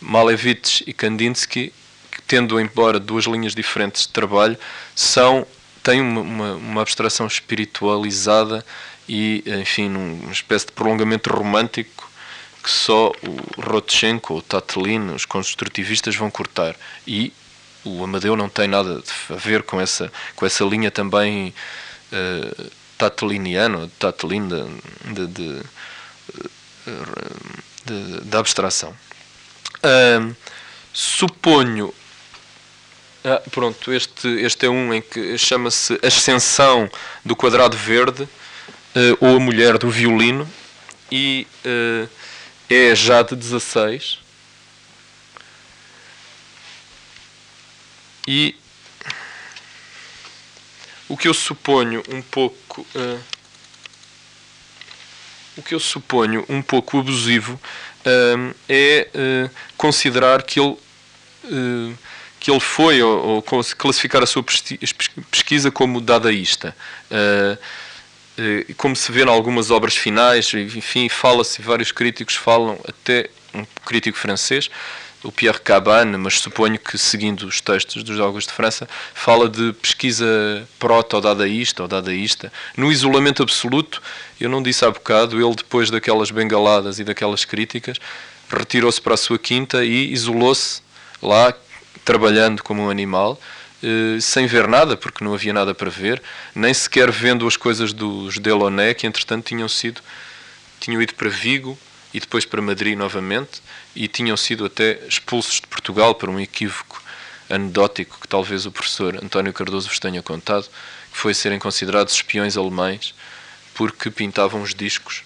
Malevich 0.00 0.84
e 0.86 0.92
Kandinsky, 0.92 1.72
tendo 2.26 2.60
embora 2.60 2.98
duas 2.98 3.24
linhas 3.24 3.54
diferentes 3.54 4.02
de 4.02 4.08
trabalho, 4.08 4.58
são 4.94 5.46
têm 5.84 6.00
uma, 6.00 6.20
uma, 6.20 6.54
uma 6.54 6.82
abstração 6.82 7.26
espiritualizada 7.26 8.64
e, 9.08 9.44
enfim, 9.46 9.88
uma 9.94 10.32
espécie 10.32 10.66
de 10.66 10.72
prolongamento 10.72 11.30
romântico 11.30 12.10
que 12.64 12.70
só 12.70 13.12
o 13.22 13.60
Rotchenko, 13.60 14.36
o 14.36 14.42
Tatlin, 14.42 15.10
os 15.10 15.26
construtivistas 15.26 16.16
vão 16.16 16.30
cortar. 16.30 16.74
E 17.06 17.30
o 17.84 18.02
Amadeu 18.02 18.34
não 18.34 18.48
tem 18.48 18.66
nada 18.66 19.02
a 19.28 19.34
ver 19.34 19.62
com 19.62 19.78
essa, 19.78 20.10
com 20.34 20.46
essa 20.46 20.64
linha 20.64 20.90
também 20.90 21.52
uh, 22.10 22.70
tatliniana, 22.96 23.90
tatlin 23.98 24.48
de, 24.48 24.64
de, 25.12 25.26
de, 25.26 25.62
de, 27.84 28.20
de 28.22 28.36
abstração. 28.36 28.96
Uh, 29.84 30.34
suponho. 30.90 31.92
Ah, 33.22 33.42
pronto, 33.50 33.92
este, 33.92 34.28
este 34.40 34.64
é 34.64 34.70
um 34.70 34.92
em 34.92 35.02
que 35.02 35.36
chama-se 35.36 35.98
Ascensão 36.02 36.90
do 37.22 37.36
Quadrado 37.36 37.76
Verde, 37.76 38.22
uh, 38.22 38.28
ou 39.20 39.36
A 39.36 39.40
Mulher 39.40 39.76
do 39.76 39.90
Violino, 39.90 40.48
e 41.10 41.46
uh, 41.64 42.08
é 42.68 42.94
já 42.94 43.22
de 43.22 43.36
16. 43.36 44.18
E 48.26 48.54
o 51.08 51.16
que 51.16 51.28
eu 51.28 51.34
suponho 51.34 52.02
um 52.08 52.22
pouco. 52.22 52.86
Uh, 52.94 53.20
o 55.56 55.62
que 55.62 55.74
eu 55.74 55.78
suponho 55.78 56.44
um 56.48 56.60
pouco 56.60 56.98
abusivo 56.98 57.54
uh, 57.54 58.54
é 58.68 59.08
uh, 59.14 59.50
considerar 59.76 60.42
que 60.42 60.58
ele, 60.58 60.76
que 62.40 62.50
ele 62.50 62.60
foi, 62.60 63.00
ou, 63.00 63.24
ou, 63.24 63.42
classificar 63.42 64.22
a 64.22 64.26
sua 64.26 64.42
pesquisa 65.30 65.70
como 65.70 66.00
dadaísta. 66.00 66.76
Eh, 67.10 67.58
como 68.76 68.96
se 68.96 69.10
vê 69.12 69.22
em 69.22 69.28
algumas 69.28 69.70
obras 69.70 69.96
finais, 69.96 70.52
enfim, 70.54 71.08
fala-se, 71.08 71.62
vários 71.62 71.92
críticos 71.92 72.34
falam, 72.34 72.78
até 72.88 73.30
um 73.54 73.64
crítico 73.84 74.18
francês, 74.18 74.68
o 75.24 75.32
Pierre 75.32 75.58
Cabane, 75.60 76.16
mas 76.18 76.38
suponho 76.40 76.78
que 76.78 76.98
seguindo 76.98 77.46
os 77.46 77.60
textos 77.60 78.02
dos 78.02 78.16
Jogos 78.16 78.46
de 78.46 78.52
França, 78.52 78.86
fala 79.14 79.48
de 79.48 79.72
pesquisa 79.72 80.68
proto-dadaísta 80.78 81.82
ou 81.82 81.88
dadaísta. 81.88 82.52
No 82.76 82.92
isolamento 82.92 83.42
absoluto, 83.42 84.02
eu 84.38 84.50
não 84.50 84.62
disse 84.62 84.84
há 84.84 84.90
bocado, 84.90 85.40
ele 85.40 85.54
depois 85.54 85.90
daquelas 85.90 86.30
bengaladas 86.30 86.98
e 86.98 87.04
daquelas 87.04 87.44
críticas, 87.44 87.98
retirou-se 88.50 89.00
para 89.00 89.14
a 89.14 89.16
sua 89.16 89.38
quinta 89.38 89.82
e 89.82 90.12
isolou-se 90.12 90.82
lá, 91.22 91.54
trabalhando 92.04 92.62
como 92.62 92.82
um 92.82 92.90
animal, 92.90 93.40
eh, 93.40 93.63
sem 94.20 94.46
ver 94.46 94.68
nada, 94.68 94.96
porque 94.96 95.24
não 95.24 95.34
havia 95.34 95.52
nada 95.52 95.74
para 95.74 95.90
ver, 95.90 96.22
nem 96.54 96.72
sequer 96.72 97.10
vendo 97.10 97.46
as 97.46 97.56
coisas 97.56 97.92
dos 97.92 98.38
Delaunay, 98.38 98.94
que 98.94 99.06
entretanto 99.06 99.46
tinham 99.46 99.68
sido 99.68 100.00
tinham 100.80 101.00
ido 101.00 101.14
para 101.14 101.30
Vigo 101.30 101.78
e 102.12 102.20
depois 102.20 102.44
para 102.44 102.60
Madrid 102.60 102.96
novamente 102.96 103.62
e 103.96 104.06
tinham 104.06 104.36
sido 104.36 104.64
até 104.64 105.00
expulsos 105.08 105.60
de 105.60 105.66
Portugal 105.66 106.14
por 106.14 106.28
um 106.28 106.38
equívoco 106.38 107.02
anedótico 107.48 108.18
que 108.20 108.28
talvez 108.28 108.66
o 108.66 108.72
professor 108.72 109.16
António 109.22 109.52
Cardoso 109.52 109.88
vos 109.88 109.98
tenha 109.98 110.22
contado, 110.22 110.64
que 111.12 111.18
foi 111.18 111.34
serem 111.34 111.58
considerados 111.58 112.14
espiões 112.14 112.56
alemães 112.56 113.14
porque 113.74 114.10
pintavam 114.10 114.62
os 114.62 114.74
discos 114.74 115.22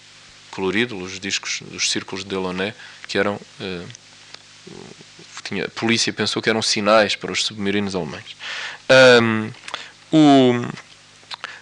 coloridos, 0.51 1.13
os 1.13 1.19
discos 1.19 1.61
dos 1.61 1.89
círculos 1.91 2.23
de 2.23 2.29
Delaunay, 2.29 2.73
que 3.07 3.17
eram 3.17 3.35
uh, 3.35 3.87
tinha, 5.43 5.65
a 5.65 5.69
polícia 5.69 6.11
pensou 6.13 6.41
que 6.41 6.49
eram 6.49 6.61
sinais 6.61 7.15
para 7.15 7.31
os 7.31 7.45
submarinos 7.45 7.95
alemães. 7.95 8.35
Um, 9.21 9.51
o, 10.11 10.65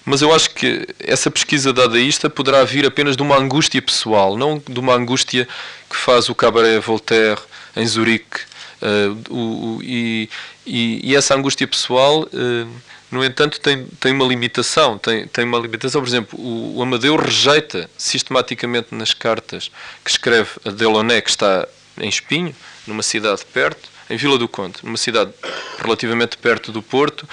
mas 0.05 0.21
eu 0.21 0.33
acho 0.33 0.51
que 0.51 0.87
essa 0.99 1.29
pesquisa 1.29 1.73
dadaísta 1.73 2.29
poderá 2.29 2.63
vir 2.63 2.85
apenas 2.85 3.17
de 3.17 3.21
uma 3.21 3.37
angústia 3.37 3.81
pessoal, 3.81 4.37
não 4.37 4.57
de 4.57 4.79
uma 4.79 4.93
angústia 4.93 5.45
que 5.89 5.97
faz 5.97 6.29
o 6.29 6.35
Cabaret 6.35 6.79
Voltaire 6.79 7.41
em 7.75 7.85
Zurique. 7.85 8.39
Uh, 8.81 9.33
o, 9.33 9.77
o, 9.77 9.83
e, 9.83 10.29
e, 10.65 11.13
essa 11.13 11.35
angústia 11.35 11.67
pessoal, 11.67 12.21
uh, 12.23 12.67
no 13.11 13.21
entanto, 13.21 13.59
tem, 13.59 13.85
tem 13.99 14.13
uma 14.13 14.25
limitação. 14.25 14.97
Tem, 14.97 15.27
tem 15.27 15.43
uma 15.43 15.59
limitação, 15.59 15.99
por 15.99 16.07
exemplo, 16.07 16.39
o, 16.39 16.77
o 16.77 16.81
Amadeu 16.81 17.17
rejeita 17.17 17.89
sistematicamente 17.97 18.95
nas 18.95 19.13
cartas 19.13 19.69
que 20.05 20.11
escreve 20.11 20.51
a 20.63 20.69
Delaunay, 20.69 21.21
que 21.21 21.31
está 21.31 21.67
em 21.99 22.09
Espinho, 22.09 22.55
numa 22.85 23.03
cidade 23.03 23.43
perto, 23.45 23.89
em 24.09 24.17
Vila 24.17 24.37
do 24.37 24.47
Conde, 24.47 24.77
numa 24.83 24.97
cidade 24.97 25.31
relativamente 25.79 26.37
perto 26.37 26.71
do 26.71 26.81
Porto, 26.81 27.27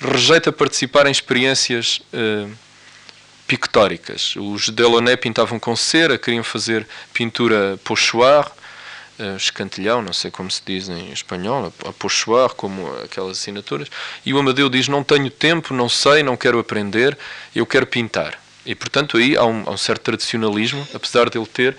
rejeita 0.00 0.52
participar 0.52 1.06
em 1.06 1.10
experiências 1.10 2.00
uh, 2.12 2.50
pictóricas. 3.46 4.34
Os 4.36 4.68
Delaunay 4.68 5.16
pintavam 5.16 5.58
com 5.58 5.74
cera, 5.74 6.18
queriam 6.18 6.44
fazer 6.44 6.86
pintura 7.12 7.78
pochoir, 7.84 8.46
uh, 8.46 9.36
escantilhão, 9.36 10.02
não 10.02 10.12
sei 10.12 10.30
como 10.30 10.50
se 10.50 10.62
diz 10.64 10.88
em 10.88 11.12
espanhol, 11.12 11.72
a 11.86 11.92
pochoir, 11.92 12.50
como 12.50 12.86
aquelas 13.02 13.38
assinaturas, 13.38 13.88
e 14.24 14.32
o 14.32 14.38
Amadeu 14.38 14.68
diz, 14.68 14.88
não 14.88 15.02
tenho 15.02 15.30
tempo, 15.30 15.74
não 15.74 15.88
sei, 15.88 16.22
não 16.22 16.36
quero 16.36 16.58
aprender, 16.58 17.16
eu 17.54 17.66
quero 17.66 17.86
pintar. 17.86 18.38
E, 18.64 18.74
portanto, 18.74 19.16
aí 19.16 19.36
há 19.36 19.44
um, 19.44 19.64
há 19.66 19.70
um 19.70 19.76
certo 19.76 20.02
tradicionalismo, 20.02 20.86
apesar 20.94 21.30
de 21.30 21.38
ele 21.38 21.46
ter 21.46 21.76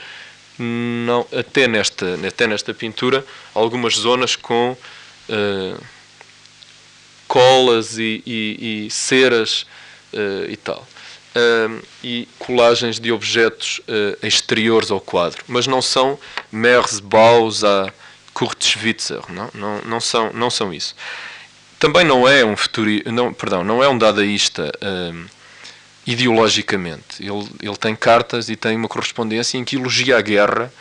não, 0.58 1.26
até, 1.32 1.68
nesta, 1.68 2.20
até 2.28 2.48
nesta 2.48 2.74
pintura, 2.74 3.26
algumas 3.54 3.96
zonas 3.96 4.36
com 4.36 4.76
uh, 5.30 5.84
colas 7.28 7.98
e, 7.98 8.22
e, 8.26 8.86
e 8.86 8.92
ceras 8.92 9.66
uh, 10.14 10.50
e 10.50 10.58
tal. 10.58 10.88
Uh, 11.34 11.82
e 12.04 12.28
colagens 12.38 13.00
de 13.00 13.10
objetos 13.12 13.80
exteriores 14.22 14.92
ao 14.92 15.00
quadro, 15.00 15.44
mas 15.48 15.66
não 15.66 15.82
são 15.82 16.20
Merzbaus 16.52 17.64
a 17.64 17.92
Kurzschwitzer, 18.34 19.22
não, 19.30 19.50
não, 19.54 19.82
não, 19.84 20.02
são, 20.02 20.34
não 20.34 20.50
são 20.50 20.74
isso. 20.74 20.94
Também 21.80 22.04
não 22.04 22.28
é 22.28 22.44
um 22.44 22.58
futuri, 22.58 23.02
não, 23.06 23.34
perdão, 23.34 23.64
não 23.64 23.82
é 23.82 23.88
um 23.88 23.98
dadaísta 23.98 24.72
ideologicamente. 26.12 27.04
Ele, 27.20 27.48
ele 27.62 27.78
tem 27.78 27.96
cartas 27.96 28.50
e 28.50 28.56
tem 28.56 28.76
uma 28.76 28.88
correspondência 28.88 29.58
em 29.58 29.64
que 29.64 29.76
elogia 29.76 30.18
a 30.18 30.22
guerra 30.22 30.72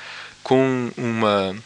com 0.42 0.90
uma, 0.96 1.56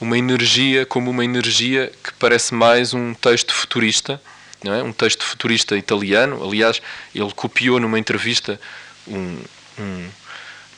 uma 0.00 0.18
energia, 0.18 0.86
como 0.86 1.10
uma 1.10 1.24
energia 1.24 1.90
que 2.02 2.12
parece 2.14 2.54
mais 2.54 2.94
um 2.94 3.14
texto 3.14 3.52
futurista, 3.52 4.20
não 4.62 4.72
é? 4.72 4.82
um 4.82 4.92
texto 4.92 5.24
futurista 5.24 5.76
italiano. 5.76 6.42
Aliás, 6.44 6.80
ele 7.14 7.32
copiou 7.34 7.80
numa 7.80 7.98
entrevista 7.98 8.60
um, 9.06 9.38
um, 9.78 10.08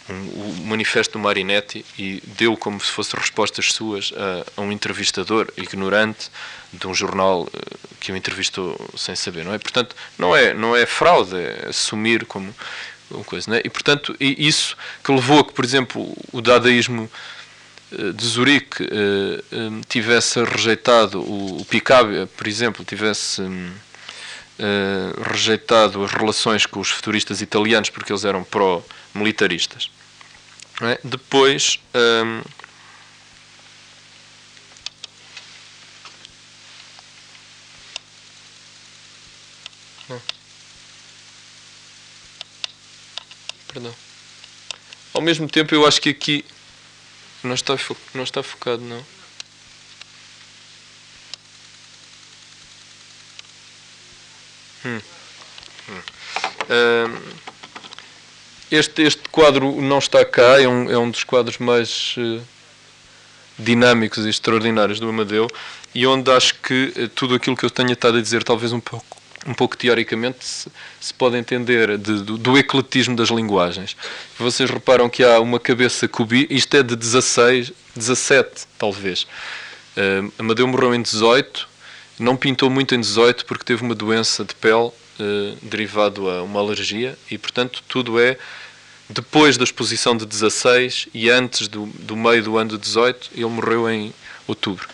um, 0.08 0.14
o 0.14 0.66
manifesto 0.66 1.12
do 1.14 1.18
Marinetti 1.18 1.84
e 1.98 2.22
deu 2.38 2.56
como 2.56 2.80
se 2.80 2.90
fossem 2.90 3.18
respostas 3.18 3.72
suas 3.72 4.12
a, 4.16 4.60
a, 4.60 4.64
um 4.64 4.70
entrevistador 4.70 5.50
ignorante 5.56 6.30
de 6.72 6.86
um 6.86 6.94
jornal 6.94 7.48
eh, 7.54 7.76
que 8.00 8.12
o 8.12 8.16
entrevistou 8.16 8.76
sem 8.96 9.14
saber, 9.14 9.44
não 9.44 9.54
é? 9.54 9.58
Portanto, 9.58 9.96
não 10.18 10.36
é, 10.36 10.52
não 10.52 10.76
é 10.76 10.84
fraude, 10.84 11.36
é 11.36 11.68
assumir 11.68 12.26
como 12.26 12.54
uma 13.10 13.24
coisa, 13.24 13.50
não 13.50 13.56
é? 13.56 13.62
E, 13.64 13.70
portanto, 13.70 14.14
isso 14.20 14.76
que 15.02 15.12
levou 15.12 15.40
a 15.40 15.44
que, 15.44 15.52
por 15.52 15.64
exemplo, 15.64 16.14
o 16.32 16.40
dadaísmo 16.42 17.10
eh, 17.92 18.12
de 18.12 18.26
Zurique 18.26 18.82
eh, 18.82 19.42
tivesse 19.88 20.42
rejeitado, 20.44 21.20
o, 21.20 21.62
o 21.62 21.64
Picabia, 21.64 22.28
por 22.36 22.46
exemplo, 22.46 22.84
tivesse 22.84 23.42
rejeitado 25.20 26.04
as 26.04 26.12
relações 26.12 26.64
com 26.64 26.78
os 26.78 26.88
futuristas 26.88 27.40
italianos 27.40 27.90
porque 27.90 28.12
eles 28.12 28.24
eram 28.24 28.44
pró-militaristas. 29.14 29.90
É? 30.82 30.98
Depois. 31.04 31.78
Hum, 31.94 32.42
Perdão. 43.72 43.94
Ao 45.12 45.20
mesmo 45.20 45.48
tempo, 45.48 45.74
eu 45.74 45.84
acho 45.84 46.00
que 46.00 46.10
aqui 46.10 46.44
não 47.42 47.54
está, 47.54 47.76
não 48.14 48.22
está 48.22 48.40
focado, 48.40 48.80
não. 48.82 49.04
Hum. 54.84 55.00
Hum. 55.88 56.02
Hum. 56.70 57.43
Este, 58.74 59.02
este 59.02 59.28
quadro 59.28 59.80
não 59.80 59.98
está 59.98 60.24
cá, 60.24 60.60
é 60.60 60.66
um, 60.66 60.90
é 60.90 60.98
um 60.98 61.10
dos 61.10 61.24
quadros 61.24 61.58
mais 61.58 62.16
uh, 62.18 62.40
dinâmicos 63.58 64.26
e 64.26 64.28
extraordinários 64.28 64.98
do 64.98 65.08
Amadeu 65.08 65.48
e 65.94 66.06
onde 66.06 66.30
acho 66.30 66.56
que 66.56 66.92
uh, 66.96 67.08
tudo 67.08 67.34
aquilo 67.34 67.56
que 67.56 67.64
eu 67.64 67.70
tenho 67.70 67.92
estado 67.92 68.18
a 68.18 68.20
dizer, 68.20 68.42
talvez 68.42 68.72
um 68.72 68.80
pouco, 68.80 69.16
um 69.46 69.54
pouco 69.54 69.76
teoricamente, 69.76 70.44
se, 70.44 70.68
se 71.00 71.14
pode 71.14 71.36
entender 71.36 71.96
de, 71.98 72.22
do, 72.22 72.36
do, 72.36 72.58
ecletismo 72.58 73.14
das 73.14 73.28
linguagens. 73.28 73.96
Vocês 74.38 74.68
reparam 74.68 75.08
que 75.08 75.22
há 75.22 75.38
uma 75.40 75.60
cabeça 75.60 76.08
cubi, 76.08 76.46
isto 76.50 76.76
é 76.76 76.82
de 76.82 76.96
16, 76.96 77.72
17 77.94 78.66
talvez. 78.78 79.22
Uh, 79.96 80.32
Amadeu 80.38 80.66
morreu 80.66 80.94
em 80.94 81.02
18, 81.02 81.68
não 82.18 82.36
pintou 82.36 82.68
muito 82.68 82.94
em 82.94 83.00
18 83.00 83.46
porque 83.46 83.64
teve 83.64 83.82
uma 83.82 83.94
doença 83.94 84.44
de 84.44 84.54
pele 84.54 84.90
uh, 85.20 85.56
derivado 85.62 86.28
a 86.28 86.42
uma 86.42 86.60
alergia 86.60 87.16
e, 87.30 87.38
portanto, 87.38 87.82
tudo 87.86 88.20
é 88.20 88.36
depois 89.08 89.56
da 89.56 89.64
exposição 89.64 90.16
de 90.16 90.24
16 90.26 91.08
e 91.12 91.30
antes 91.30 91.68
do, 91.68 91.86
do 91.86 92.16
meio 92.16 92.42
do 92.42 92.56
ano 92.56 92.70
de 92.70 92.78
18. 92.78 93.30
Ele 93.34 93.44
morreu 93.46 93.88
em 93.88 94.12
outubro. 94.46 94.88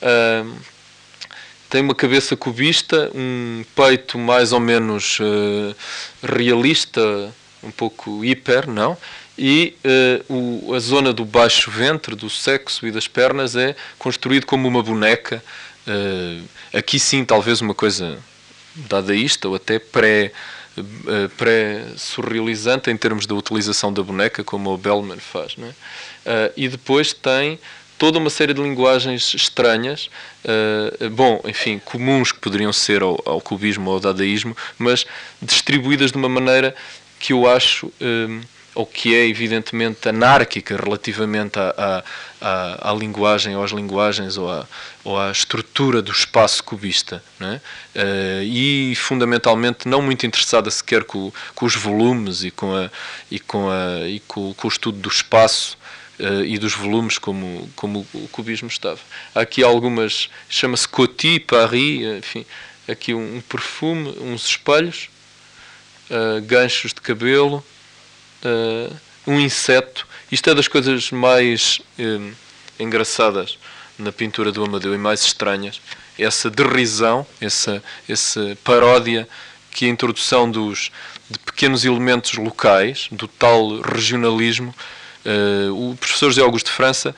Uh, 0.00 0.56
tem 1.68 1.80
uma 1.80 1.94
cabeça 1.94 2.36
cubista, 2.36 3.10
um 3.14 3.64
peito 3.74 4.18
mais 4.18 4.52
ou 4.52 4.60
menos 4.60 5.18
uh, 5.20 5.74
realista, 6.22 7.32
um 7.62 7.70
pouco 7.70 8.24
hiper, 8.24 8.68
não? 8.68 8.96
E 9.38 9.74
uh, 10.28 10.66
o, 10.68 10.74
a 10.74 10.78
zona 10.78 11.12
do 11.12 11.24
baixo 11.24 11.70
ventre, 11.70 12.14
do 12.14 12.28
sexo 12.28 12.86
e 12.86 12.90
das 12.90 13.08
pernas 13.08 13.56
é 13.56 13.74
construído 13.98 14.44
como 14.44 14.68
uma 14.68 14.82
boneca. 14.82 15.42
Uh, 15.86 16.44
aqui 16.72 17.00
sim, 17.00 17.24
talvez 17.24 17.60
uma 17.60 17.74
coisa 17.74 18.18
dadaísta 18.74 19.48
ou 19.48 19.54
até 19.54 19.78
pré, 19.78 20.24
eh, 20.24 20.30
pré-surrealizante 21.36 22.90
em 22.90 22.96
termos 22.96 23.26
da 23.26 23.34
utilização 23.34 23.92
da 23.92 24.02
boneca, 24.02 24.42
como 24.42 24.72
o 24.72 24.78
Bellman 24.78 25.18
faz. 25.18 25.56
É? 25.58 25.68
Uh, 25.68 26.52
e 26.56 26.68
depois 26.68 27.12
tem 27.12 27.58
toda 27.98 28.18
uma 28.18 28.30
série 28.30 28.54
de 28.54 28.60
linguagens 28.60 29.34
estranhas, 29.34 30.10
uh, 30.44 31.10
bom, 31.10 31.40
enfim, 31.44 31.80
comuns 31.84 32.32
que 32.32 32.38
poderiam 32.38 32.72
ser 32.72 33.02
ao, 33.02 33.20
ao, 33.24 33.40
cubismo 33.40 33.90
ou 33.90 33.94
ao 33.94 34.00
dadaísmo, 34.00 34.56
mas 34.78 35.06
distribuídas 35.40 36.10
de 36.10 36.18
uma 36.18 36.28
maneira 36.28 36.74
que 37.18 37.32
eu 37.32 37.48
acho. 37.48 37.92
Ou 38.74 38.86
que 38.86 39.14
é 39.14 39.26
evidentemente 39.26 40.08
anárquica 40.08 40.76
relativamente 40.76 41.58
à, 41.58 42.02
à, 42.40 42.92
linguagem 42.94 43.54
ou 43.54 43.62
às 43.62 43.70
linguagens 43.70 44.36
ou 44.38 44.50
à, 44.50 44.66
ou 45.04 45.30
estrutura 45.30 46.00
do 46.00 46.10
espaço 46.10 46.64
cubista 46.64 47.22
é? 47.40 47.54
uh, 47.54 48.42
e 48.42 48.94
fundamentalmente 48.96 49.86
não 49.86 50.00
muito 50.00 50.26
interessada 50.26 50.70
sequer 50.70 51.04
com, 51.04 51.32
com 51.54 51.66
os 51.66 51.76
volumes 51.76 52.44
e 52.44 52.50
com, 52.50 52.74
a, 52.74 52.90
e 53.30 53.38
com, 53.38 53.68
a, 53.68 54.08
e 54.08 54.20
com, 54.20 54.54
com 54.54 54.66
o 54.66 54.70
estudo 54.70 54.98
do 54.98 55.08
espaço 55.08 55.76
uh, 56.18 56.44
e 56.44 56.56
dos 56.56 56.72
volumes 56.72 57.18
como, 57.18 57.68
como 57.76 58.06
o 58.14 58.28
cubismo 58.28 58.68
estava. 58.68 59.00
Há 59.34 59.40
aqui 59.40 59.62
algumas, 59.62 60.30
chama-se 60.48 60.88
Coty, 60.88 61.40
Paris, 61.40 62.18
enfim, 62.18 62.46
aqui 62.88 63.12
um, 63.12 63.36
um 63.36 63.40
perfume, 63.40 64.14
uns 64.20 64.46
espelhos, 64.46 65.10
uh, 66.10 66.40
ganchos 66.42 66.94
de 66.94 67.00
cabelo, 67.00 67.64
uh, 68.44 68.96
um 69.26 69.40
inseto. 69.40 70.06
Isto 70.30 70.50
é 70.50 70.54
das 70.54 70.68
coisas 70.68 71.10
mais 71.10 71.80
uh, 71.98 72.32
engraçadas 72.78 73.58
na 73.98 74.10
pintura 74.10 74.50
do 74.50 74.64
Amadeu 74.64 74.94
e 74.94 74.98
mais 74.98 75.20
estranhas. 75.22 75.80
Essa 76.18 76.50
derrisão, 76.50 77.26
essa, 77.40 77.82
essa 78.08 78.56
paródia 78.64 79.28
que 79.70 79.86
a 79.86 79.88
introdução 79.88 80.50
dos, 80.50 80.90
de 81.30 81.38
pequenos 81.38 81.84
elementos 81.84 82.34
locais, 82.34 83.08
do 83.10 83.26
tal 83.26 83.80
regionalismo. 83.80 84.74
Uh, 85.24 85.90
o 85.90 85.96
professor 85.96 86.30
José 86.30 86.42
Augusto 86.42 86.66
de 86.66 86.72
França 86.72 87.14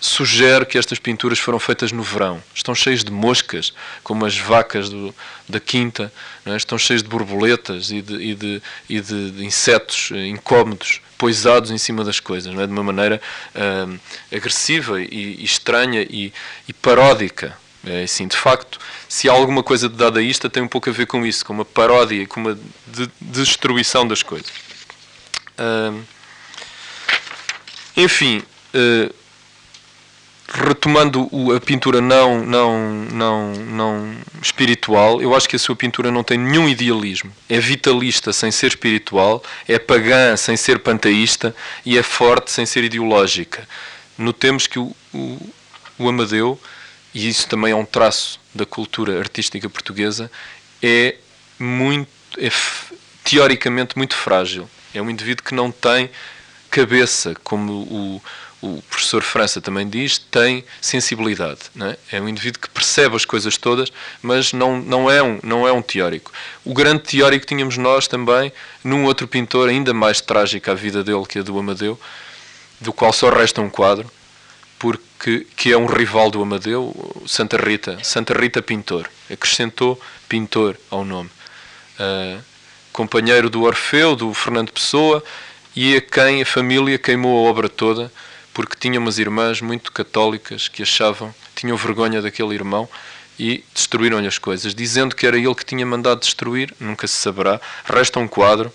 sugere 0.00 0.64
que 0.64 0.78
estas 0.78 0.98
pinturas 0.98 1.38
foram 1.38 1.58
feitas 1.58 1.90
no 1.92 2.02
verão. 2.02 2.42
Estão 2.54 2.74
cheias 2.74 3.02
de 3.02 3.10
moscas, 3.10 3.72
como 4.02 4.24
as 4.24 4.36
vacas 4.38 4.88
do, 4.88 5.14
da 5.48 5.58
quinta, 5.58 6.12
é? 6.46 6.56
estão 6.56 6.78
cheias 6.78 7.02
de 7.02 7.08
borboletas 7.08 7.90
e 7.90 8.00
de, 8.00 8.14
e 8.14 8.34
de, 8.34 8.62
e 8.88 9.00
de, 9.00 9.44
insetos 9.44 10.10
eh, 10.12 10.26
incómodos 10.26 11.00
poisados 11.16 11.70
em 11.70 11.78
cima 11.78 12.04
das 12.04 12.20
coisas, 12.20 12.56
é? 12.56 12.66
de 12.66 12.72
uma 12.72 12.82
maneira 12.82 13.20
uh, 13.54 13.98
agressiva 14.34 15.00
e, 15.00 15.36
e, 15.40 15.44
estranha 15.44 16.02
e, 16.02 16.32
e 16.68 16.72
paródica. 16.72 17.56
É 17.84 18.02
assim, 18.02 18.26
de 18.26 18.36
facto, 18.36 18.78
se 19.08 19.28
há 19.28 19.32
alguma 19.32 19.62
coisa 19.62 19.88
de 19.88 19.96
dadaísta, 19.96 20.50
tem 20.50 20.62
um 20.62 20.68
pouco 20.68 20.90
a 20.90 20.92
ver 20.92 21.06
com 21.06 21.24
isso, 21.24 21.44
com 21.44 21.52
uma 21.52 21.64
paródia, 21.64 22.26
com 22.26 22.40
uma 22.40 22.58
de, 22.86 23.10
destruição 23.20 24.06
das 24.06 24.22
coisas. 24.22 24.50
Uh, 25.58 26.04
enfim, 27.96 28.42
uh, 28.74 29.14
retomando 30.50 31.28
a 31.54 31.60
pintura 31.60 32.00
não, 32.00 32.44
não, 32.44 33.04
não, 33.12 33.52
não 33.52 34.16
espiritual, 34.40 35.20
eu 35.20 35.34
acho 35.34 35.48
que 35.48 35.56
a 35.56 35.58
sua 35.58 35.76
pintura 35.76 36.10
não 36.10 36.24
tem 36.24 36.38
nenhum 36.38 36.68
idealismo. 36.68 37.30
É 37.48 37.60
vitalista 37.60 38.32
sem 38.32 38.50
ser 38.50 38.68
espiritual, 38.68 39.42
é 39.66 39.78
pagã 39.78 40.36
sem 40.36 40.56
ser 40.56 40.78
panteísta 40.78 41.54
e 41.84 41.98
é 41.98 42.02
forte 42.02 42.50
sem 42.50 42.64
ser 42.64 42.82
ideológica. 42.84 43.68
Notemos 44.16 44.66
que 44.66 44.78
o, 44.78 44.94
o, 45.12 45.54
o 45.98 46.08
Amadeu, 46.08 46.58
e 47.14 47.28
isso 47.28 47.46
também 47.46 47.72
é 47.72 47.76
um 47.76 47.84
traço 47.84 48.40
da 48.54 48.64
cultura 48.64 49.18
artística 49.18 49.68
portuguesa, 49.68 50.30
é 50.82 51.16
muito, 51.58 52.08
é 52.38 52.50
teoricamente 53.22 53.98
muito 53.98 54.16
frágil. 54.16 54.68
É 54.94 55.02
um 55.02 55.10
indivíduo 55.10 55.44
que 55.44 55.54
não 55.54 55.70
tem 55.70 56.10
cabeça, 56.70 57.34
como 57.44 57.72
o 57.72 58.22
o 58.60 58.82
professor 58.82 59.22
França 59.22 59.60
também 59.60 59.88
diz, 59.88 60.18
tem 60.18 60.64
sensibilidade. 60.80 61.60
É? 61.80 62.16
é? 62.16 62.20
um 62.20 62.28
indivíduo 62.28 62.60
que 62.60 62.68
percebe 62.68 63.14
as 63.14 63.24
coisas 63.24 63.56
todas, 63.56 63.92
mas 64.20 64.52
não, 64.52 64.80
não, 64.80 65.10
é 65.10 65.22
um, 65.22 65.38
não 65.42 65.66
é 65.66 65.72
um 65.72 65.80
teórico. 65.80 66.32
O 66.64 66.74
grande 66.74 67.04
teórico 67.04 67.46
tínhamos 67.46 67.76
nós 67.76 68.08
também 68.08 68.52
num 68.82 69.04
outro 69.04 69.28
pintor 69.28 69.68
ainda 69.68 69.94
mais 69.94 70.20
trágico 70.20 70.70
à 70.70 70.74
vida 70.74 71.04
dele, 71.04 71.24
que 71.26 71.38
é 71.38 71.42
do 71.42 71.58
Amadeu, 71.58 71.98
do 72.80 72.92
qual 72.92 73.12
só 73.12 73.30
resta 73.30 73.60
um 73.60 73.70
quadro, 73.70 74.10
porque 74.78 75.46
que 75.56 75.72
é 75.72 75.78
um 75.78 75.86
rival 75.86 76.30
do 76.30 76.42
Amadeu, 76.42 76.94
Santa 77.26 77.56
Rita, 77.56 77.98
Santa 78.02 78.34
Rita 78.34 78.60
Pintor. 78.60 79.08
Acrescentou 79.30 80.00
pintor 80.28 80.76
ao 80.90 81.04
nome. 81.04 81.30
Uh, 81.98 82.40
companheiro 82.92 83.48
do 83.48 83.62
Orfeu, 83.62 84.16
do 84.16 84.34
Fernando 84.34 84.72
Pessoa, 84.72 85.22
e 85.76 85.96
a 85.96 86.00
quem 86.00 86.42
a 86.42 86.46
família 86.46 86.98
queimou 86.98 87.46
a 87.46 87.50
obra 87.50 87.68
toda 87.68 88.10
porque 88.58 88.74
tinha 88.76 88.98
umas 88.98 89.20
irmãs 89.20 89.60
muito 89.60 89.92
católicas 89.92 90.66
que 90.66 90.82
achavam, 90.82 91.32
tinham 91.54 91.76
vergonha 91.76 92.20
daquele 92.20 92.56
irmão 92.56 92.88
e 93.38 93.64
destruíram-lhe 93.72 94.26
as 94.26 94.36
coisas, 94.36 94.74
dizendo 94.74 95.14
que 95.14 95.24
era 95.24 95.38
ele 95.38 95.54
que 95.54 95.64
tinha 95.64 95.86
mandado 95.86 96.18
destruir, 96.18 96.74
nunca 96.80 97.06
se 97.06 97.14
saberá. 97.14 97.60
Resta 97.84 98.18
um 98.18 98.26
quadro 98.26 98.72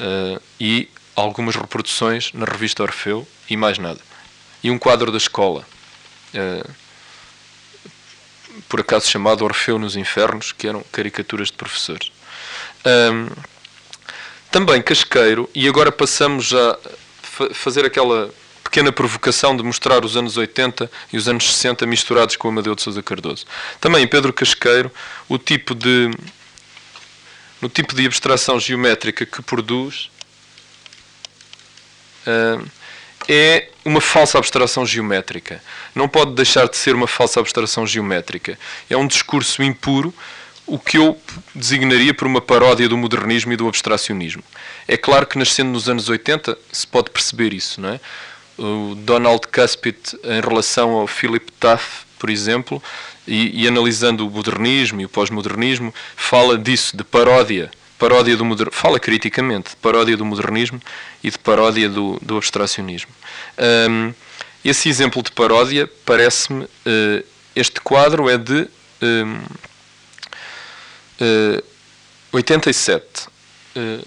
uh, 0.00 0.42
e 0.58 0.90
algumas 1.14 1.54
reproduções 1.54 2.32
na 2.32 2.44
revista 2.44 2.82
Orfeu 2.82 3.24
e 3.48 3.56
mais 3.56 3.78
nada. 3.78 4.00
E 4.60 4.72
um 4.72 4.76
quadro 4.76 5.12
da 5.12 5.18
escola, 5.18 5.64
uh, 6.34 6.70
por 8.68 8.80
acaso 8.80 9.08
chamado 9.08 9.44
Orfeu 9.44 9.78
nos 9.78 9.94
Infernos, 9.94 10.50
que 10.50 10.66
eram 10.66 10.84
caricaturas 10.90 11.46
de 11.46 11.52
professores. 11.52 12.10
Um, 12.84 13.28
também 14.50 14.82
Casqueiro, 14.82 15.48
e 15.54 15.68
agora 15.68 15.92
passamos 15.92 16.52
a 16.52 16.76
fazer 17.54 17.84
aquela 17.84 18.34
pequena 18.70 18.92
provocação 18.92 19.56
de 19.56 19.64
mostrar 19.64 20.04
os 20.04 20.16
anos 20.16 20.36
80 20.36 20.88
e 21.12 21.16
os 21.16 21.26
anos 21.26 21.52
60 21.52 21.84
misturados 21.86 22.36
com 22.36 22.46
o 22.46 22.50
Amadeu 22.52 22.76
de 22.76 22.80
Sousa 22.80 23.02
Cardoso. 23.02 23.44
Também 23.80 24.04
em 24.04 24.06
Pedro 24.06 24.32
Casqueiro, 24.32 24.92
o 25.28 25.36
tipo 25.36 25.74
de 25.74 26.08
no 27.60 27.68
tipo 27.68 27.94
de 27.94 28.06
abstração 28.06 28.58
geométrica 28.58 29.26
que 29.26 29.42
produz 29.42 30.08
uh, 32.26 32.64
é 33.28 33.68
uma 33.84 34.00
falsa 34.00 34.38
abstração 34.38 34.86
geométrica. 34.86 35.60
Não 35.92 36.08
pode 36.08 36.32
deixar 36.34 36.68
de 36.68 36.76
ser 36.76 36.94
uma 36.94 37.08
falsa 37.08 37.40
abstração 37.40 37.86
geométrica. 37.86 38.58
É 38.88 38.96
um 38.96 39.06
discurso 39.06 39.62
impuro, 39.62 40.14
o 40.64 40.78
que 40.78 40.96
eu 40.96 41.20
designaria 41.54 42.14
por 42.14 42.26
uma 42.26 42.40
paródia 42.40 42.88
do 42.88 42.96
modernismo 42.96 43.52
e 43.52 43.56
do 43.56 43.68
abstracionismo. 43.68 44.42
É 44.86 44.96
claro 44.96 45.26
que 45.26 45.36
nascendo 45.36 45.70
nos 45.70 45.88
anos 45.88 46.08
80 46.08 46.56
se 46.72 46.86
pode 46.86 47.10
perceber 47.10 47.52
isso, 47.52 47.80
não 47.80 47.90
é? 47.90 48.00
O 48.60 48.94
Donald 48.94 49.48
Cuspit 49.48 50.16
em 50.22 50.40
relação 50.40 50.90
ao 50.90 51.06
Philip 51.06 51.50
Taft, 51.52 52.06
por 52.18 52.28
exemplo, 52.28 52.82
e, 53.26 53.62
e 53.62 53.66
analisando 53.66 54.26
o 54.26 54.30
modernismo 54.30 55.00
e 55.00 55.06
o 55.06 55.08
pós-modernismo, 55.08 55.94
fala 56.14 56.58
disso, 56.58 56.96
de 56.96 57.02
paródia, 57.02 57.70
paródia 57.98 58.36
do 58.36 58.44
moder... 58.44 58.68
fala 58.70 59.00
criticamente 59.00 59.70
de 59.70 59.76
paródia 59.76 60.16
do 60.16 60.24
modernismo 60.24 60.80
e 61.22 61.30
de 61.30 61.38
paródia 61.38 61.88
do, 61.88 62.18
do 62.20 62.36
abstracionismo. 62.36 63.10
Um, 63.88 64.12
esse 64.62 64.88
exemplo 64.88 65.22
de 65.22 65.32
paródia 65.32 65.90
parece-me, 66.04 66.64
uh, 66.64 67.24
este 67.56 67.80
quadro 67.80 68.28
é 68.28 68.36
de 68.36 68.68
um, 69.00 69.36
uh, 71.20 71.64
87. 72.32 73.28
Uh, 73.74 74.06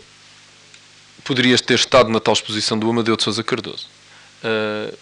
poderias 1.24 1.62
ter 1.62 1.76
estado 1.76 2.10
na 2.10 2.20
tal 2.20 2.34
exposição 2.34 2.78
do 2.78 2.90
Amadeu 2.90 3.16
de 3.16 3.24
Sousa 3.24 3.44
Cardoso. 3.44 3.93
Uh, 4.44 4.98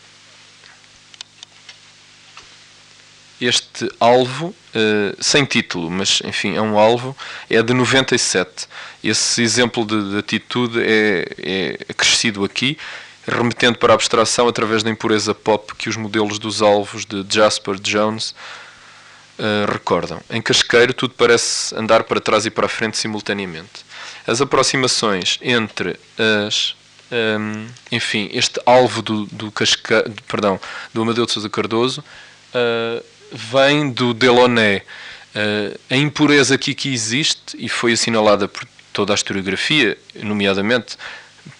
este 3.41 3.91
alvo, 3.99 4.47
uh, 4.47 5.17
sem 5.19 5.43
título, 5.45 5.89
mas 5.89 6.21
enfim, 6.23 6.55
é 6.55 6.61
um 6.61 6.77
alvo, 6.77 7.17
é 7.49 7.61
de 7.61 7.73
97. 7.73 8.67
Esse 9.03 9.41
exemplo 9.41 9.83
de, 9.83 10.11
de 10.11 10.17
atitude 10.19 10.79
é, 10.79 11.25
é 11.39 11.77
acrescido 11.89 12.45
aqui, 12.45 12.77
remetendo 13.27 13.79
para 13.79 13.93
a 13.93 13.95
abstração 13.95 14.47
através 14.47 14.83
da 14.83 14.91
impureza 14.91 15.33
pop 15.33 15.73
que 15.75 15.89
os 15.89 15.97
modelos 15.97 16.37
dos 16.37 16.61
alvos 16.61 17.03
de 17.03 17.25
Jasper 17.27 17.79
Jones 17.79 18.35
uh, 19.39 19.71
recordam. 19.71 20.21
Em 20.29 20.41
Casqueiro, 20.41 20.93
tudo 20.93 21.15
parece 21.15 21.75
andar 21.75 22.03
para 22.03 22.19
trás 22.19 22.45
e 22.45 22.51
para 22.51 22.67
a 22.67 22.69
frente 22.69 22.97
simultaneamente. 22.97 23.85
As 24.27 24.39
aproximações 24.39 25.39
entre 25.41 25.99
as 26.45 26.75
um, 27.11 27.67
enfim, 27.91 28.29
este 28.31 28.59
alvo 28.65 29.01
do, 29.01 29.25
do, 29.25 29.51
Casca, 29.51 30.09
perdão, 30.27 30.59
do 30.93 31.01
Amadeu 31.01 31.25
de 31.25 31.31
Sousa 31.31 31.49
Cardoso 31.49 32.03
uh, 32.55 33.03
vem 33.31 33.91
do 33.91 34.13
Delaunay. 34.13 34.77
Uh, 34.77 35.79
a 35.89 35.95
impureza 35.95 36.55
aqui 36.55 36.73
que 36.73 36.93
existe, 36.93 37.57
e 37.57 37.69
foi 37.69 37.93
assinalada 37.93 38.47
por 38.47 38.67
toda 38.93 39.13
a 39.13 39.15
historiografia, 39.15 39.97
nomeadamente 40.15 40.97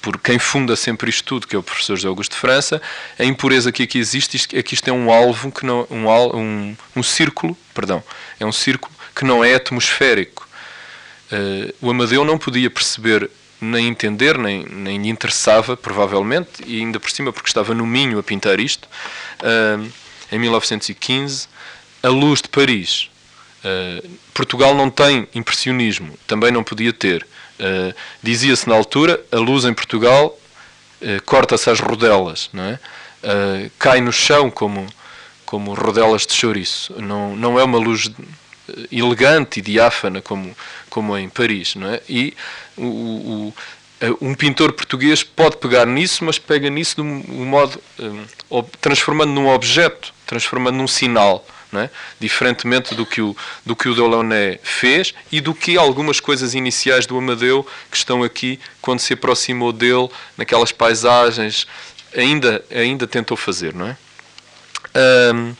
por 0.02 0.20
quem 0.20 0.38
funda 0.38 0.76
sempre 0.76 1.10
isto 1.10 1.24
tudo, 1.24 1.47
que 1.47 1.56
é 1.56 1.60
o 1.60 1.64
professor 1.64 1.95
José 1.95 2.08
Augusto 2.08 2.34
de 2.34 2.38
França, 2.38 2.82
a 3.18 3.24
impureza 3.24 3.72
que 3.72 3.84
aqui 3.84 3.97
existe 3.97 4.56
é 4.56 4.62
que 4.62 4.74
isto 4.74 4.88
é 4.88 4.93
um 4.93 5.12
alvo, 5.12 5.52
que 5.52 5.66
não, 5.66 5.88
um, 5.89 6.08
um, 6.38 6.78
um 6.95 7.04
círculo, 7.04 7.58
perdão, 7.74 8.04
é 8.39 8.45
um 8.45 8.52
círculo 8.52 8.93
que 9.16 9.26
não 9.26 9.43
é 9.43 9.56
atmosférico. 9.56 10.47
Uh, 11.32 11.74
o 11.82 11.89
Amadeu 11.89 12.24
não 12.26 12.38
podia 12.38 12.70
perceber 12.70 13.30
nem 13.62 13.88
entender, 13.88 14.38
nem, 14.38 14.66
nem 14.66 15.01
lhe 15.01 15.09
interessava, 15.09 15.78
provavelmente, 15.78 16.64
e 16.66 16.80
ainda 16.80 16.99
por 16.99 17.12
cima 17.12 17.32
porque 17.32 17.47
estava 17.47 17.76
no 17.76 17.86
Minho 17.86 18.18
a 18.18 18.24
pintar 18.24 18.59
isto, 18.59 18.89
uh, 19.43 19.91
em 20.32 20.39
1915, 20.39 21.47
a 22.01 22.09
luz 22.09 22.41
de 22.41 22.49
Paris. 22.49 23.09
Uh, 23.64 24.09
Portugal 24.34 24.74
não 24.74 24.89
tem 24.89 25.28
impressionismo, 25.36 26.18
também 26.26 26.51
não 26.51 26.64
podia 26.64 26.91
ter. 26.91 27.26
Uh, 27.59 27.93
Dizia-se 28.24 28.68
na 28.68 28.74
altura, 28.74 29.24
a 29.32 29.38
luz 29.38 29.64
em 29.66 29.74
Portugal 29.74 30.38
corta-se 31.26 31.68
às 31.68 31.80
rodelas, 31.80 32.47
não 32.53 32.64
é? 32.64 32.80
cai 33.80 33.99
no 34.01 34.14
chão 34.14 34.51
como, 34.51 34.86
como 35.47 35.74
rodelas 35.74 36.28
de 36.28 36.34
chouriço. 36.36 36.93
Não, 37.01 37.36
não 37.36 37.59
é 37.59 37.64
uma 37.64 37.80
luz 37.80 38.07
elegante 38.91 39.59
e 39.59 39.61
diáfana 39.61 40.22
como, 40.22 40.55
como 40.89 41.17
em 41.17 41.30
Paris, 41.30 41.76
não 41.76 41.88
é? 41.88 42.01
E 42.07 42.34
o, 42.78 42.84
o 42.84 43.53
um 44.19 44.34
pintor 44.34 44.74
português 44.74 45.24
pode 45.24 45.57
pegar 45.57 45.86
nisso, 45.86 46.24
mas 46.24 46.39
pega 46.39 46.69
nisso 46.69 46.95
de 46.95 47.01
um 47.01 47.45
modo 47.45 47.82
um, 47.99 48.63
transformando 48.80 49.32
num 49.32 49.47
objeto, 49.47 50.13
transformando 50.26 50.78
num 50.78 50.88
sinal, 50.88 51.45
é? 51.74 51.89
diferentemente 52.19 52.95
do 52.95 53.05
que, 53.05 53.22
o, 53.22 53.36
do 53.65 53.76
que 53.76 53.88
o 53.88 53.95
Delaunay 53.95 54.59
fez 54.61 55.13
e 55.32 55.39
do 55.39 55.53
que 55.53 55.78
algumas 55.78 56.19
coisas 56.19 56.53
iniciais 56.53 57.05
do 57.05 57.17
Amadeu 57.17 57.65
que 57.89 57.95
estão 57.95 58.24
aqui 58.24 58.59
quando 58.82 58.99
se 58.99 59.13
aproximou 59.13 59.72
dele 59.72 60.09
naquelas 60.36 60.72
paisagens 60.72 61.65
ainda 62.13 62.63
ainda 62.72 63.07
tentou 63.07 63.38
fazer, 63.38 63.74
não 63.74 63.88
é? 63.88 63.97
Um, 65.34 65.55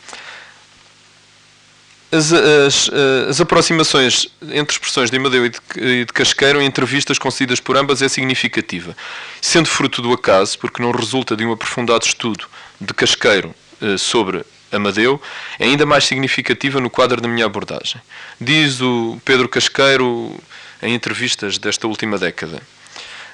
as, 2.12 2.30
as, 2.30 2.90
as, 3.30 3.40
aproximações 3.40 4.28
entre 4.42 4.74
expressões 4.74 5.10
de 5.10 5.16
Amadeu 5.16 5.46
e 5.46 5.48
de, 5.48 6.04
de 6.04 6.12
Casqueiro 6.12 6.60
em 6.60 6.66
entrevistas 6.66 7.18
concedidas 7.18 7.58
por 7.58 7.74
ambas 7.74 8.02
é 8.02 8.08
significativa, 8.08 8.94
sendo 9.40 9.66
fruto 9.66 10.02
do 10.02 10.12
acaso, 10.12 10.58
porque 10.58 10.82
não 10.82 10.90
resulta 10.90 11.34
de 11.34 11.44
um 11.46 11.52
aprofundado 11.52 12.04
estudo 12.04 12.44
de 12.78 12.92
Casqueiro 12.92 13.54
eh, 13.80 13.96
sobre 13.96 14.44
Amadeu, 14.70 15.20
é 15.58 15.64
ainda 15.64 15.86
mais 15.86 16.04
significativa 16.04 16.80
no 16.80 16.90
quadro 16.90 17.18
da 17.18 17.28
minha 17.28 17.46
abordagem. 17.46 18.00
Diz 18.38 18.82
o 18.82 19.18
Pedro 19.24 19.48
Casqueiro 19.48 20.38
em 20.82 20.94
entrevistas 20.94 21.56
desta 21.56 21.86
última 21.86 22.18
década: 22.18 22.60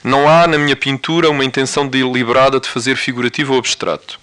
Não 0.04 0.28
há 0.28 0.46
na 0.46 0.56
minha 0.56 0.76
pintura 0.76 1.28
uma 1.28 1.44
intenção 1.44 1.86
deliberada 1.86 2.60
de 2.60 2.68
fazer 2.68 2.96
figurativo 2.96 3.54
ou 3.54 3.58
abstrato 3.58 4.20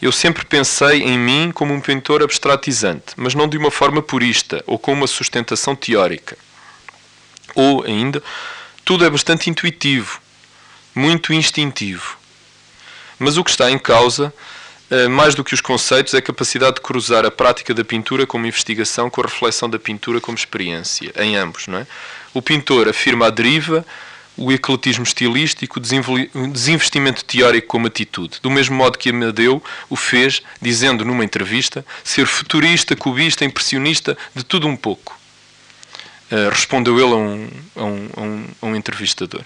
eu 0.00 0.12
sempre 0.12 0.44
pensei 0.44 1.02
em 1.02 1.18
mim 1.18 1.50
como 1.52 1.72
um 1.72 1.80
pintor 1.80 2.22
abstratizante, 2.22 3.14
mas 3.16 3.34
não 3.34 3.48
de 3.48 3.56
uma 3.56 3.70
forma 3.70 4.02
purista 4.02 4.62
ou 4.66 4.78
com 4.78 4.92
uma 4.92 5.06
sustentação 5.06 5.74
teórica. 5.74 6.36
Ou, 7.54 7.84
ainda, 7.84 8.22
tudo 8.84 9.04
é 9.04 9.10
bastante 9.10 9.48
intuitivo, 9.48 10.20
muito 10.94 11.32
instintivo. 11.32 12.18
Mas 13.18 13.38
o 13.38 13.44
que 13.44 13.50
está 13.50 13.70
em 13.70 13.78
causa, 13.78 14.32
eh, 14.90 15.08
mais 15.08 15.34
do 15.34 15.42
que 15.42 15.54
os 15.54 15.62
conceitos, 15.62 16.12
é 16.12 16.18
a 16.18 16.22
capacidade 16.22 16.76
de 16.76 16.82
cruzar 16.82 17.24
a 17.24 17.30
prática 17.30 17.72
da 17.72 17.82
pintura 17.82 18.26
como 18.26 18.46
investigação 18.46 19.08
com 19.08 19.22
a 19.22 19.24
reflexão 19.24 19.70
da 19.70 19.78
pintura 19.78 20.20
como 20.20 20.36
experiência, 20.36 21.10
em 21.16 21.36
ambos. 21.36 21.66
Não 21.66 21.78
é? 21.78 21.86
O 22.34 22.42
pintor 22.42 22.88
afirma 22.88 23.28
a 23.28 23.30
deriva 23.30 23.84
o 24.36 24.52
ecletismo 24.52 25.02
estilístico, 25.02 25.78
o 25.78 26.46
desinvestimento 26.48 27.24
teórico 27.24 27.68
como 27.68 27.86
atitude, 27.86 28.38
do 28.42 28.50
mesmo 28.50 28.76
modo 28.76 28.98
que 28.98 29.08
Amadeu 29.08 29.62
o 29.88 29.96
fez, 29.96 30.42
dizendo 30.60 31.04
numa 31.04 31.24
entrevista, 31.24 31.84
ser 32.04 32.26
futurista, 32.26 32.94
cubista, 32.94 33.44
impressionista, 33.44 34.16
de 34.34 34.44
tudo 34.44 34.66
um 34.66 34.76
pouco. 34.76 35.18
Uh, 36.30 36.50
respondeu 36.50 36.98
ele 36.98 37.12
a 37.12 37.16
um, 37.16 37.48
a 37.76 37.84
um, 37.84 38.08
a 38.16 38.20
um, 38.20 38.46
a 38.62 38.66
um 38.66 38.76
entrevistador. 38.76 39.42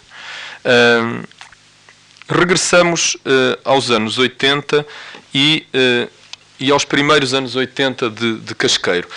Uh, 0.64 1.26
regressamos 2.28 3.14
uh, 3.16 3.59
aos 3.64 3.91
anos 3.91 4.18
80 4.18 4.86
e, 5.34 5.66
e 6.59 6.70
aos 6.70 6.84
primeiros 6.84 7.34
anos 7.34 7.55
80 7.55 8.11
de, 8.11 8.38
de 8.38 8.55
Casqueiro. 8.55 9.09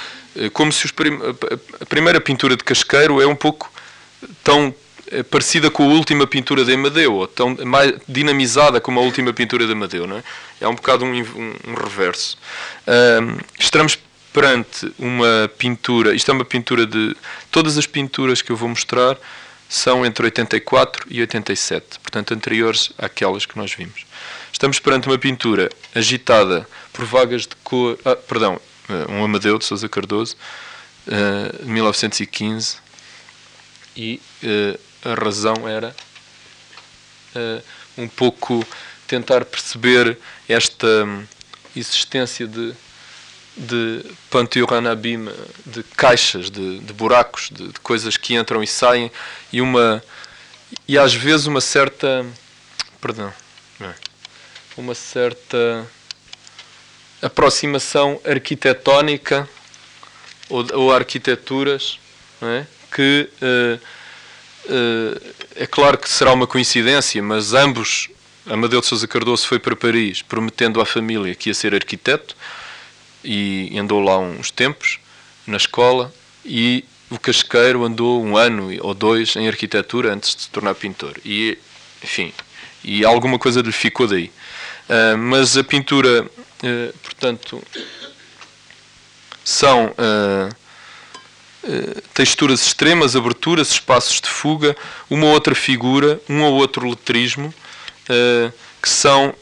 como 0.51 0.71
se 0.71 0.91
prim 0.91 1.19
a 1.79 1.85
primeira 1.85 2.19
pintura 2.19 2.55
de 2.55 2.63
Casqueiro 2.63 3.21
é 3.21 3.27
um 3.27 3.35
pouco 3.35 3.71
tão 4.43 4.73
parecida 5.29 5.69
com 5.69 5.83
a 5.83 5.93
última 5.93 6.25
pintura 6.25 6.63
de 6.63 6.73
Amadeu, 6.73 7.13
ou 7.13 7.27
tão 7.27 7.55
mais 7.65 7.93
dinamizada 8.07 8.79
como 8.79 8.99
a 8.99 9.03
última 9.03 9.33
pintura 9.33 9.65
de 9.65 9.73
Amadeu, 9.73 10.07
não 10.07 10.17
é? 10.17 10.23
É 10.61 10.67
um 10.67 10.75
bocado 10.75 11.05
um, 11.05 11.11
um, 11.11 11.53
um 11.67 11.73
reverso. 11.73 12.37
Um, 12.87 13.37
estamos 13.59 13.97
perante 14.31 14.91
uma 14.97 15.49
pintura, 15.57 16.15
isto 16.15 16.31
é 16.31 16.33
uma 16.33 16.45
pintura 16.45 16.85
de. 16.85 17.15
Todas 17.51 17.77
as 17.77 17.85
pinturas 17.85 18.41
que 18.41 18.51
eu 18.51 18.55
vou 18.55 18.67
mostrar 18.67 19.17
são 19.69 20.05
entre 20.05 20.25
84 20.25 21.05
e 21.09 21.21
87, 21.21 21.99
portanto 21.99 22.33
anteriores 22.33 22.91
àquelas 22.97 23.45
que 23.45 23.57
nós 23.57 23.73
vimos. 23.73 24.05
Estamos 24.51 24.79
perante 24.79 25.07
uma 25.07 25.17
pintura 25.17 25.69
agitada 25.93 26.67
por 26.91 27.05
vagas 27.05 27.41
de 27.43 27.55
cor. 27.63 27.97
Ah, 28.05 28.15
perdão, 28.15 28.59
eh, 28.89 29.11
um 29.11 29.23
Amadeu 29.23 29.57
de 29.57 29.65
Sousa 29.65 29.87
Cardoso, 29.89 30.35
uh, 31.07 31.65
1915, 31.65 32.77
e. 33.95 34.19
Uh, 34.43 34.92
a 35.03 35.13
razão 35.13 35.67
era 35.67 35.95
uh, 37.35 37.63
um 37.97 38.07
pouco 38.07 38.65
tentar 39.07 39.45
perceber 39.45 40.17
esta 40.47 40.87
um, 40.87 41.25
existência 41.75 42.47
de, 42.47 42.73
de 43.55 44.05
panteoranabim, 44.29 45.27
de 45.65 45.83
caixas, 45.83 46.49
de, 46.49 46.79
de 46.79 46.93
buracos, 46.93 47.49
de, 47.51 47.67
de, 47.67 47.79
coisas 47.79 48.17
que 48.17 48.35
entram 48.35 48.63
e 48.63 48.67
saem, 48.67 49.11
e 49.51 49.61
uma 49.61 50.03
e 50.87 50.97
às 50.97 51.13
vezes 51.13 51.45
uma 51.45 51.61
certa 51.61 52.25
perdão 52.99 53.31
é, 53.79 53.93
uma 54.75 54.95
certa 54.95 55.85
aproximação 57.21 58.19
arquitetónica 58.25 59.47
ou, 60.49 60.65
ou 60.73 60.91
arquiteturas 60.91 61.99
é? 62.41 62.65
que 62.93 63.29
uh, 63.41 63.79
é 65.55 65.67
claro 65.67 65.97
que 65.97 66.09
será 66.09 66.33
uma 66.33 66.47
coincidência, 66.47 67.21
mas 67.21 67.53
ambos, 67.53 68.09
Amadeu 68.45 68.81
de 68.81 68.87
Sousa 68.87 69.07
Cardoso 69.07 69.47
foi 69.47 69.59
para 69.59 69.75
Paris 69.75 70.21
prometendo 70.21 70.81
à 70.81 70.85
família 70.85 71.33
que 71.35 71.49
ia 71.49 71.53
ser 71.53 71.73
arquiteto 71.73 72.35
e 73.23 73.77
andou 73.77 74.01
lá 74.01 74.17
uns 74.19 74.51
tempos 74.51 74.99
na 75.47 75.57
escola 75.57 76.13
e 76.45 76.83
o 77.09 77.19
Casqueiro 77.19 77.83
andou 77.83 78.23
um 78.23 78.35
ano 78.35 78.69
ou 78.81 78.93
dois 78.93 79.35
em 79.35 79.47
arquitetura 79.47 80.13
antes 80.13 80.35
de 80.35 80.41
se 80.43 80.49
tornar 80.49 80.75
pintor. 80.75 81.17
E 81.23 81.57
enfim 82.03 82.33
e 82.83 83.05
alguma 83.05 83.39
coisa 83.39 83.61
lhe 83.61 83.71
ficou 83.71 84.07
daí. 84.07 84.31
Uh, 84.89 85.17
mas 85.17 85.55
a 85.55 85.63
pintura 85.63 86.23
uh, 86.23 86.97
portanto 87.01 87.63
são 89.43 89.87
uh, 89.87 89.93
eh, 89.97 90.49
texturas 92.13 92.61
extremas, 92.61 93.15
aberturas, 93.15 93.71
espaços 93.71 94.19
de 94.19 94.27
fuga, 94.27 94.75
uma 95.09 95.27
outra 95.27 95.55
figura, 95.55 96.19
um 96.29 96.41
ou 96.43 96.53
outro 96.55 96.87
letrismo, 96.87 97.53
uh, 98.09 98.53
que 98.81 98.89
são 98.89 99.33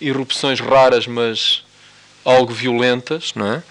irrupções 0.00 0.58
raras, 0.58 1.06
mas 1.06 1.62
algo 2.24 2.52
violentas, 2.52 3.32
não 3.34 3.46
é? 3.46 3.62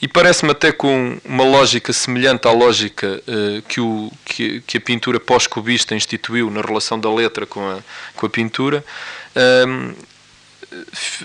E 0.00 0.08
parece-me 0.08 0.50
até 0.50 0.70
com 0.70 1.18
uma 1.24 1.44
lógica 1.44 1.90
semelhante 1.90 2.46
à 2.46 2.50
lógica 2.50 3.22
uh, 3.26 3.62
que, 3.62 3.80
o, 3.80 4.12
que, 4.26 4.76
a 4.76 4.80
pintura 4.80 5.18
pós-cubista 5.18 5.94
instituiu 5.94 6.50
na 6.50 6.60
relação 6.60 7.00
da 7.00 7.10
letra 7.10 7.46
com 7.46 7.66
a, 7.66 7.78
com 8.14 8.26
a 8.26 8.28
pintura, 8.28 8.84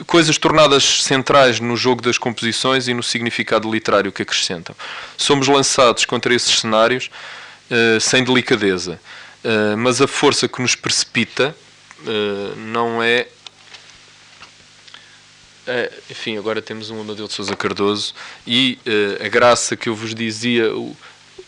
coisas 0.06 0.38
tornadas 0.38 1.04
centrais 1.04 1.60
no 1.60 1.76
jogo 1.76 2.02
das 2.02 2.18
composições 2.18 2.88
e 2.88 2.94
no 2.94 3.04
significado 3.04 3.72
literário 3.72 4.12
que 4.12 4.22
acrescentam. 4.22 4.76
Somos 5.18 5.48
lançados 5.48 6.06
contra 6.06 6.34
esses 6.34 6.60
cenários 6.60 7.10
uh, 7.70 8.00
sem 8.00 8.24
delicadeza, 8.24 9.00
mas 9.78 10.02
a 10.02 10.08
força 10.08 10.50
que 10.50 10.62
nos 10.62 10.76
precipita 10.76 11.56
não 12.58 13.02
é 13.02 13.26
é, 15.72 15.92
enfim, 16.10 16.36
agora 16.36 16.64
temos 16.64 16.90
um 16.90 17.00
Amadeu 17.00 17.28
de 17.28 17.34
Sousa 17.34 17.56
Cardoso 17.56 18.16
e 18.48 18.80
uh, 18.88 19.24
a 19.24 19.30
graça 19.30 19.78
que 19.78 19.88
eu 19.88 19.94
vos 19.94 20.16
dizia, 20.16 20.76
o, 20.76 20.98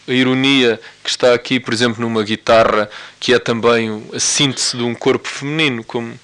a 0.08 0.12
ironia 0.12 0.80
que 1.04 1.10
está 1.10 1.34
aqui, 1.34 1.60
por 1.60 1.74
exemplo, 1.74 2.00
numa 2.00 2.22
guitarra 2.22 2.88
que 3.20 3.34
é 3.34 3.40
também 3.40 4.08
a 4.14 4.20
síntese 4.20 4.78
de 4.78 4.84
um 4.84 4.94
corpo 4.94 5.28
feminino, 5.28 5.84
como 5.84 6.14
uh, 6.14 6.20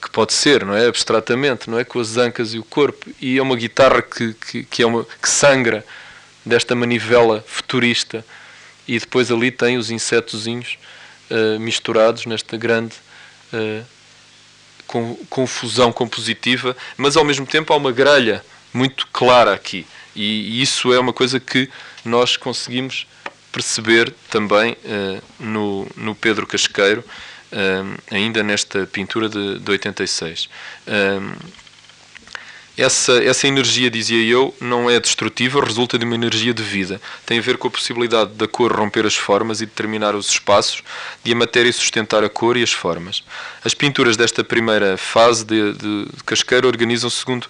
que 0.00 0.10
pode 0.10 0.32
ser, 0.32 0.64
não 0.64 0.74
é? 0.74 0.86
Abstratamente, 0.86 1.70
não 1.70 1.78
é? 1.78 1.84
Com 1.84 1.98
as 1.98 2.16
ancas 2.16 2.52
e 2.52 2.58
o 2.58 2.64
corpo. 2.64 3.10
E 3.20 3.38
é 3.38 3.42
uma 3.42 3.56
guitarra 3.56 4.02
que, 4.02 4.34
que, 4.34 4.64
que 4.64 4.82
é 4.82 4.86
uma, 4.86 5.04
que 5.04 5.28
sangra 5.28 5.84
desta 6.44 6.74
manivela 6.74 7.42
futurista 7.46 8.24
e 8.86 8.98
depois 8.98 9.30
ali 9.30 9.50
tem 9.50 9.78
os 9.78 9.90
insetozinhos 9.90 10.76
uh, 11.30 11.58
misturados 11.58 12.26
nesta 12.26 12.56
grande 12.56 12.94
confusão 15.30 15.92
compositiva, 15.92 16.76
mas 16.96 17.16
ao 17.16 17.24
mesmo 17.24 17.46
tempo 17.46 17.72
há 17.72 17.76
uma 17.76 17.92
grelha 17.92 18.44
muito 18.72 19.06
clara 19.12 19.54
aqui. 19.54 19.86
E, 20.14 20.60
isso 20.60 20.92
é 20.92 20.98
uma 20.98 21.12
coisa 21.12 21.40
que 21.40 21.68
nós 22.04 22.36
conseguimos 22.36 23.06
perceber 23.52 24.12
também 24.30 24.72
uh, 24.72 25.22
no, 25.38 25.86
no 25.96 26.14
Pedro 26.14 26.46
Casqueiro, 26.46 27.00
uh, 27.00 27.04
ainda 28.10 28.42
nesta 28.42 28.86
pintura 28.86 29.28
de, 29.28 29.58
de 29.58 29.70
86. 29.70 30.48
Uh, 30.86 31.64
essa, 32.76 33.22
essa 33.22 33.46
energia, 33.46 33.88
dizia 33.88 34.20
eu, 34.20 34.52
não 34.60 34.90
é 34.90 34.98
destrutiva, 34.98 35.64
resulta 35.64 35.96
de 35.96 36.04
uma 36.04 36.16
energia 36.16 36.52
de 36.52 36.62
vida. 36.62 37.00
Tem 37.24 37.38
a 37.38 37.42
ver 37.42 37.56
com 37.56 37.68
a 37.68 37.70
possibilidade 37.70 38.32
da 38.32 38.48
cor 38.48 38.72
romper 38.72 39.06
as 39.06 39.14
formas 39.14 39.60
e 39.60 39.66
determinar 39.66 40.16
os 40.16 40.28
espaços, 40.28 40.82
de 41.22 41.32
a 41.32 41.36
matéria 41.36 41.72
sustentar 41.72 42.24
a 42.24 42.28
cor 42.28 42.56
e 42.56 42.64
as 42.64 42.72
formas. 42.72 43.22
As 43.64 43.74
pinturas 43.74 44.16
desta 44.16 44.42
primeira 44.42 44.96
fase 44.96 45.44
de, 45.44 45.72
de, 45.74 46.04
de 46.06 46.24
Casqueiro 46.24 46.66
organizam-se 46.66 47.18
segundo 47.18 47.46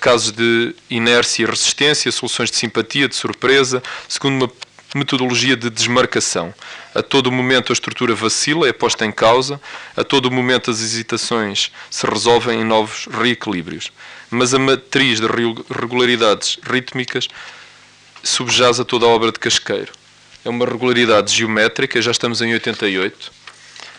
casos 0.00 0.32
de 0.32 0.74
inércia 0.88 1.42
e 1.42 1.46
resistência, 1.46 2.10
soluções 2.10 2.50
de 2.50 2.56
simpatia, 2.56 3.08
de 3.08 3.14
surpresa, 3.14 3.82
segundo 4.08 4.44
uma 4.44 4.52
metodologia 4.94 5.56
de 5.56 5.68
desmarcação. 5.68 6.54
A 6.94 7.02
todo 7.02 7.30
momento 7.32 7.72
a 7.72 7.74
estrutura 7.74 8.14
vacila, 8.14 8.68
é 8.68 8.72
posta 8.72 9.04
em 9.04 9.12
causa, 9.12 9.60
a 9.96 10.04
todo 10.04 10.30
momento 10.30 10.70
as 10.70 10.80
hesitações 10.80 11.72
se 11.90 12.06
resolvem 12.06 12.60
em 12.60 12.64
novos 12.64 13.06
reequilíbrios 13.10 13.90
mas 14.34 14.52
a 14.52 14.58
matriz 14.58 15.20
de 15.20 15.26
regularidades 15.26 16.58
rítmicas 16.62 17.28
subjaz 18.22 18.80
a 18.80 18.84
toda 18.84 19.06
a 19.06 19.08
obra 19.08 19.30
de 19.30 19.38
Casqueiro. 19.38 19.92
É 20.44 20.48
uma 20.48 20.66
regularidade 20.66 21.34
geométrica, 21.34 22.02
já 22.02 22.10
estamos 22.10 22.42
em 22.42 22.52
88, 22.52 23.32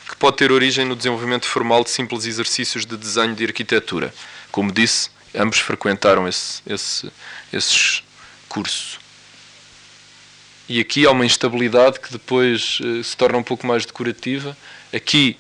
que 0.10 0.16
pode 0.18 0.38
ter 0.38 0.52
origem 0.52 0.86
no 0.86 0.96
desenvolvimento 0.96 1.48
formal 1.48 1.84
de 1.84 1.89
simples 1.89 2.26
exercícios 2.26 2.86
de 2.86 2.98
desenho 2.98 3.34
de 3.34 3.46
arquitetura. 3.46 4.14
Como 4.52 4.72
disse, 4.72 5.10
ambos 5.34 5.60
frequentaram 5.60 6.28
esse, 6.28 6.62
esse, 6.68 7.12
esse 7.52 8.04
curso. 8.50 9.00
E 10.68 10.80
aqui 10.80 11.05
há 11.05 11.11
uma 11.11 11.26
instabilidade 11.26 11.99
que 11.99 12.11
depois 12.11 12.80
uh, 12.80 13.03
se 13.03 13.16
torna 13.16 13.38
um 13.38 13.43
pouco 13.43 13.68
mais 13.68 13.86
decorativa. 13.86 14.57
Aqui 14.93 15.38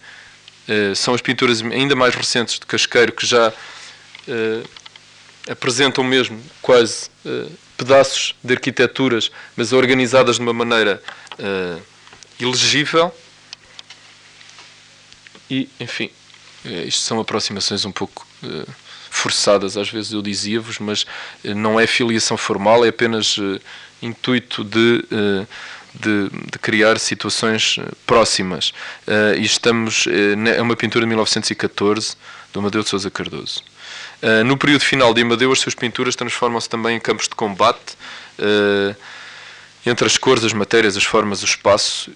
uh, 0.67 0.95
são 0.95 1.13
as 1.13 1.21
pinturas 1.21 1.61
ainda 1.61 1.95
mais 1.95 2.13
recentes 2.13 2.59
de 2.59 2.65
Casqueiro 2.65 3.11
que 3.11 3.25
já 3.25 3.49
uh, 3.49 4.69
apresentam 5.49 6.03
mesmo 6.03 6.41
quase 6.61 7.09
uh, 7.25 7.51
pedaços 7.77 8.35
de 8.43 8.53
arquiteturas, 8.53 9.31
mas 9.55 9.73
organizadas 9.73 10.37
de 10.37 10.41
uma 10.41 10.53
maneira 10.53 11.01
uh, 11.39 11.81
ilegível. 12.39 13.13
E, 15.49 15.69
enfim, 15.79 16.09
uh, 16.65 16.87
isto 16.87 17.01
são 17.01 17.19
aproximações 17.19 17.85
um 17.85 17.91
pouco 17.91 18.25
forçadas, 19.09 19.75
às 19.75 19.89
vezes 19.89 20.11
eu 20.11 20.21
dizia-vos, 20.21 20.77
mas 20.77 21.03
não 21.43 21.79
é 21.79 21.87
filiação 21.87 22.37
formal, 22.37 22.85
é 22.85 22.89
apenas 22.89 23.37
intuito 24.01 24.63
de, 24.63 25.05
de, 25.93 26.29
de, 26.29 26.59
criar 26.59 26.99
situações 26.99 27.77
próximas. 28.05 28.73
e 29.37 29.43
estamos, 29.43 30.05
é 30.55 30.61
uma 30.61 30.75
pintura 30.75 31.05
de 31.05 31.07
1914 31.07 32.15
do 32.53 32.59
Amadeu 32.59 32.83
de 32.83 32.89
Sousa 32.89 33.09
Cardoso. 33.09 33.63
No 34.45 34.57
período 34.57 34.81
final 34.81 35.13
de 35.13 35.21
Amadeu, 35.21 35.51
as 35.51 35.59
suas 35.59 35.75
pinturas 35.75 36.15
transformam-se 36.15 36.69
também 36.69 36.97
em 36.97 36.99
campos 36.99 37.27
de 37.27 37.35
combate 37.35 37.97
entre 39.85 40.07
as 40.07 40.17
cores, 40.17 40.43
as 40.43 40.53
matérias, 40.53 40.97
as 40.97 41.03
formas, 41.03 41.43
o 41.43 41.45
espaço 41.45 42.11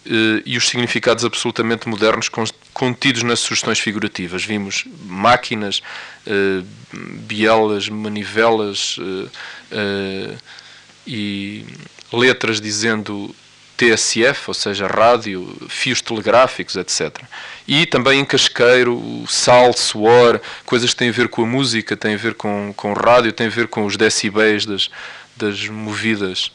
e 0.45 0.57
os 0.57 0.67
significados 0.67 1.23
absolutamente 1.23 1.87
modernos 1.87 2.29
contidos 2.73 3.21
nas 3.21 3.39
sugestões 3.39 3.79
figurativas. 3.79 4.43
Vimos 4.43 4.85
máquinas, 5.05 5.81
bielas, 6.91 7.87
manivelas 7.87 8.97
e 11.09 11.65
letras 12.13 12.61
dizendo 12.61 13.35
TSF, 13.75 14.49
ou 14.49 14.53
seja, 14.53 14.85
rádio, 14.85 15.55
fios 15.67 16.01
telegráficos, 16.01 16.75
etc. 16.75 17.17
E 17.67 17.85
também 17.87 18.19
em 18.19 18.25
casqueiro, 18.25 19.23
sal, 19.27 19.73
suor, 19.73 20.39
coisas 20.65 20.91
que 20.91 20.97
têm 20.97 21.09
a 21.09 21.13
ver 21.13 21.29
com 21.29 21.43
a 21.43 21.47
música, 21.47 21.97
têm 21.97 22.13
a 22.13 22.17
ver 22.17 22.35
com, 22.35 22.71
com 22.75 22.93
rádio, 22.93 23.31
têm 23.31 23.47
a 23.47 23.49
ver 23.49 23.67
com 23.67 23.85
os 23.85 23.97
decibéis 23.97 24.65
das, 24.65 24.89
das 25.35 25.67
movidas 25.67 26.51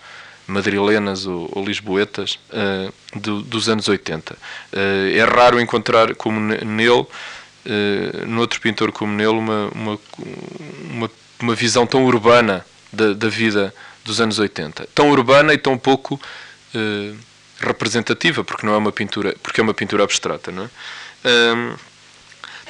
madrilenas 0.47 1.27
ou, 1.27 1.49
ou 1.53 1.65
lisboetas 1.65 2.39
uh, 2.51 3.19
do, 3.19 3.43
dos 3.43 3.69
anos 3.69 3.89
80. 3.89 4.35
Uh, 4.35 4.37
eh, 4.73 5.17
é 5.17 5.25
raro 5.25 5.59
encontrar, 5.59 6.15
como 6.15 6.39
nele, 6.39 6.91
uh, 6.91 8.27
noutro 8.27 8.61
pintor 8.61 8.93
como 8.93 9.13
nele, 9.13 9.31
uma, 9.31 9.69
uma, 9.75 10.01
uma, 10.91 11.11
uma 11.41 11.55
visão 11.55 11.87
tão 11.87 12.05
urbana 12.05 12.65
da, 12.93 13.15
da 13.15 13.29
vida 13.29 13.75
dos 14.05 14.21
anos 14.21 14.39
80. 14.39 14.89
Tão 14.95 15.11
urbana 15.11 15.53
e 15.55 15.59
tão 15.59 15.79
pouco 15.79 16.15
uh, 16.75 17.19
representativa, 17.61 18.45
porque 18.45 18.67
não 18.67 18.75
é 18.75 18.77
uma 18.77 18.93
pintura, 18.93 19.35
porque 19.43 19.61
é 19.61 19.63
uma 19.63 19.75
pintura 19.75 20.05
abstrata, 20.05 20.53
não 20.53 20.65
é? 20.65 20.69
Um, 21.27 21.75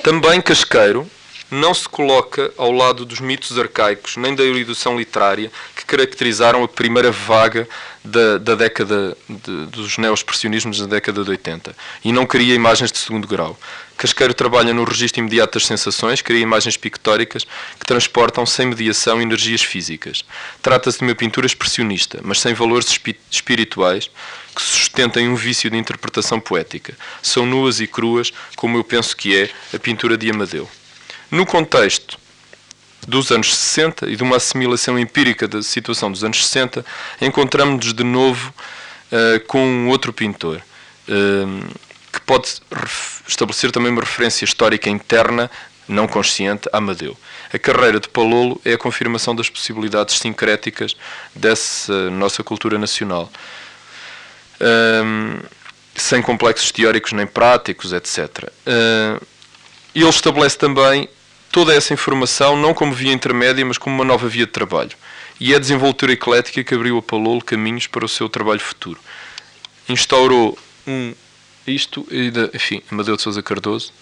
também 0.03 0.41
Casqueiro 0.41 1.11
não 1.51 1.75
se 1.75 1.89
coloca 1.89 2.53
ao 2.57 2.73
lado 2.73 3.05
dos 3.05 3.21
mitos 3.21 3.59
arcaicos, 3.59 4.17
nem 4.17 4.35
da 4.35 4.43
erudição 4.43 4.99
literária 4.99 5.51
que 5.77 5.85
caracterizaram 5.85 6.63
a 6.63 6.69
primeira 6.69 7.11
vaga 7.13 7.69
da, 8.05 8.39
da 8.39 8.55
década 8.55 9.17
de, 9.29 9.67
dos 9.67 9.97
neo-expressionismos 9.99 10.79
da 10.81 10.87
década 10.87 11.25
de 11.25 11.31
80 11.31 11.75
e 12.05 12.13
não 12.13 12.27
cria 12.27 12.55
imagens 12.55 12.93
de 12.93 12.99
segundo 12.99 13.27
grau. 13.27 13.59
Casqueiro 13.97 14.35
trabalha 14.35 14.75
no 14.75 14.85
registro 14.85 15.21
imediato 15.21 15.55
das 15.55 15.67
sensações, 15.67 16.21
cria 16.21 16.41
imagens 16.41 16.77
pictóricas 16.77 17.47
que 17.79 17.87
transportam 17.87 18.45
sem 18.45 18.67
mediação 18.67 19.23
energias 19.23 19.63
físicas. 19.63 20.25
Trata-se 20.61 20.99
de 20.99 21.05
uma 21.05 21.15
pintura 21.15 21.47
expressionista, 21.47 22.21
mas 22.23 22.41
sem 22.41 22.53
valores 22.55 23.01
espirituais 23.31 24.11
que 24.55 24.63
sustentem 24.63 25.29
um 25.29 25.35
vício 25.35 25.71
de 25.71 25.77
interpretação 25.77 26.41
poética. 26.41 26.97
São 27.23 27.47
nuas 27.47 27.81
e 27.81 27.87
cruas, 27.87 28.33
como 28.57 28.77
eu 28.77 28.85
penso 28.85 29.17
que 29.17 29.37
é 29.37 29.51
a 29.75 29.79
pintura 29.79 30.17
de 30.17 30.31
Amadeu. 30.31 30.69
No 31.35 31.45
contexto 31.45 32.17
dos 33.09 33.33
anos 33.33 33.53
60 33.53 34.09
e 34.09 34.15
de 34.15 34.23
uma 34.23 34.37
assimilação 34.37 34.97
empírica 34.97 35.49
da 35.49 35.65
situação 35.65 36.13
dos 36.13 36.23
anos 36.23 36.47
60, 36.47 36.87
encontramos-nos 37.21 37.93
de 37.93 38.05
novo 38.05 38.55
uh, 39.11 39.45
com 39.49 39.67
um 39.67 39.89
outro 39.89 40.13
pintor. 40.13 40.63
Uh, 41.09 41.75
que 42.13 42.21
pode 42.21 42.61
estabelecer 43.27 43.73
também 43.73 43.91
uma 43.91 44.03
referência 44.03 44.45
histórica 44.45 44.89
interna, 44.89 45.51
não 45.89 46.07
consciente, 46.07 46.69
a 46.73 46.79
Amadeu. 46.79 47.17
A 47.53 47.59
carreira 47.59 47.99
de 47.99 48.09
Palolo 48.09 48.61
é 48.65 48.75
a 48.75 48.79
confirmação 48.79 49.35
das 49.35 49.51
possibilidades 49.51 50.21
sincréticas 50.21 50.95
dessa 51.35 52.11
nossa 52.11 52.45
cultura 52.45 52.79
nacional. 52.79 53.29
Um, 54.61 55.41
sem 55.97 56.23
complexos 56.23 56.71
teóricos 56.71 57.11
nem 57.11 57.27
práticos, 57.27 57.93
etc. 57.93 58.53
Ele 59.95 60.09
estabelece 60.09 60.57
também 60.57 61.09
toda 61.55 61.73
essa 61.73 61.95
informação 61.95 62.57
não 62.57 62.75
como 62.75 62.93
via 62.93 63.13
intermédia, 63.13 63.65
mas 63.65 63.79
como 63.79 63.95
uma 63.95 64.05
nova 64.05 64.27
via 64.27 64.45
de 64.45 64.51
trabalho. 64.51 64.91
E 65.39 65.53
é 65.53 65.57
a 65.57 65.61
desenvoltura 65.61 66.13
eclética 66.13 66.65
que 66.65 66.75
abriu 66.75 66.99
a 66.99 67.03
Palolo 67.03 67.41
caminhos 67.41 67.87
para 67.87 68.05
o 68.05 68.09
seu 68.09 68.29
trabalho 68.29 68.59
futuro. 68.59 68.99
Instaurou 69.89 70.59
um 70.85 71.15
isto, 71.65 72.05
enfim, 72.53 72.83
Amadeu 72.91 73.15
de 73.15 73.23
Sousa 73.23 73.41
Cardoso, 73.41 73.93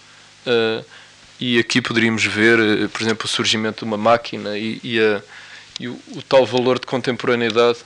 uh, 0.47 0.83
e 1.39 1.59
aqui 1.59 1.79
poderíamos 1.79 2.25
ver, 2.25 2.59
uh, 2.59 2.89
por 2.89 3.03
exemplo, 3.03 3.25
o 3.25 3.29
surgimento 3.29 3.85
de 3.85 3.85
uma 3.85 3.97
máquina 3.97 4.57
e, 4.57 4.79
e, 4.83 4.99
a, 4.99 5.21
e 5.79 5.87
o, 5.87 5.93
o 6.15 6.23
tal 6.23 6.47
valor 6.47 6.79
de 6.79 6.87
contemporaneidade 6.87 7.77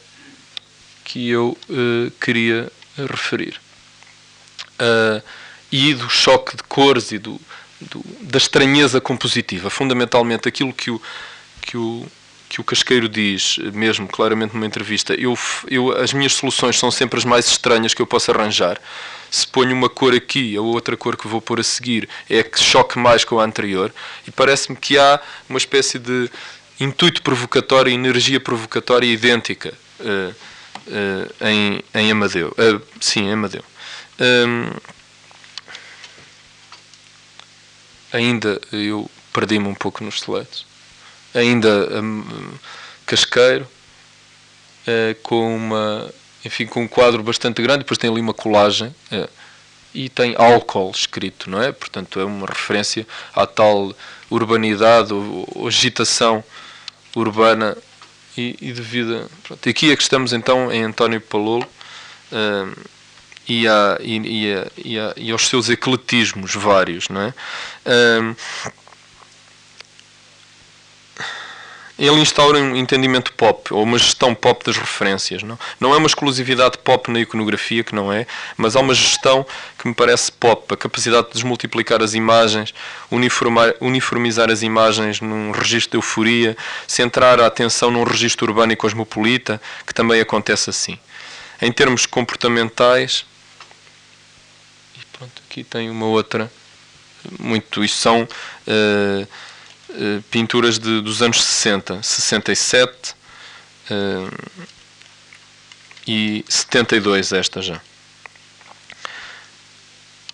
que 1.03 1.29
eu 1.29 1.57
uh, 1.69 2.11
queria 2.21 2.71
referir. 2.97 3.59
E 5.69 5.93
do 5.93 6.09
choque 6.09 6.55
de 6.55 6.63
cores 6.63 7.11
e 7.11 7.17
do, 7.17 7.37
do, 7.79 8.03
da 8.21 8.37
estranheza 8.37 8.99
compositiva. 8.99 9.69
Fundamentalmente, 9.69 10.47
aquilo 10.47 10.73
que 10.73 10.91
o, 10.91 11.01
que 11.61 11.77
o, 11.77 12.05
que 12.49 12.61
o 12.61 12.63
Casqueiro 12.63 13.09
diz, 13.09 13.57
mesmo 13.73 14.07
claramente 14.07 14.53
numa 14.53 14.65
entrevista, 14.65 15.13
eu, 15.13 15.37
eu, 15.69 15.91
as 15.91 16.13
minhas 16.13 16.33
soluções 16.33 16.77
são 16.77 16.89
sempre 16.89 17.19
as 17.19 17.25
mais 17.25 17.47
estranhas 17.47 17.93
que 17.93 18.01
eu 18.01 18.07
posso 18.07 18.31
arranjar. 18.31 18.79
Se 19.29 19.45
ponho 19.45 19.73
uma 19.73 19.89
cor 19.89 20.13
aqui, 20.13 20.55
a 20.55 20.61
outra 20.61 20.95
cor 20.95 21.17
que 21.17 21.27
vou 21.27 21.41
pôr 21.41 21.59
a 21.59 21.63
seguir 21.63 22.07
é 22.29 22.41
que 22.41 22.59
choque 22.59 22.97
mais 22.97 23.25
com 23.25 23.39
a 23.39 23.43
anterior, 23.43 23.93
e 24.25 24.31
parece-me 24.31 24.77
que 24.77 24.97
há 24.97 25.19
uma 25.49 25.57
espécie 25.57 25.99
de 25.99 26.29
intuito 26.79 27.21
provocatório, 27.21 27.91
energia 27.91 28.39
provocatória 28.39 29.07
idêntica 29.07 29.73
uh, 29.99 30.33
uh, 30.87 31.45
em, 31.45 31.81
em 31.93 32.11
Amadeu. 32.11 32.49
Uh, 32.49 32.81
sim, 33.01 33.27
em 33.27 33.33
Amadeu. 33.33 33.63
Um, 34.19 34.71
ainda 38.11 38.59
eu 38.71 39.09
perdi-me 39.33 39.67
um 39.67 39.75
pouco 39.75 40.03
nos 40.03 40.15
slides. 40.15 40.65
Ainda 41.33 42.01
um, 42.01 42.23
casqueiro, 43.05 43.67
uh, 44.87 45.15
com 45.21 45.55
uma 45.55 46.11
enfim, 46.47 46.65
com 46.65 46.83
um 46.83 46.87
quadro 46.87 47.21
bastante 47.21 47.61
grande, 47.61 47.79
depois 47.79 47.97
tem 47.97 48.09
ali 48.09 48.21
uma 48.21 48.33
colagem 48.33 48.87
uh, 49.11 49.29
e 49.93 50.09
tem 50.09 50.35
álcool 50.37 50.91
escrito, 50.91 51.49
não 51.49 51.61
é? 51.61 51.71
Portanto, 51.71 52.19
é 52.19 52.25
uma 52.25 52.47
referência 52.47 53.05
à 53.35 53.45
tal 53.45 53.93
urbanidade 54.29 55.13
ou, 55.13 55.47
ou 55.53 55.67
agitação 55.67 56.43
urbana 57.15 57.77
e, 58.37 58.55
e 58.61 58.71
de 58.71 58.81
vida. 58.81 59.27
Pronto. 59.43 59.65
E 59.65 59.69
aqui 59.69 59.91
é 59.91 59.95
que 59.95 60.03
estamos 60.03 60.33
então 60.33 60.71
em 60.71 60.83
António 60.83 61.19
Palolo. 61.19 61.67
Uh, 62.31 62.96
e, 63.47 63.67
a, 63.67 63.97
e, 64.01 64.53
a, 64.53 64.67
e, 64.77 64.99
a, 64.99 65.13
e, 65.15 65.31
aos 65.31 65.47
seus 65.47 65.69
ecletismos 65.69 66.53
vários. 66.55 67.09
Não 67.09 67.21
é? 67.21 67.33
Um, 67.85 68.35
ele 71.97 72.21
instaura 72.21 72.59
um 72.59 72.75
entendimento 72.75 73.33
pop, 73.33 73.73
ou 73.73 73.81
uma 73.81 73.97
gestão 73.97 74.35
pop 74.35 74.63
das 74.63 74.77
referências. 74.77 75.41
Não, 75.41 75.57
não 75.79 75.95
é 75.95 75.97
uma 75.97 76.05
exclusividade 76.05 76.77
pop 76.77 77.09
na 77.09 77.19
iconografia, 77.19 77.83
que 77.83 77.95
não 77.95 78.13
é, 78.13 78.27
mas 78.55 78.75
há 78.75 78.81
uma 78.81 78.93
gestão 78.93 79.43
que 79.79 79.87
me 79.87 79.95
parece 79.95 80.31
pop, 80.31 80.71
a 80.71 80.77
capacidade 80.77 81.27
de 81.27 81.33
desmultiplicar 81.33 82.03
as 82.03 82.13
imagens, 82.13 82.71
uniformizar 83.81 84.51
as 84.51 84.61
imagens 84.61 85.21
num 85.21 85.49
registro 85.49 85.91
de 85.91 85.97
euforia, 85.97 86.55
centrar 86.87 87.39
a 87.39 87.47
atenção 87.47 87.89
num 87.89 88.03
registro 88.03 88.45
urbano 88.45 88.73
e 88.73 88.75
cosmopolita, 88.75 89.59
que 89.85 89.93
também 89.93 90.21
acontece 90.21 90.69
assim. 90.69 90.99
Em 91.59 91.71
termos 91.71 92.05
comportamentais, 92.05 93.25
aqui 95.57 95.63
tem 95.63 95.89
uma 95.89 96.05
outra. 96.05 96.51
Muito. 97.39 97.83
Isto 97.83 97.97
são 97.97 98.23
uh, 98.23 99.27
uh, 99.89 100.21
pinturas 100.29 100.77
de, 100.77 101.01
dos 101.01 101.21
anos 101.21 101.43
60, 101.43 102.03
67 102.03 103.15
uh, 103.89 104.49
e 106.07 106.45
72, 106.47 107.31
esta 107.33 107.61
já. 107.61 107.81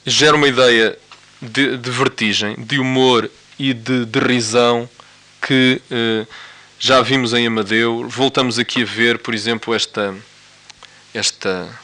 Gera 0.05 0.35
uma 0.35 0.47
ideia 0.47 0.97
de, 1.41 1.77
de 1.77 1.89
vertigem, 1.89 2.55
de 2.57 2.77
humor 2.79 3.29
e 3.57 3.73
de, 3.73 4.05
de 4.05 4.19
risão 4.19 4.89
que 5.41 5.81
já 6.77 7.01
vimos 7.01 7.33
em 7.33 7.47
Amadeu. 7.47 8.07
Voltamos 8.09 8.59
aqui 8.59 8.81
a 8.81 8.85
ver, 8.85 9.19
por 9.19 9.33
exemplo, 9.33 9.73
esta. 9.73 10.13
esta 11.13 11.82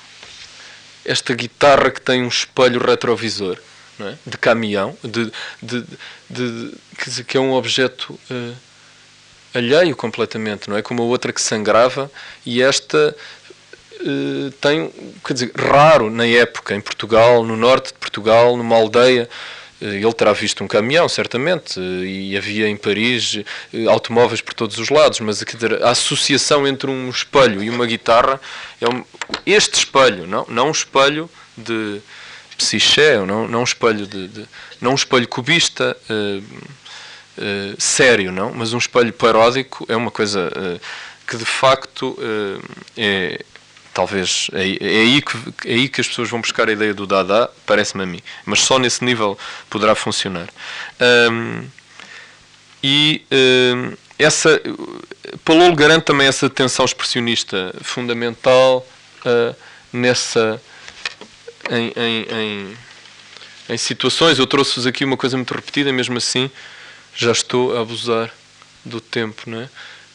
esta 1.09 1.33
guitarra 1.33 1.89
que 1.89 1.99
tem 1.99 2.23
um 2.23 2.27
espelho 2.27 2.79
retrovisor 2.79 3.57
é? 3.99 4.13
de 4.25 4.37
caminhão, 4.37 4.95
de, 5.03 5.31
de, 5.61 5.83
de, 6.29 6.73
de, 7.07 7.23
que 7.23 7.35
é 7.35 7.39
um 7.39 7.53
objeto 7.53 8.17
uh, 8.29 8.55
alheio 9.53 9.95
completamente, 9.95 10.69
não 10.69 10.77
é? 10.77 10.83
Como 10.83 11.01
a 11.01 11.05
outra 11.05 11.33
que 11.33 11.41
sangrava 11.41 12.11
e 12.45 12.61
esta 12.61 13.15
uh, 14.01 14.51
tem, 14.61 14.93
quer 15.25 15.33
dizer, 15.33 15.51
raro 15.55 16.11
na 16.11 16.27
época 16.27 16.75
em 16.75 16.81
Portugal, 16.81 17.43
no 17.43 17.57
norte 17.57 17.87
de 17.87 17.99
Portugal, 17.99 18.55
numa 18.55 18.75
aldeia 18.75 19.27
ele 19.81 20.13
terá 20.13 20.33
visto 20.33 20.63
um 20.63 20.67
caminhão, 20.67 21.07
certamente, 21.07 21.79
eh, 21.79 22.05
e 22.05 22.37
havia 22.37 22.67
em 22.67 22.75
Paris 22.75 23.39
eh, 23.73 23.85
automóveis 23.85 24.41
por 24.41 24.53
todos 24.53 24.77
os 24.77 24.89
lados, 24.89 25.19
mas 25.21 25.41
a 25.81 25.89
associação 25.89 26.67
entre 26.67 26.89
um 26.89 27.09
espelho 27.09 27.63
e 27.63 27.69
uma 27.69 27.85
guitarra 27.85 28.41
é 28.81 28.87
um, 28.89 29.03
este 29.45 29.75
espelho, 29.75 30.27
não, 30.27 30.45
não 30.49 30.67
um 30.67 30.71
espelho 30.71 31.29
de 31.57 32.01
psiché, 32.57 33.17
não, 33.25 33.47
não 33.47 33.61
um 33.61 33.63
espelho 33.63 34.05
de, 34.05 34.27
de 34.27 34.45
não 34.81 34.91
um 34.91 34.95
espelho 34.95 35.27
cubista 35.27 35.95
uh, 36.09 36.43
uh, 37.37 37.75
sério, 37.77 38.33
não, 38.33 38.53
mas 38.53 38.73
um 38.73 38.77
espelho 38.77 39.13
paródico 39.13 39.85
é 39.87 39.95
uma 39.95 40.11
coisa 40.11 40.49
uh, 40.49 40.79
que 41.25 41.37
de 41.37 41.45
facto 41.45 42.17
é 42.97 43.45
talvez 43.93 44.49
é, 44.53 44.77
é, 44.79 44.99
aí 45.01 45.21
que, 45.21 45.37
é 45.65 45.73
aí 45.73 45.89
que 45.89 46.01
as 46.01 46.07
pessoas 46.07 46.29
vão 46.29 46.41
buscar 46.41 46.69
a 46.69 46.71
ideia 46.71 46.93
do 46.93 47.05
Dada, 47.05 47.49
parece-me 47.65 48.03
a 48.03 48.05
mim. 48.05 48.21
Mas 48.45 48.61
só 48.61 48.79
nesse 48.79 49.03
nível 49.03 49.37
poderá 49.69 49.95
funcionar. 49.95 50.49
Um, 51.31 51.67
e 52.83 53.25
um, 53.31 53.97
essa 54.17 54.61
Palolo 55.43 55.75
garante 55.75 56.05
também 56.05 56.27
essa 56.27 56.49
tensão 56.49 56.85
expressionista 56.85 57.73
fundamental 57.81 58.87
uh, 59.25 59.55
nessa 59.91 60.61
em, 61.69 61.93
em, 61.95 62.27
em, 62.31 62.77
em 63.69 63.77
situações. 63.77 64.39
Eu 64.39 64.47
trouxe-vos 64.47 64.87
aqui 64.87 65.03
uma 65.03 65.17
coisa 65.17 65.37
muito 65.37 65.53
repetida, 65.53 65.91
mesmo 65.91 66.17
assim 66.17 66.49
já 67.15 67.31
estou 67.31 67.75
a 67.75 67.81
abusar 67.81 68.31
do 68.85 69.01
tempo, 69.01 69.43
não 69.49 69.61
é? 69.61 69.69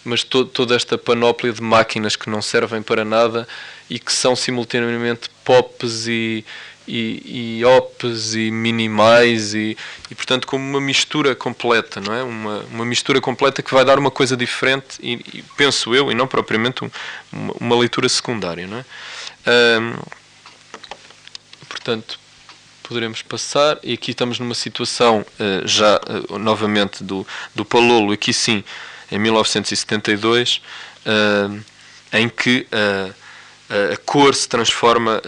Mas 0.04 0.22
to 0.22 0.44
toda 0.44 0.74
esta 0.74 0.98
panóplia 0.98 1.52
de 1.52 1.62
máquinas 1.62 2.16
que 2.16 2.28
não 2.28 2.42
servem 2.42 2.82
para 2.82 3.04
nada 3.04 3.48
e 3.88 3.98
que 3.98 4.12
são 4.12 4.36
simultaneamente 4.36 5.30
pops 5.44 6.06
e, 6.06 6.44
e, 6.86 7.58
e 7.58 7.64
ops 7.64 8.34
e 8.34 8.50
minimais 8.50 9.54
e, 9.54 9.76
e 10.10 10.14
portanto 10.14 10.46
como 10.46 10.62
uma 10.62 10.80
mistura 10.80 11.34
completa, 11.34 12.00
não 12.00 12.14
é? 12.14 12.22
Uma, 12.22 12.58
uma 12.70 12.84
mistura 12.84 13.20
completa 13.20 13.62
que 13.62 13.72
vai 13.72 13.84
dar 13.84 13.98
uma 13.98 14.10
coisa 14.10 14.36
diferente 14.36 14.98
e, 15.00 15.14
e 15.32 15.44
penso 15.56 15.94
eu, 15.94 16.12
e 16.12 16.14
não 16.14 16.26
propriamente 16.26 16.84
um, 16.84 16.90
uma, 17.32 17.54
uma, 17.60 17.76
leitura 17.76 18.08
secundária, 18.08 18.66
não 18.66 18.78
é? 18.78 18.84
Portanto, 21.68 22.18
poderemos 22.82 23.22
passar 23.22 23.78
e 23.82 23.94
aqui 23.94 24.12
estamos 24.12 24.38
numa 24.38 24.54
situação 24.54 25.20
uh, 25.20 25.66
já 25.66 25.96
uh, 26.30 26.38
novamente 26.38 27.02
do, 27.02 27.26
do 27.54 27.64
Palolo, 27.64 28.12
aqui 28.12 28.32
sim 28.32 28.62
em 29.10 29.18
1972, 29.18 30.60
uh, 31.06 31.60
eh, 32.12 32.20
em 32.20 32.28
que 32.28 32.66
uh, 32.72 33.14
a 33.92 33.96
cor 33.96 34.34
se 34.34 34.48
transforma 34.48 35.20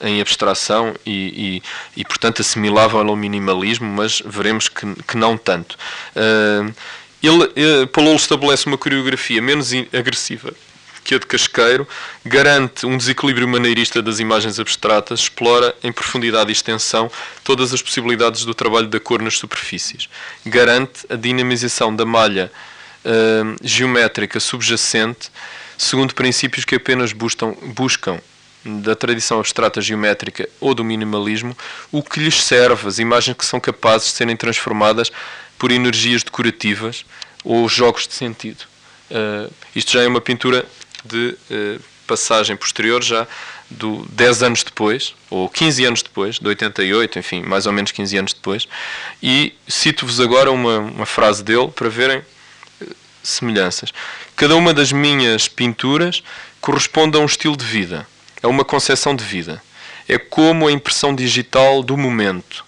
em 0.00 0.20
abstração 0.20 0.94
e, 1.04 1.60
e, 1.96 2.00
e, 2.00 2.04
portanto, 2.04 2.40
assimilável 2.40 3.00
ao 3.00 3.16
minimalismo, 3.16 3.86
mas 3.86 4.22
veremos 4.24 4.68
que, 4.68 4.86
que 5.06 5.16
não 5.16 5.36
tanto. 5.36 5.76
ele, 7.22 7.86
Palolo 7.88 8.16
estabelece 8.16 8.66
uma 8.66 8.78
coreografia 8.78 9.42
menos 9.42 9.72
agressiva 9.92 10.54
que 11.04 11.14
a 11.14 11.18
de 11.18 11.26
Casqueiro, 11.26 11.86
garante 12.24 12.86
um 12.86 12.96
desequilíbrio 12.96 13.48
maneirista 13.48 14.00
das 14.00 14.20
imagens 14.20 14.58
abstratas, 14.58 15.20
explora 15.20 15.74
em 15.82 15.92
profundidade 15.92 16.50
e 16.50 16.52
extensão 16.52 17.10
todas 17.42 17.72
as 17.74 17.82
possibilidades 17.82 18.44
do 18.44 18.54
trabalho 18.54 18.86
da 18.86 19.00
cor 19.00 19.20
nas 19.20 19.36
superfícies, 19.36 20.08
garante 20.46 21.04
a 21.08 21.16
dinamização 21.16 21.94
da 21.94 22.06
malha 22.06 22.50
uh, 23.04 23.56
geométrica 23.62 24.40
subjacente 24.40 25.30
segundo 25.82 26.14
princípios 26.14 26.64
que 26.64 26.76
apenas 26.76 27.12
buscam, 27.12 27.54
buscam 27.74 28.20
da 28.64 28.94
tradição 28.94 29.40
abstrata 29.40 29.80
geométrica 29.80 30.48
ou 30.60 30.74
do 30.74 30.84
minimalismo, 30.84 31.56
o 31.90 32.02
que 32.02 32.20
lhes 32.20 32.42
serve, 32.42 32.86
as 32.86 32.98
imagens 32.98 33.36
que 33.36 33.44
são 33.44 33.58
capazes 33.58 34.08
de 34.08 34.14
serem 34.14 34.36
transformadas 34.36 35.10
por 35.58 35.72
energias 35.72 36.22
decorativas 36.22 37.04
ou 37.44 37.68
jogos 37.68 38.06
de 38.06 38.14
sentido. 38.14 38.64
Uh, 39.10 39.52
isto 39.74 39.92
já 39.92 40.02
é 40.02 40.06
uma 40.06 40.20
pintura 40.20 40.64
de 41.04 41.36
uh, 41.50 41.80
passagem 42.06 42.56
posterior, 42.56 43.02
já 43.02 43.26
do 43.68 44.06
10 44.10 44.42
anos 44.42 44.62
depois, 44.62 45.14
ou 45.28 45.48
15 45.48 45.84
anos 45.84 46.02
depois, 46.02 46.38
de 46.38 46.46
88, 46.46 47.18
enfim, 47.18 47.42
mais 47.42 47.66
ou 47.66 47.72
menos 47.72 47.90
15 47.90 48.16
anos 48.18 48.32
depois, 48.32 48.68
e 49.22 49.54
cito-vos 49.66 50.20
agora 50.20 50.52
uma, 50.52 50.78
uma 50.78 51.06
frase 51.06 51.42
dele 51.42 51.68
para 51.68 51.88
verem 51.88 52.22
semelhanças. 53.22 53.92
Cada 54.36 54.56
uma 54.56 54.74
das 54.74 54.92
minhas 54.92 55.48
pinturas 55.48 56.22
corresponde 56.60 57.16
a 57.16 57.20
um 57.20 57.26
estilo 57.26 57.56
de 57.56 57.64
vida, 57.64 58.06
a 58.42 58.48
uma 58.48 58.64
concepção 58.64 59.14
de 59.14 59.24
vida. 59.24 59.62
É 60.08 60.18
como 60.18 60.66
a 60.66 60.72
impressão 60.72 61.14
digital 61.14 61.82
do 61.82 61.96
momento. 61.96 62.64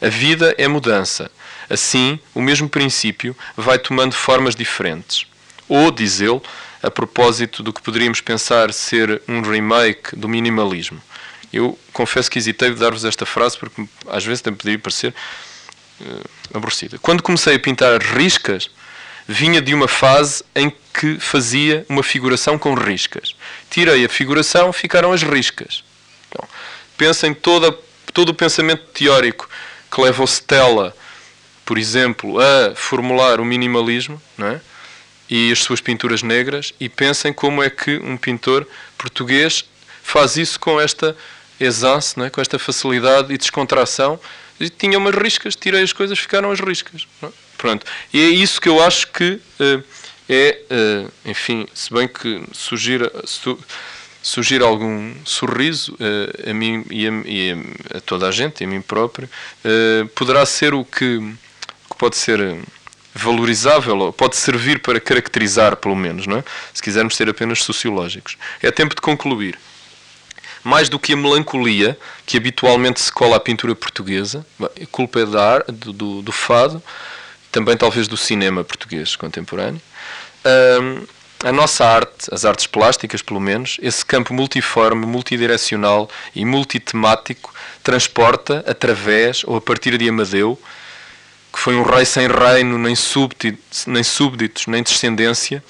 A 0.00 0.08
vida 0.08 0.54
é 0.58 0.68
mudança. 0.68 1.30
Assim, 1.68 2.18
o 2.34 2.40
mesmo 2.40 2.68
princípio 2.68 3.36
vai 3.56 3.78
tomando 3.78 4.14
formas 4.14 4.54
diferentes. 4.54 5.26
ou, 5.68 5.90
diz 5.90 6.20
ele, 6.20 6.40
a 6.82 6.90
propósito 6.90 7.62
do 7.62 7.72
que 7.72 7.82
poderíamos 7.82 8.20
pensar 8.20 8.72
ser 8.72 9.20
um 9.28 9.42
remake 9.42 10.16
do 10.16 10.28
minimalismo. 10.28 11.02
Eu 11.52 11.78
confesso 11.92 12.30
que 12.30 12.38
hesitei 12.38 12.70
de 12.70 12.76
dar-vos 12.76 13.04
esta 13.04 13.26
frase 13.26 13.58
porque 13.58 13.86
às 14.08 14.24
vezes 14.24 14.40
também 14.40 14.58
poderia 14.58 14.78
parecer 14.78 15.14
uh, 16.00 16.30
aborrecida. 16.54 16.98
Quando 16.98 17.22
comecei 17.22 17.56
a 17.56 17.58
pintar 17.58 18.00
riscas, 18.00 18.70
vinha 19.28 19.60
de 19.60 19.74
uma 19.74 19.86
fase 19.86 20.42
em 20.56 20.72
que 20.98 21.20
fazia 21.20 21.84
uma 21.86 22.02
figuração 22.02 22.58
com 22.58 22.72
riscas. 22.72 23.36
Tirei 23.70 24.04
a 24.04 24.08
figuração, 24.08 24.72
ficaram 24.72 25.12
as 25.12 25.22
riscas. 25.22 25.84
Então, 26.28 26.48
pensem 26.96 27.34
toda, 27.34 27.70
todo 28.14 28.30
o 28.30 28.34
pensamento 28.34 28.84
teórico 28.94 29.48
que 29.90 30.00
leva 30.00 30.22
o 30.22 30.26
Stella, 30.26 30.96
por 31.64 31.76
exemplo, 31.76 32.40
a 32.40 32.74
formular 32.74 33.38
o 33.38 33.44
minimalismo, 33.44 34.20
não 34.36 34.46
é? 34.48 34.60
e 35.28 35.52
as 35.52 35.58
suas 35.58 35.82
pinturas 35.82 36.22
negras 36.22 36.72
e 36.80 36.88
pensem 36.88 37.32
como 37.32 37.62
é 37.62 37.68
que 37.68 37.98
um 37.98 38.16
pintor 38.16 38.66
português 38.96 39.62
faz 40.02 40.38
isso 40.38 40.58
com 40.58 40.80
esta 40.80 41.14
aisance, 41.60 42.18
é? 42.22 42.30
com 42.30 42.40
esta 42.40 42.58
facilidade 42.58 43.32
e 43.32 43.36
descontração. 43.36 44.18
E 44.58 44.70
tinha 44.70 44.96
umas 44.96 45.14
riscas, 45.14 45.54
tirei 45.54 45.82
as 45.82 45.92
coisas, 45.92 46.18
ficaram 46.18 46.50
as 46.50 46.60
riscas. 46.60 47.06
É? 47.22 47.47
Pronto. 47.58 47.84
E 48.14 48.20
é 48.20 48.28
isso 48.28 48.60
que 48.60 48.68
eu 48.68 48.80
acho 48.80 49.08
que 49.08 49.40
uh, 49.60 49.84
é, 50.28 50.60
uh, 50.70 51.12
enfim, 51.28 51.66
se 51.74 51.92
bem 51.92 52.06
que 52.06 52.44
sugira, 52.52 53.10
su, 53.24 53.58
surgir 54.22 54.62
algum 54.62 55.12
sorriso 55.24 55.92
uh, 55.94 56.50
a 56.50 56.54
mim 56.54 56.86
e 56.88 57.08
a, 57.08 57.10
e 57.26 57.52
a, 57.96 58.00
toda 58.00 58.28
a 58.28 58.30
gente, 58.30 58.62
a 58.62 58.66
mim 58.66 58.80
próprio, 58.80 59.28
poderá 60.14 60.46
ser 60.46 60.72
o 60.72 60.84
que, 60.84 61.18
que 61.90 61.96
pode 61.98 62.16
ser 62.16 62.38
valorizável, 63.12 63.98
ou 63.98 64.12
pode 64.12 64.36
servir 64.36 64.78
para 64.78 65.00
caracterizar, 65.00 65.76
pelo 65.76 65.96
menos, 65.96 66.28
não 66.28 66.36
é? 66.36 66.44
se 66.72 66.80
quisermos 66.80 67.16
ser 67.16 67.28
apenas 67.28 67.64
sociológicos. 67.64 68.38
É 68.62 68.70
tempo 68.70 68.94
de 68.94 69.00
concluir. 69.00 69.58
Mais 70.62 70.88
do 70.88 70.98
que 70.98 71.12
a 71.12 71.16
melancolia 71.16 71.98
que 72.24 72.36
habitualmente 72.36 73.00
se 73.00 73.10
cola 73.10 73.36
à 73.36 73.40
pintura 73.40 73.74
portuguesa, 73.74 74.46
a 74.60 74.86
culpa 74.92 75.20
é 75.20 75.26
da, 75.26 75.58
do, 75.68 76.22
do 76.22 76.32
fado, 76.32 76.82
também 77.58 77.76
talvez 77.76 78.06
do 78.06 78.16
cinema 78.16 78.62
português 78.62 79.16
contemporâneo. 79.16 79.80
Um, 80.80 81.04
a 81.44 81.50
nossa 81.50 81.84
arte, 81.84 82.28
as 82.30 82.44
artes 82.44 82.68
plásticas 82.68 83.20
pelo 83.20 83.40
menos, 83.40 83.78
esse 83.82 84.04
campo 84.04 84.32
multiforme, 84.32 85.04
multidirecional 85.04 86.08
e 86.34 86.44
multitemático, 86.44 87.52
transporta 87.82 88.64
através 88.66 89.42
ou 89.44 89.56
a 89.56 89.60
partir 89.60 89.98
de 89.98 90.08
Amadeu 90.08 90.56
que 91.52 91.58
foi 91.58 91.74
um 91.74 91.82
rei 91.82 92.04
sem 92.04 92.28
reino, 92.28 92.78
nem 92.78 92.94
súbditos, 92.94 93.86
nem, 93.86 94.04
súbditos, 94.04 94.66
nem 94.66 94.82
descendência, 94.82 95.64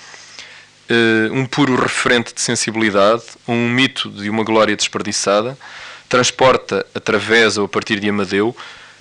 uh, 0.90 1.32
um 1.32 1.46
puro 1.46 1.76
referente 1.76 2.34
de 2.34 2.40
sensibilidade, 2.40 3.22
um 3.46 3.68
mito 3.68 4.10
de 4.10 4.28
uma 4.28 4.42
glória 4.42 4.76
desperdiçada, 4.76 5.56
transporta 6.08 6.84
através 6.94 7.56
ou 7.56 7.64
a 7.64 7.68
partir 7.68 8.00
de 8.00 8.08
Amadeu, 8.08 8.54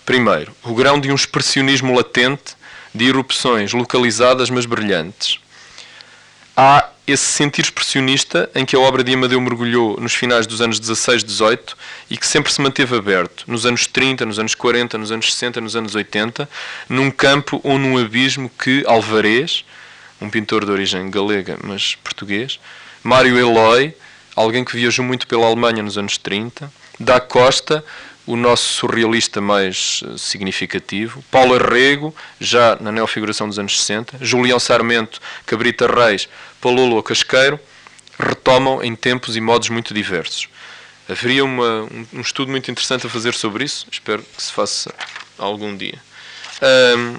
primeiro, 0.06 0.54
o 0.64 0.76
grão 0.76 1.00
de 1.00 1.12
um 1.12 1.16
expressionismo 1.16 1.96
latente, 1.96 2.56
de 2.98 3.08
erupções 3.08 3.72
localizadas 3.72 4.50
mas 4.50 4.66
brilhantes. 4.66 5.40
Há 6.56 6.90
esse 7.08 7.24
sentir 7.24 7.62
expressionista 7.62 8.50
em 8.54 8.66
que 8.66 8.76
a 8.76 8.80
obra 8.80 9.02
de 9.02 9.14
Amadeu 9.14 9.40
mergulhou 9.40 9.98
nos 9.98 10.14
finais 10.14 10.46
dos 10.46 10.60
anos 10.60 10.78
16, 10.78 11.24
18 11.24 11.78
e 12.10 12.18
que 12.18 12.28
sempre 12.28 12.52
se 12.52 12.60
manteve 12.60 12.98
aberto, 12.98 13.46
nos 13.48 13.66
anos 13.66 13.88
30, 13.88 14.26
nos 14.26 14.38
anos 14.38 14.54
40, 14.54 14.98
nos 14.98 15.12
anos 15.12 15.34
60, 15.34 15.62
nos 15.62 15.76
anos 15.76 15.96
80, 15.96 16.50
num 16.90 17.10
campo 17.10 17.62
ou 17.64 17.80
num 17.80 17.98
abismo 17.98 18.52
que 18.62 18.84
Alvarez, 18.86 19.64
um 20.20 20.30
pintor 20.30 20.66
de 20.66 20.72
origem 20.72 21.10
galega, 21.10 21.58
mas 21.64 21.96
português, 21.96 22.60
Mário 23.02 23.40
Eloy, 23.40 23.94
alguém 24.36 24.66
que 24.66 24.76
viajou 24.76 25.06
muito 25.06 25.28
pela 25.28 25.46
Alemanha 25.46 25.82
nos 25.82 25.98
anos 25.98 26.18
30, 26.18 26.70
Da 27.00 27.22
Costa, 27.22 27.86
o 28.28 28.36
nosso 28.36 28.74
surrealista 28.74 29.40
mais 29.40 30.04
eh, 30.06 30.18
significativo, 30.18 31.24
Paulo 31.32 31.56
Arrego, 31.56 32.14
já 32.40 32.78
na 32.80 32.92
neofiguração 32.92 33.48
dos 33.48 33.58
anos 33.58 33.80
60, 33.80 34.18
Julião 34.22 34.60
Sarmento, 34.60 35.22
Cabrita 35.46 35.88
Reis, 35.88 36.28
Palolo 36.60 37.02
Casqueiro, 37.02 37.58
retomam 38.20 38.84
em 38.84 38.94
tempos 38.96 39.38
e 39.38 39.42
modos 39.42 39.70
muito 39.70 39.94
diversos. 39.94 40.50
Haveria 41.10 41.46
uma, 41.46 41.84
um, 41.84 42.06
um, 42.16 42.22
estudo 42.22 42.52
muito 42.52 42.70
interessante 42.70 43.08
a 43.08 43.10
fazer 43.10 43.34
sobre 43.34 43.64
isso, 43.64 43.88
espero 43.90 44.22
que 44.22 44.44
se 44.44 44.52
faça 44.52 44.94
algum 45.38 45.76
dia. 45.78 45.98
Um, 46.62 47.16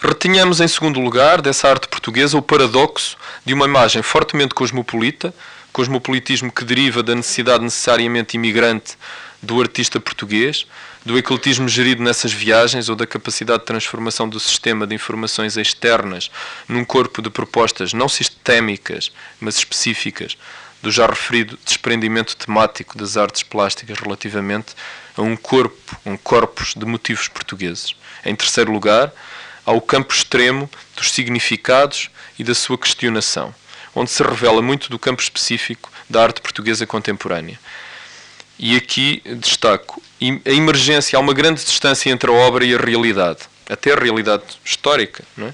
retinhamos 0.00 0.60
em 0.60 0.66
segundo 0.66 0.98
lugar 0.98 1.40
dessa 1.40 1.68
arte 1.68 1.86
portuguesa 1.86 2.36
o 2.36 2.42
paradoxo 2.42 3.16
de 3.44 3.54
uma 3.54 3.66
imagem 3.66 4.02
fortemente 4.02 4.52
cosmopolita, 4.52 5.32
cosmopolitismo 5.72 6.50
que 6.50 6.64
deriva 6.64 7.04
da 7.04 7.14
necessidade 7.14 7.62
necessariamente 7.62 8.36
imigrante 8.36 8.96
do 9.42 9.60
artista 9.60 9.98
português, 9.98 10.66
do 11.04 11.18
ecletismo 11.18 11.68
gerido 11.68 12.02
nessas 12.02 12.32
viagens 12.32 12.88
ou 12.88 12.94
da 12.94 13.06
capacidade 13.06 13.60
de 13.60 13.66
transformação 13.66 14.28
do 14.28 14.38
sistema 14.38 14.86
de 14.86 14.94
informações 14.94 15.56
externas 15.56 16.30
num 16.68 16.84
corpo 16.84 17.20
de 17.20 17.28
propostas 17.28 17.92
não 17.92 18.08
sistémicas, 18.08 19.10
mas 19.40 19.56
específicas, 19.56 20.36
do 20.80 20.90
já 20.90 21.06
referido 21.06 21.58
desprendimento 21.64 22.36
temático 22.36 22.96
das 22.96 23.16
artes 23.16 23.42
plásticas 23.42 23.98
relativamente 23.98 24.74
a 25.16 25.22
um 25.22 25.36
corpo, 25.36 25.96
um 26.06 26.16
corpus 26.16 26.74
de 26.74 26.86
motivos 26.86 27.26
portugueses. 27.28 27.94
Em 28.24 28.34
terceiro 28.34 28.72
lugar, 28.72 29.12
há 29.66 29.72
o 29.72 29.80
campo 29.80 30.14
extremo 30.14 30.70
dos 30.96 31.10
significados 31.10 32.10
e 32.38 32.44
da 32.44 32.54
sua 32.54 32.78
questionação, 32.78 33.52
onde 33.94 34.10
se 34.10 34.22
revela 34.22 34.62
muito 34.62 34.88
do 34.88 34.98
campo 34.98 35.20
específico 35.20 35.90
da 36.08 36.22
arte 36.22 36.40
portuguesa 36.40 36.86
contemporânea. 36.86 37.58
E 38.58 38.76
aqui 38.76 39.22
destaco 39.36 40.02
a 40.44 40.50
emergência, 40.50 41.16
há 41.16 41.20
uma 41.20 41.34
grande 41.34 41.64
distância 41.64 42.10
entre 42.10 42.30
a 42.30 42.34
obra 42.34 42.64
e 42.64 42.74
a 42.74 42.78
realidade, 42.78 43.40
até 43.68 43.92
a 43.92 43.96
realidade 43.96 44.44
histórica, 44.64 45.24
é? 45.38 45.52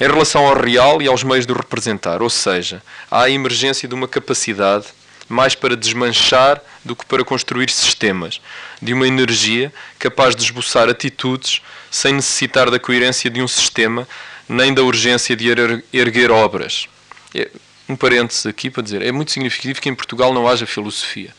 em 0.00 0.08
relação 0.08 0.46
ao 0.46 0.56
real 0.56 1.02
e 1.02 1.08
aos 1.08 1.24
meios 1.24 1.46
de 1.46 1.52
o 1.52 1.56
representar. 1.56 2.22
Ou 2.22 2.30
seja, 2.30 2.80
há 3.10 3.22
a 3.22 3.30
emergência 3.30 3.88
de 3.88 3.94
uma 3.94 4.06
capacidade 4.06 4.86
mais 5.28 5.54
para 5.54 5.76
desmanchar 5.76 6.62
do 6.84 6.94
que 6.94 7.04
para 7.04 7.24
construir 7.24 7.68
sistemas, 7.70 8.40
de 8.80 8.94
uma 8.94 9.06
energia 9.06 9.72
capaz 9.98 10.34
de 10.36 10.42
esboçar 10.42 10.88
atitudes 10.88 11.60
sem 11.90 12.14
necessitar 12.14 12.70
da 12.70 12.78
coerência 12.78 13.28
de 13.28 13.42
um 13.42 13.48
sistema, 13.48 14.08
nem 14.48 14.72
da 14.72 14.82
urgência 14.82 15.34
de 15.34 15.48
erguer 15.92 16.30
obras. 16.30 16.88
É, 17.34 17.50
um 17.88 17.96
parênteses 17.96 18.46
aqui 18.46 18.70
para 18.70 18.82
dizer, 18.82 19.02
é 19.02 19.10
muito 19.10 19.32
significativo 19.32 19.80
que 19.80 19.88
em 19.88 19.94
Portugal 19.94 20.32
não 20.32 20.48
haja 20.48 20.66
filosofia 20.66 21.34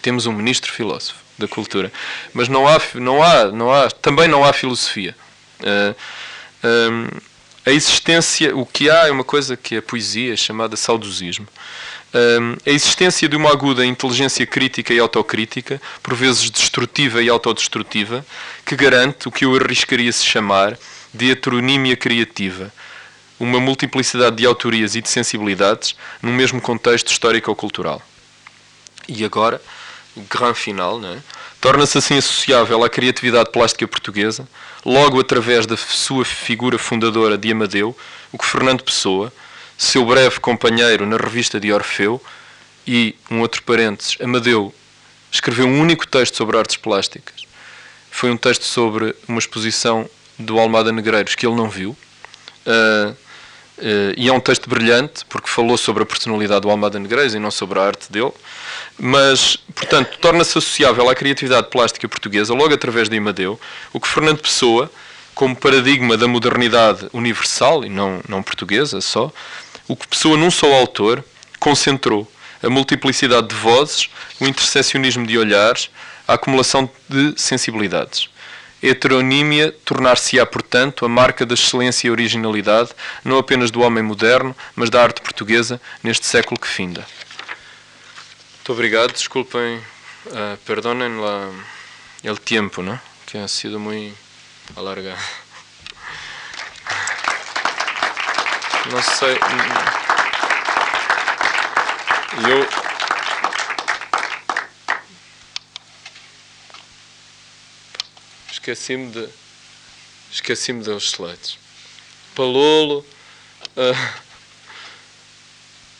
temos 0.00 0.26
um 0.26 0.32
ministro 0.32 0.72
filósofo 0.72 1.18
da 1.38 1.48
cultura, 1.48 1.92
mas 2.34 2.48
não 2.48 2.66
há, 2.66 2.80
não 2.94 3.22
há, 3.22 3.44
não 3.46 3.72
há, 3.72 3.90
também 3.90 4.28
não 4.28 4.44
há 4.44 4.52
filosofia. 4.52 5.16
Uh, 5.60 5.94
um, 6.64 7.08
a 7.64 7.70
existência, 7.70 8.56
o 8.56 8.64
que 8.64 8.90
há 8.90 9.08
é 9.08 9.10
uma 9.10 9.24
coisa 9.24 9.56
que 9.56 9.76
é 9.76 9.78
a 9.78 9.82
poesia 9.82 10.36
chamada 10.36 10.76
saudosismo. 10.76 11.46
Um, 12.12 12.56
a 12.66 12.70
existência 12.70 13.28
de 13.28 13.36
uma 13.36 13.50
aguda 13.50 13.86
inteligência 13.86 14.44
crítica 14.46 14.92
e 14.92 14.98
autocrítica, 14.98 15.80
por 16.02 16.14
vezes 16.14 16.50
destrutiva 16.50 17.22
e 17.22 17.28
autodestrutiva, 17.28 18.24
que 18.64 18.74
garante 18.74 19.28
o 19.28 19.30
que 19.30 19.44
eu 19.44 19.54
arriscaria 19.54 20.10
se 20.10 20.24
chamar 20.24 20.76
de 21.14 21.30
heteronímia 21.30 21.96
criativa, 21.96 22.72
uma 23.38 23.60
multiplicidade 23.60 24.36
de 24.36 24.46
autorias 24.46 24.96
e 24.96 25.00
de 25.00 25.08
sensibilidades 25.08 25.94
num 26.20 26.32
mesmo 26.32 26.60
contexto 26.60 27.08
histórico 27.08 27.50
ou 27.50 27.56
cultural. 27.56 28.02
E 29.08 29.24
agora, 29.24 29.60
o 30.20 30.38
grande 30.38 30.58
final, 30.58 31.00
é? 31.04 31.18
torna-se 31.60 31.98
assim 31.98 32.18
associável 32.18 32.82
à 32.82 32.88
criatividade 32.88 33.50
plástica 33.50 33.86
portuguesa, 33.86 34.48
logo 34.84 35.20
através 35.20 35.66
da 35.66 35.76
sua 35.76 36.24
figura 36.24 36.78
fundadora 36.78 37.36
de 37.36 37.52
Amadeu, 37.52 37.96
o 38.32 38.38
que 38.38 38.46
Fernando 38.46 38.82
Pessoa, 38.82 39.32
seu 39.76 40.04
breve 40.04 40.40
companheiro 40.40 41.06
na 41.06 41.16
revista 41.16 41.60
de 41.60 41.72
Orfeu, 41.72 42.22
e 42.86 43.14
um 43.30 43.40
outro 43.40 43.62
parênteses, 43.62 44.16
Amadeu 44.20 44.74
escreveu 45.30 45.66
um 45.66 45.80
único 45.80 46.06
texto 46.06 46.36
sobre 46.36 46.56
artes 46.58 46.76
plásticas. 46.76 47.46
Foi 48.10 48.30
um 48.30 48.36
texto 48.36 48.64
sobre 48.64 49.14
uma 49.28 49.38
exposição 49.38 50.08
do 50.38 50.58
Almada 50.58 50.90
Negreiros 50.90 51.34
que 51.34 51.46
ele 51.46 51.54
não 51.54 51.68
viu. 51.68 51.96
Uh, 52.66 53.16
Uh, 53.80 54.12
e 54.14 54.28
é 54.28 54.32
um 54.32 54.40
texto 54.40 54.68
brilhante, 54.68 55.24
porque 55.26 55.48
falou 55.48 55.78
sobre 55.78 56.02
a 56.02 56.06
personalidade 56.06 56.60
do 56.60 56.70
Almada 56.70 56.98
Negreiros 56.98 57.34
e 57.34 57.38
não 57.38 57.50
sobre 57.50 57.78
a 57.78 57.82
arte 57.82 58.12
dele. 58.12 58.32
Mas, 58.98 59.56
portanto, 59.74 60.18
torna-se 60.20 60.58
associável 60.58 61.08
à 61.08 61.14
criatividade 61.14 61.68
plástica 61.68 62.06
portuguesa, 62.06 62.52
logo 62.52 62.74
através 62.74 63.08
de 63.08 63.16
Amadeu, 63.16 63.58
o 63.92 63.98
que 63.98 64.06
Fernando 64.06 64.40
Pessoa, 64.40 64.90
como 65.34 65.56
paradigma 65.56 66.16
da 66.16 66.28
modernidade 66.28 67.08
universal, 67.12 67.84
e 67.84 67.88
não, 67.88 68.20
não 68.28 68.42
portuguesa 68.42 69.00
só, 69.00 69.32
o 69.88 69.96
que 69.96 70.06
Pessoa, 70.06 70.36
num 70.36 70.50
só 70.50 70.70
autor, 70.74 71.24
concentrou 71.58 72.30
a 72.62 72.68
multiplicidade 72.68 73.48
de 73.48 73.54
vozes, 73.54 74.10
o 74.38 74.46
interseccionismo 74.46 75.26
de 75.26 75.38
olhares, 75.38 75.90
a 76.28 76.34
acumulação 76.34 76.88
de 77.08 77.34
sensibilidades. 77.36 78.28
Heteronímia 78.82 79.72
tornar-se-á, 79.84 80.44
portanto, 80.46 81.04
a 81.04 81.08
marca 81.08 81.44
da 81.44 81.54
excelência 81.54 82.08
e 82.08 82.10
originalidade, 82.10 82.90
não 83.24 83.38
apenas 83.38 83.70
do 83.70 83.80
homem 83.80 84.02
moderno, 84.02 84.56
mas 84.74 84.90
da 84.90 85.02
arte 85.02 85.20
portuguesa 85.20 85.80
neste 86.02 86.26
século 86.26 86.58
que 86.58 86.68
finda. 86.68 87.06
Muito 88.56 88.72
obrigado, 88.72 89.12
desculpem, 89.12 89.76
uh, 90.26 90.56
perdonem 90.64 91.18
la, 91.18 91.50
el 92.22 92.38
tiempo, 92.38 92.82
¿no? 92.82 93.00
que 93.30 93.38
ha 93.38 93.46
sido 93.46 93.78
muy 93.78 94.12
alargado. 94.74 95.16
Não 98.90 99.00
sei. 99.02 99.38
Eu 102.48 102.89
esqueci-me 108.60 109.10
de 109.10 109.28
esqueci-me 110.30 110.82
dos 110.84 111.12
slides. 111.12 111.58
Palolo, 112.34 113.04
uh, 113.76 114.20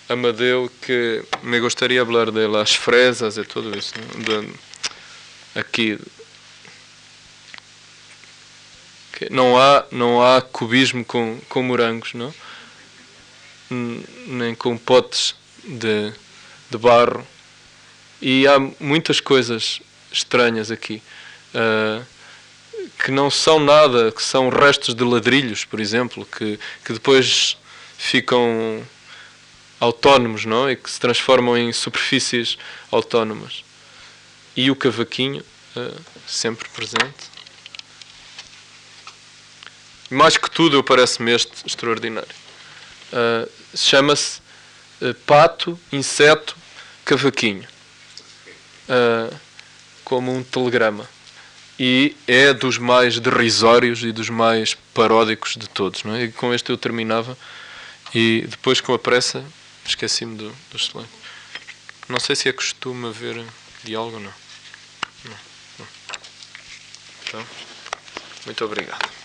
Amadeu, 0.09 0.71
que 0.83 1.25
me 1.43 1.59
gostaria 1.59 2.01
de 2.01 2.07
falar 2.07 2.31
de 2.31 2.47
las 2.47 2.75
fresas 2.75 3.39
e 3.39 3.45
tudo 3.45 3.77
isso. 3.77 3.95
De, 3.95 4.53
aqui 5.59 5.99
que 9.13 9.33
não 9.33 9.59
há 9.59 9.85
não 9.91 10.23
há 10.23 10.41
cubismo 10.41 11.05
com, 11.05 11.41
com 11.49 11.63
morangos, 11.63 12.15
não? 12.15 12.33
Nem 14.27 14.55
com 14.55 14.77
potes 14.77 15.35
de, 15.65 16.13
de 16.71 16.79
barro. 16.79 17.27
E 18.21 18.47
há 18.47 18.59
muitas 18.79 19.21
coisas 19.21 19.81
estranhas 20.13 20.71
aqui. 20.71 21.03
Uh, 21.55 22.05
que 23.03 23.11
não 23.11 23.31
são 23.31 23.59
nada, 23.59 24.13
que 24.13 24.23
são 24.23 24.49
restos 24.49 24.95
de 24.95 25.03
ladrilhos, 25.05 25.65
por 25.65 25.81
exemplo, 25.81 26.27
que, 26.27 26.59
que 26.85 26.93
depois 26.93 27.57
ficam 27.97 28.83
autónomos 29.79 30.45
não? 30.45 30.71
e 30.71 30.77
que 30.77 30.91
se 30.91 31.01
transformam 31.01 31.57
em 31.57 31.73
superfícies 31.73 32.59
autónomas. 32.91 33.65
E 34.55 34.71
o 34.71 34.77
cavaquinho, 34.77 35.43
uh, 35.77 36.01
sempre 36.27 36.69
presente. 36.71 37.31
Mais 40.11 40.37
que 40.37 40.51
tudo, 40.51 40.77
eu 40.77 40.83
parece-me 40.83 41.33
este 41.33 41.53
extraordinário. 41.67 42.35
Uh, 43.13 43.51
Chama-se 43.75 44.41
uh, 45.01 45.15
pato, 45.27 45.79
inseto, 45.93 46.57
cavaquinho. 47.05 47.67
como 50.05 50.35
um 50.35 50.43
telegrama 50.43 51.09
e 51.83 52.15
é 52.29 52.53
dos 52.53 52.77
mais 52.77 53.19
derrisórios 53.19 54.03
e 54.03 54.13
dos 54.13 54.29
mais 54.29 54.75
paródicos 54.93 55.57
de 55.57 55.67
todos. 55.67 56.05
Não 56.05 56.15
é? 56.15 56.25
E 56.25 56.33
com 56.33 56.53
este 56.53 56.69
eu 56.69 56.77
terminava 56.77 57.39
e 58.15 58.45
depois 58.47 58.83
com 58.83 58.93
a 58.93 58.99
pressa 58.99 59.43
esqueci-me 59.87 60.37
do, 60.37 60.53
do 60.71 60.77
slide. 60.77 61.09
Não 62.07 62.21
sei 62.21 62.37
se 62.37 62.51
é 62.51 62.53
costume 62.53 63.09
haver 63.09 63.43
diálogo 63.83 64.17
ou 64.17 64.23
não. 64.23 64.33
não. 65.25 65.37
não. 65.79 65.87
Então, 67.25 67.47
muito 68.45 68.63
obrigado. 68.63 69.20